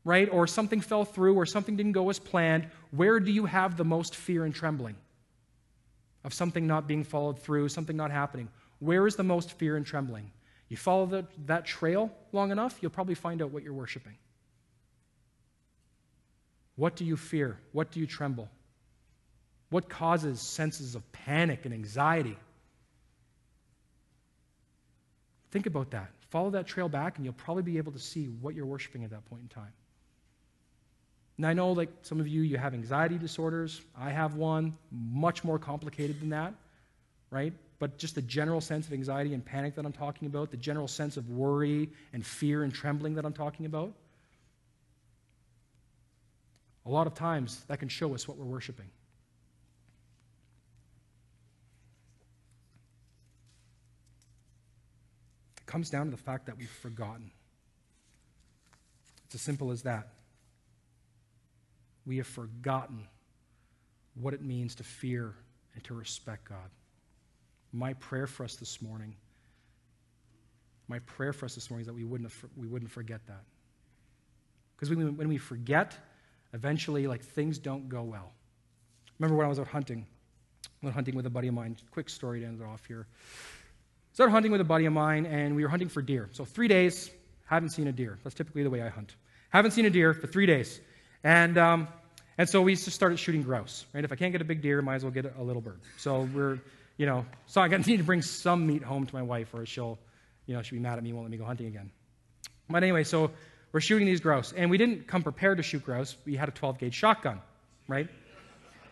right, 0.05 0.29
or 0.31 0.47
something 0.47 0.79
fell 0.79 1.03
through, 1.03 1.35
or 1.35 1.45
something 1.45 1.75
didn't 1.75 1.91
go 1.91 2.09
as 2.09 2.17
planned, 2.17 2.67
where 2.91 3.19
do 3.19 3.29
you 3.29 3.45
have 3.45 3.75
the 3.75 3.83
most 3.83 4.15
fear 4.15 4.45
and 4.45 4.55
trembling? 4.55 4.95
Of 6.23 6.33
something 6.33 6.65
not 6.65 6.87
being 6.87 7.03
followed 7.03 7.39
through, 7.39 7.67
something 7.67 7.97
not 7.97 8.11
happening. 8.11 8.47
Where 8.81 9.05
is 9.05 9.15
the 9.15 9.23
most 9.23 9.51
fear 9.59 9.77
and 9.77 9.85
trembling? 9.85 10.31
You 10.67 10.75
follow 10.75 11.05
the, 11.05 11.25
that 11.45 11.65
trail 11.65 12.11
long 12.31 12.49
enough, 12.51 12.79
you'll 12.81 12.89
probably 12.89 13.13
find 13.13 13.39
out 13.41 13.51
what 13.51 13.61
you're 13.61 13.73
worshiping. 13.73 14.17
What 16.77 16.95
do 16.95 17.05
you 17.05 17.15
fear? 17.15 17.59
What 17.73 17.91
do 17.91 17.99
you 17.99 18.07
tremble? 18.07 18.49
What 19.69 19.87
causes 19.87 20.41
senses 20.41 20.95
of 20.95 21.11
panic 21.11 21.65
and 21.65 21.75
anxiety? 21.75 22.35
Think 25.51 25.67
about 25.67 25.91
that. 25.91 26.09
Follow 26.31 26.49
that 26.49 26.65
trail 26.65 26.89
back, 26.89 27.17
and 27.17 27.25
you'll 27.25 27.35
probably 27.35 27.63
be 27.63 27.77
able 27.77 27.91
to 27.91 27.99
see 27.99 28.25
what 28.25 28.55
you're 28.55 28.65
worshiping 28.65 29.03
at 29.03 29.11
that 29.11 29.25
point 29.25 29.43
in 29.43 29.47
time. 29.47 29.73
And 31.37 31.45
I 31.45 31.53
know, 31.53 31.71
like 31.71 31.89
some 32.01 32.19
of 32.19 32.27
you, 32.27 32.41
you 32.41 32.57
have 32.57 32.73
anxiety 32.73 33.19
disorders. 33.19 33.79
I 33.95 34.09
have 34.09 34.35
one, 34.35 34.75
much 34.91 35.43
more 35.43 35.59
complicated 35.59 36.19
than 36.19 36.29
that, 36.29 36.55
right? 37.29 37.53
But 37.81 37.97
just 37.97 38.13
the 38.13 38.21
general 38.21 38.61
sense 38.61 38.85
of 38.85 38.93
anxiety 38.93 39.33
and 39.33 39.43
panic 39.43 39.73
that 39.73 39.87
I'm 39.87 39.91
talking 39.91 40.27
about, 40.27 40.51
the 40.51 40.57
general 40.57 40.87
sense 40.87 41.17
of 41.17 41.27
worry 41.31 41.89
and 42.13 42.23
fear 42.23 42.61
and 42.61 42.71
trembling 42.71 43.15
that 43.15 43.25
I'm 43.25 43.33
talking 43.33 43.65
about, 43.65 43.91
a 46.85 46.89
lot 46.91 47.07
of 47.07 47.15
times 47.15 47.63
that 47.69 47.79
can 47.79 47.89
show 47.89 48.13
us 48.13 48.27
what 48.27 48.37
we're 48.37 48.45
worshiping. 48.45 48.85
It 55.57 55.65
comes 55.65 55.89
down 55.89 56.05
to 56.05 56.11
the 56.11 56.21
fact 56.21 56.45
that 56.45 56.59
we've 56.59 56.69
forgotten. 56.69 57.31
It's 59.25 59.33
as 59.33 59.41
simple 59.41 59.71
as 59.71 59.81
that. 59.81 60.09
We 62.05 62.17
have 62.17 62.27
forgotten 62.27 63.07
what 64.13 64.35
it 64.35 64.43
means 64.43 64.75
to 64.75 64.83
fear 64.83 65.33
and 65.73 65.83
to 65.85 65.95
respect 65.95 66.47
God. 66.47 66.69
My 67.73 67.93
prayer 67.93 68.27
for 68.27 68.43
us 68.43 68.55
this 68.55 68.81
morning, 68.81 69.15
my 70.87 70.99
prayer 70.99 71.31
for 71.31 71.45
us 71.45 71.55
this 71.55 71.69
morning 71.69 71.81
is 71.81 71.87
that 71.87 71.93
we 71.93 72.03
wouldn't, 72.03 72.31
we 72.57 72.67
wouldn't 72.67 72.91
forget 72.91 73.25
that. 73.27 73.43
Because 74.75 74.89
when 74.89 75.27
we 75.27 75.37
forget, 75.37 75.95
eventually, 76.53 77.07
like, 77.07 77.23
things 77.23 77.59
don't 77.59 77.87
go 77.87 78.01
well. 78.03 78.33
Remember 79.19 79.37
when 79.37 79.45
I 79.45 79.49
was 79.49 79.59
out 79.59 79.67
hunting? 79.67 80.05
I 80.65 80.85
went 80.87 80.95
hunting 80.95 81.15
with 81.15 81.25
a 81.27 81.29
buddy 81.29 81.47
of 81.47 81.53
mine. 81.53 81.77
Quick 81.91 82.09
story 82.09 82.39
to 82.41 82.45
end 82.45 82.59
it 82.59 82.65
off 82.65 82.85
here. 82.85 83.07
I 83.11 84.13
Started 84.13 84.31
hunting 84.31 84.51
with 84.51 84.59
a 84.59 84.65
buddy 84.65 84.85
of 84.85 84.93
mine, 84.93 85.25
and 85.25 85.55
we 85.55 85.63
were 85.63 85.69
hunting 85.69 85.87
for 85.87 86.01
deer. 86.01 86.29
So 86.33 86.43
three 86.43 86.67
days, 86.67 87.09
haven't 87.45 87.69
seen 87.69 87.87
a 87.87 87.91
deer. 87.91 88.17
That's 88.23 88.35
typically 88.35 88.63
the 88.63 88.69
way 88.69 88.81
I 88.81 88.89
hunt. 88.89 89.15
Haven't 89.49 89.71
seen 89.71 89.85
a 89.85 89.89
deer 89.89 90.13
for 90.13 90.27
three 90.27 90.45
days. 90.45 90.81
And, 91.23 91.57
um, 91.57 91.87
and 92.37 92.49
so 92.49 92.61
we 92.61 92.75
just 92.75 92.91
started 92.91 93.19
shooting 93.19 93.43
grouse, 93.43 93.85
right? 93.93 94.03
If 94.03 94.11
I 94.11 94.15
can't 94.15 94.31
get 94.31 94.41
a 94.41 94.45
big 94.45 94.61
deer, 94.61 94.81
might 94.81 94.95
as 94.95 95.03
well 95.03 95.11
get 95.11 95.33
a 95.37 95.43
little 95.43 95.61
bird. 95.61 95.79
So 95.97 96.27
we're, 96.33 96.59
you 97.01 97.07
know, 97.07 97.25
so 97.47 97.61
I 97.61 97.67
need 97.87 97.97
to 97.97 98.03
bring 98.03 98.21
some 98.21 98.67
meat 98.67 98.83
home 98.83 99.07
to 99.07 99.15
my 99.15 99.23
wife 99.23 99.55
or 99.55 99.65
she'll, 99.65 99.97
you 100.45 100.55
know, 100.55 100.61
she'll 100.61 100.77
be 100.77 100.83
mad 100.83 100.99
at 100.99 101.03
me, 101.03 101.09
and 101.09 101.17
won't 101.17 101.25
let 101.25 101.31
me 101.31 101.37
go 101.37 101.45
hunting 101.45 101.65
again. 101.65 101.89
But 102.69 102.83
anyway, 102.83 103.03
so 103.03 103.31
we're 103.71 103.79
shooting 103.79 104.05
these 104.05 104.21
grouse. 104.21 104.53
And 104.55 104.69
we 104.69 104.77
didn't 104.77 105.07
come 105.07 105.23
prepared 105.23 105.57
to 105.57 105.63
shoot 105.63 105.83
grouse. 105.83 106.15
We 106.25 106.35
had 106.35 106.47
a 106.47 106.51
12 106.51 106.77
gauge 106.77 106.93
shotgun, 106.93 107.41
right? 107.87 108.07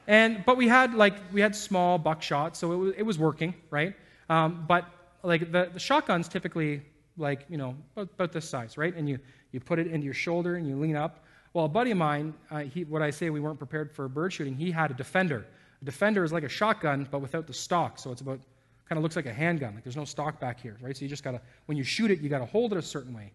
And, 0.07 0.43
but 0.43 0.57
we 0.57 0.67
had 0.67 0.95
like, 0.95 1.13
we 1.31 1.39
had 1.39 1.55
small 1.55 1.99
buckshot, 1.99 2.57
so 2.57 2.71
it 2.71 2.75
was, 2.77 2.93
it 2.97 3.03
was 3.03 3.19
working, 3.19 3.53
right? 3.69 3.93
Um, 4.27 4.65
but 4.67 4.85
like 5.21 5.51
the, 5.51 5.69
the 5.71 5.79
shotgun's 5.79 6.27
typically 6.27 6.81
like, 7.15 7.45
you 7.47 7.57
know, 7.57 7.75
about, 7.95 8.09
about, 8.15 8.31
this 8.31 8.49
size, 8.49 8.75
right? 8.75 8.95
And 8.95 9.07
you, 9.07 9.19
you 9.51 9.59
put 9.59 9.77
it 9.77 9.85
into 9.85 10.05
your 10.05 10.15
shoulder 10.15 10.55
and 10.55 10.67
you 10.67 10.75
lean 10.75 10.95
up. 10.95 11.25
Well, 11.53 11.65
a 11.65 11.69
buddy 11.69 11.91
of 11.91 11.97
mine, 11.97 12.33
uh, 12.49 12.61
he, 12.61 12.85
what 12.85 13.03
I 13.03 13.11
say 13.11 13.29
we 13.29 13.39
weren't 13.39 13.59
prepared 13.59 13.91
for 13.91 14.07
bird 14.07 14.33
shooting, 14.33 14.55
he 14.55 14.71
had 14.71 14.89
a 14.89 14.95
defender. 14.95 15.45
A 15.81 15.85
defender 15.85 16.23
is 16.23 16.31
like 16.31 16.43
a 16.43 16.49
shotgun, 16.49 17.07
but 17.09 17.19
without 17.19 17.47
the 17.47 17.53
stock. 17.53 17.99
So 17.99 18.11
it's 18.11 18.21
about, 18.21 18.39
kind 18.87 18.97
of 18.97 19.03
looks 19.03 19.15
like 19.15 19.25
a 19.25 19.33
handgun. 19.33 19.75
Like 19.75 19.83
there's 19.83 19.95
no 19.95 20.05
stock 20.05 20.39
back 20.39 20.59
here, 20.59 20.77
right? 20.81 20.95
So 20.95 21.03
you 21.03 21.09
just 21.09 21.23
got 21.23 21.31
to, 21.31 21.41
when 21.67 21.77
you 21.77 21.83
shoot 21.83 22.11
it, 22.11 22.19
you 22.21 22.29
got 22.29 22.39
to 22.39 22.45
hold 22.45 22.73
it 22.73 22.77
a 22.77 22.81
certain 22.81 23.13
way. 23.13 23.31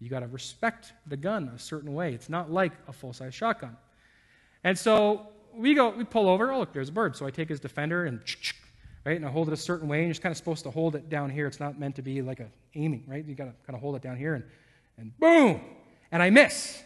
You 0.00 0.08
got 0.08 0.20
to 0.20 0.26
respect 0.26 0.92
the 1.06 1.16
gun 1.16 1.52
a 1.54 1.58
certain 1.58 1.94
way. 1.94 2.12
It's 2.14 2.28
not 2.28 2.50
like 2.50 2.72
a 2.88 2.92
full 2.92 3.12
size 3.12 3.34
shotgun. 3.34 3.76
And 4.64 4.78
so 4.78 5.28
we 5.56 5.74
go, 5.74 5.90
we 5.90 6.04
pull 6.04 6.28
over. 6.28 6.52
Oh, 6.52 6.58
look, 6.58 6.72
there's 6.72 6.88
a 6.88 6.92
bird. 6.92 7.16
So 7.16 7.26
I 7.26 7.30
take 7.30 7.48
his 7.48 7.60
defender 7.60 8.06
and, 8.06 8.20
right, 9.04 9.16
and 9.16 9.24
I 9.24 9.30
hold 9.30 9.48
it 9.48 9.52
a 9.52 9.56
certain 9.56 9.88
way. 9.88 9.98
And 9.98 10.06
you're 10.06 10.14
just 10.14 10.22
kind 10.22 10.32
of 10.32 10.36
supposed 10.36 10.64
to 10.64 10.70
hold 10.70 10.96
it 10.96 11.08
down 11.08 11.30
here. 11.30 11.46
It's 11.46 11.60
not 11.60 11.78
meant 11.78 11.96
to 11.96 12.02
be 12.02 12.22
like 12.22 12.40
a 12.40 12.48
aiming, 12.74 13.04
right? 13.06 13.24
You 13.24 13.34
got 13.34 13.44
to 13.44 13.54
kind 13.66 13.76
of 13.76 13.80
hold 13.80 13.96
it 13.96 14.02
down 14.02 14.16
here 14.16 14.34
and, 14.34 14.44
and 14.98 15.18
boom, 15.18 15.60
and 16.12 16.22
I 16.22 16.30
miss, 16.30 16.82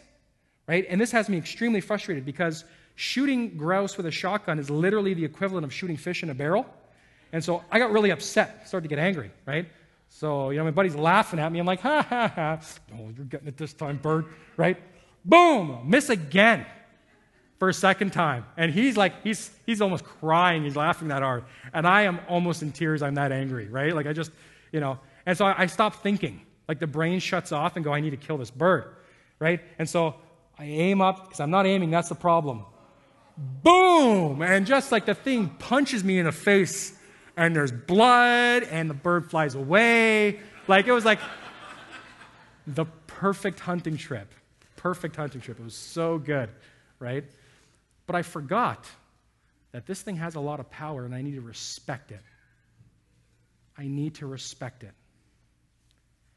right? 0.67 0.85
And 0.89 0.99
this 0.99 1.11
has 1.11 1.29
me 1.29 1.37
extremely 1.37 1.81
frustrated 1.81 2.25
because 2.25 2.63
shooting 2.99 3.55
grouse 3.55 3.95
with 3.95 4.05
a 4.05 4.11
shotgun 4.11 4.59
is 4.59 4.69
literally 4.69 5.13
the 5.13 5.23
equivalent 5.23 5.63
of 5.63 5.73
shooting 5.73 5.95
fish 5.95 6.21
in 6.21 6.29
a 6.29 6.33
barrel. 6.33 6.65
And 7.31 7.41
so 7.41 7.63
I 7.71 7.79
got 7.79 7.91
really 7.91 8.09
upset, 8.09 8.67
started 8.67 8.89
to 8.89 8.93
get 8.93 8.99
angry, 9.01 9.31
right? 9.45 9.69
So, 10.09 10.49
you 10.49 10.57
know, 10.57 10.65
my 10.65 10.71
buddy's 10.71 10.95
laughing 10.95 11.39
at 11.39 11.49
me. 11.49 11.59
I'm 11.59 11.65
like, 11.65 11.79
ha 11.79 12.01
ha 12.01 12.27
ha. 12.27 12.59
Oh, 12.93 13.09
you're 13.15 13.25
getting 13.25 13.47
it 13.47 13.55
this 13.55 13.71
time, 13.71 13.97
bird, 13.97 14.25
right? 14.57 14.75
Boom, 15.23 15.83
miss 15.85 16.09
again 16.09 16.65
for 17.57 17.69
a 17.69 17.73
second 17.73 18.11
time. 18.11 18.45
And 18.57 18.69
he's 18.69 18.97
like, 18.97 19.23
he's, 19.23 19.49
he's 19.65 19.81
almost 19.81 20.03
crying. 20.03 20.65
He's 20.65 20.75
laughing 20.75 21.07
that 21.07 21.21
hard. 21.21 21.45
And 21.73 21.87
I 21.87 22.01
am 22.01 22.19
almost 22.27 22.63
in 22.63 22.73
tears. 22.73 23.01
I'm 23.01 23.15
that 23.15 23.31
angry, 23.31 23.69
right? 23.69 23.95
Like, 23.95 24.07
I 24.07 24.13
just, 24.13 24.31
you 24.73 24.81
know, 24.81 24.99
and 25.25 25.37
so 25.37 25.45
I, 25.45 25.63
I 25.63 25.65
stop 25.67 26.03
thinking. 26.03 26.41
Like, 26.67 26.79
the 26.79 26.87
brain 26.87 27.21
shuts 27.21 27.53
off 27.53 27.77
and 27.77 27.85
go, 27.85 27.93
I 27.93 28.01
need 28.01 28.09
to 28.09 28.17
kill 28.17 28.37
this 28.37 28.51
bird, 28.51 28.93
right? 29.39 29.61
And 29.77 29.87
so 29.87 30.15
I 30.57 30.65
aim 30.65 31.01
up, 31.01 31.23
because 31.23 31.39
I'm 31.39 31.51
not 31.51 31.65
aiming, 31.65 31.91
that's 31.91 32.09
the 32.09 32.15
problem. 32.15 32.65
Boom! 33.63 34.41
And 34.41 34.65
just 34.67 34.91
like 34.91 35.05
the 35.05 35.15
thing 35.15 35.49
punches 35.49 36.03
me 36.03 36.19
in 36.19 36.25
the 36.25 36.31
face 36.31 36.97
and 37.39 37.55
there's 37.55 37.71
blood, 37.71 38.63
and 38.63 38.89
the 38.89 38.93
bird 38.93 39.29
flies 39.29 39.55
away. 39.55 40.41
Like, 40.67 40.87
it 40.87 40.91
was 40.91 41.05
like 41.05 41.19
the 42.67 42.83
perfect 43.07 43.61
hunting 43.61 43.95
trip. 43.95 44.33
Perfect 44.75 45.15
hunting 45.15 45.39
trip. 45.39 45.57
It 45.57 45.63
was 45.63 45.73
so 45.73 46.17
good, 46.17 46.49
right? 46.99 47.23
But 48.07 48.17
I 48.17 48.23
forgot 48.23 48.85
that 49.71 49.85
this 49.85 50.01
thing 50.01 50.17
has 50.17 50.35
a 50.35 50.41
lot 50.41 50.59
of 50.59 50.69
power, 50.69 51.05
and 51.05 51.15
I 51.15 51.21
need 51.21 51.35
to 51.35 51.41
respect 51.41 52.11
it. 52.11 52.19
I 53.77 53.87
need 53.87 54.15
to 54.15 54.27
respect 54.27 54.83
it. 54.83 54.91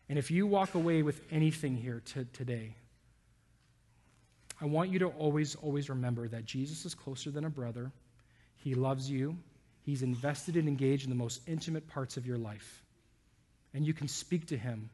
And 0.09 0.21
if 0.21 0.31
you 0.31 0.47
walk 0.47 0.77
away 0.77 1.03
with 1.03 1.21
anything 1.33 1.77
here 1.77 2.01
to, 2.13 2.27
today, 2.27 2.77
I 4.63 4.67
want 4.67 4.91
you 4.91 5.01
to 5.01 5.09
always, 5.09 5.57
always 5.57 5.91
remember 5.91 6.29
that 6.29 6.45
Jesus 6.45 6.87
is 6.87 6.95
closer 6.95 7.33
than 7.33 7.45
a 7.45 7.51
brother. 7.51 7.91
He 8.59 8.75
loves 8.75 9.11
you. 9.11 9.37
He's 9.85 10.03
invested 10.03 10.57
and 10.57 10.69
engaged 10.69 11.03
in 11.03 11.11
the 11.11 11.17
most 11.17 11.41
intimate 11.49 11.89
parts 11.89 12.17
of 12.17 12.27
your 12.27 12.39
life. 12.39 12.85
And 13.75 13.85
you 13.85 13.93
can 13.93 14.07
speak 14.07 14.47
to 14.47 14.57
him 14.57 14.89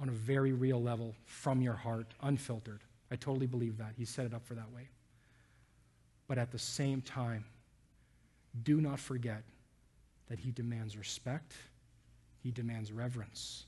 on 0.00 0.08
a 0.08 0.12
very 0.12 0.52
real 0.52 0.82
level 0.82 1.14
from 1.26 1.62
your 1.62 1.74
heart, 1.74 2.12
unfiltered. 2.22 2.80
I 3.08 3.14
totally 3.14 3.46
believe 3.46 3.78
that. 3.78 3.92
He 3.96 4.04
set 4.04 4.26
it 4.26 4.34
up 4.34 4.44
for 4.44 4.54
that 4.54 4.72
way. 4.74 4.88
But 6.26 6.38
at 6.38 6.50
the 6.50 6.58
same 6.58 7.00
time, 7.00 7.44
do 8.64 8.80
not 8.80 8.98
forget 8.98 9.44
that 10.28 10.40
he 10.40 10.50
demands 10.50 10.96
respect, 10.96 11.52
he 12.42 12.50
demands 12.50 12.90
reverence. 12.90 13.64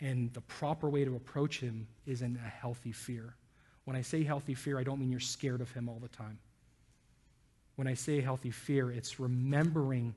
And 0.00 0.32
the 0.32 0.40
proper 0.40 0.88
way 0.88 1.04
to 1.04 1.14
approach 1.14 1.60
him 1.60 1.86
is 2.06 2.22
in 2.22 2.40
a 2.44 2.48
healthy 2.48 2.92
fear. 2.92 3.34
When 3.84 3.96
I 3.96 4.02
say 4.02 4.22
healthy 4.22 4.54
fear, 4.54 4.78
I 4.78 4.82
don't 4.82 4.98
mean 4.98 5.10
you're 5.10 5.20
scared 5.20 5.60
of 5.60 5.70
him 5.72 5.88
all 5.88 5.98
the 6.00 6.08
time. 6.08 6.38
When 7.76 7.86
I 7.86 7.94
say 7.94 8.20
healthy 8.20 8.50
fear, 8.50 8.90
it's 8.90 9.20
remembering 9.20 10.14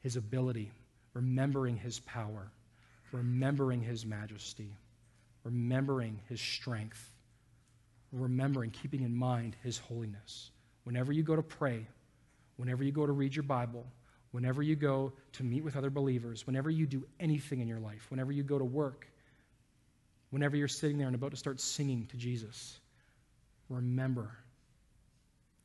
his 0.00 0.16
ability, 0.16 0.70
remembering 1.14 1.76
his 1.76 2.00
power, 2.00 2.50
remembering 3.12 3.80
his 3.80 4.04
majesty, 4.04 4.70
remembering 5.44 6.20
his 6.28 6.40
strength, 6.40 7.12
remembering, 8.12 8.70
keeping 8.70 9.02
in 9.02 9.14
mind 9.14 9.56
his 9.62 9.78
holiness. 9.78 10.50
Whenever 10.84 11.12
you 11.12 11.22
go 11.22 11.36
to 11.36 11.42
pray, 11.42 11.86
whenever 12.56 12.82
you 12.82 12.92
go 12.92 13.06
to 13.06 13.12
read 13.12 13.34
your 13.34 13.44
Bible, 13.44 13.86
whenever 14.32 14.62
you 14.62 14.76
go 14.76 15.12
to 15.32 15.42
meet 15.42 15.64
with 15.64 15.76
other 15.76 15.90
believers, 15.90 16.46
whenever 16.46 16.70
you 16.70 16.86
do 16.86 17.04
anything 17.18 17.60
in 17.60 17.68
your 17.68 17.78
life, 17.78 18.06
whenever 18.10 18.32
you 18.32 18.42
go 18.42 18.58
to 18.58 18.64
work, 18.64 19.06
whenever 20.30 20.56
you're 20.56 20.68
sitting 20.68 20.98
there 20.98 21.06
and 21.06 21.14
about 21.14 21.30
to 21.30 21.36
start 21.36 21.60
singing 21.60 22.06
to 22.06 22.16
Jesus, 22.16 22.80
remember 23.70 24.36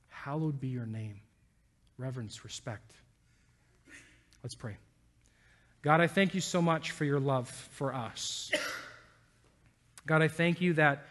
hallowed 0.07 0.59
be 0.59 0.69
your 0.69 0.85
name. 0.85 1.19
Reverence, 1.97 2.43
respect. 2.43 2.93
Let's 4.41 4.55
pray. 4.55 4.77
God, 5.81 6.01
I 6.01 6.07
thank 6.07 6.33
you 6.33 6.41
so 6.41 6.61
much 6.61 6.91
for 6.91 7.05
your 7.05 7.19
love 7.19 7.47
for 7.71 7.93
us. 7.93 8.51
God, 10.07 10.21
I 10.21 10.27
thank 10.27 10.61
you 10.61 10.73
that 10.73 11.05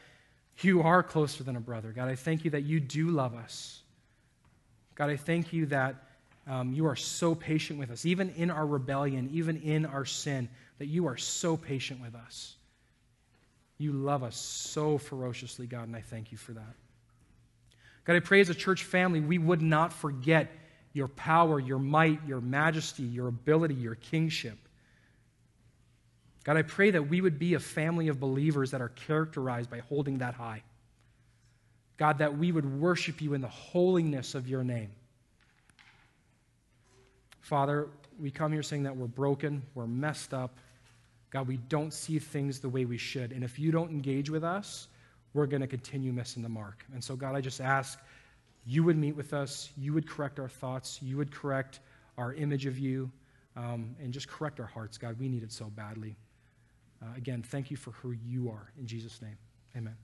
you 0.60 0.82
are 0.82 1.02
closer 1.02 1.44
than 1.44 1.56
a 1.56 1.60
brother. 1.60 1.92
God, 1.92 2.08
I 2.08 2.16
thank 2.16 2.44
you 2.44 2.50
that 2.52 2.62
you 2.62 2.80
do 2.80 3.08
love 3.10 3.34
us. 3.34 3.80
God, 4.94 5.10
I 5.10 5.16
thank 5.16 5.52
you 5.52 5.66
that 5.66 5.96
um, 6.46 6.72
you 6.72 6.86
are 6.86 6.96
so 6.96 7.34
patient 7.34 7.78
with 7.78 7.90
us, 7.90 8.04
even 8.04 8.30
in 8.30 8.50
our 8.50 8.66
rebellion, 8.66 9.30
even 9.32 9.60
in 9.62 9.86
our 9.86 10.04
sin, 10.04 10.48
that 10.78 10.86
you 10.86 11.06
are 11.06 11.16
so 11.16 11.56
patient 11.56 12.00
with 12.00 12.14
us. 12.14 12.56
You 13.78 13.92
love 13.92 14.22
us 14.22 14.36
so 14.36 14.98
ferociously, 14.98 15.66
God, 15.66 15.88
and 15.88 15.96
I 15.96 16.00
thank 16.00 16.30
you 16.30 16.38
for 16.38 16.52
that. 16.52 16.74
God, 18.04 18.16
I 18.16 18.20
pray 18.20 18.40
as 18.40 18.50
a 18.50 18.54
church 18.54 18.84
family, 18.84 19.20
we 19.20 19.38
would 19.38 19.62
not 19.62 19.92
forget 19.92 20.50
your 20.92 21.08
power, 21.08 21.58
your 21.58 21.78
might, 21.78 22.20
your 22.26 22.40
majesty, 22.40 23.02
your 23.02 23.28
ability, 23.28 23.74
your 23.74 23.96
kingship. 23.96 24.58
God, 26.44 26.56
I 26.58 26.62
pray 26.62 26.90
that 26.90 27.08
we 27.08 27.20
would 27.20 27.38
be 27.38 27.54
a 27.54 27.58
family 27.58 28.08
of 28.08 28.20
believers 28.20 28.70
that 28.72 28.82
are 28.82 28.90
characterized 28.90 29.70
by 29.70 29.78
holding 29.78 30.18
that 30.18 30.34
high. 30.34 30.62
God, 31.96 32.18
that 32.18 32.36
we 32.36 32.52
would 32.52 32.80
worship 32.80 33.22
you 33.22 33.34
in 33.34 33.40
the 33.40 33.48
holiness 33.48 34.34
of 34.34 34.46
your 34.46 34.62
name. 34.62 34.90
Father, 37.40 37.88
we 38.20 38.30
come 38.30 38.52
here 38.52 38.62
saying 38.62 38.82
that 38.84 38.96
we're 38.96 39.06
broken, 39.06 39.62
we're 39.74 39.86
messed 39.86 40.34
up. 40.34 40.58
God, 41.30 41.48
we 41.48 41.56
don't 41.56 41.92
see 41.92 42.18
things 42.18 42.60
the 42.60 42.68
way 42.68 42.84
we 42.84 42.98
should. 42.98 43.32
And 43.32 43.42
if 43.42 43.58
you 43.58 43.72
don't 43.72 43.90
engage 43.90 44.30
with 44.30 44.44
us, 44.44 44.88
we're 45.34 45.46
going 45.46 45.60
to 45.60 45.66
continue 45.66 46.12
missing 46.12 46.42
the 46.42 46.48
mark. 46.48 46.84
And 46.94 47.02
so, 47.02 47.16
God, 47.16 47.34
I 47.34 47.40
just 47.40 47.60
ask 47.60 47.98
you 48.66 48.82
would 48.84 48.96
meet 48.96 49.14
with 49.14 49.34
us, 49.34 49.70
you 49.76 49.92
would 49.92 50.08
correct 50.08 50.38
our 50.40 50.48
thoughts, 50.48 51.00
you 51.02 51.16
would 51.18 51.30
correct 51.30 51.80
our 52.16 52.32
image 52.32 52.64
of 52.64 52.78
you, 52.78 53.10
um, 53.56 53.94
and 54.00 54.12
just 54.12 54.28
correct 54.28 54.58
our 54.58 54.66
hearts, 54.66 54.96
God. 54.96 55.18
We 55.18 55.28
need 55.28 55.42
it 55.42 55.52
so 55.52 55.66
badly. 55.66 56.16
Uh, 57.02 57.08
again, 57.16 57.42
thank 57.42 57.70
you 57.70 57.76
for 57.76 57.90
who 57.90 58.12
you 58.12 58.48
are. 58.48 58.72
In 58.78 58.86
Jesus' 58.86 59.20
name, 59.20 59.36
amen. 59.76 59.96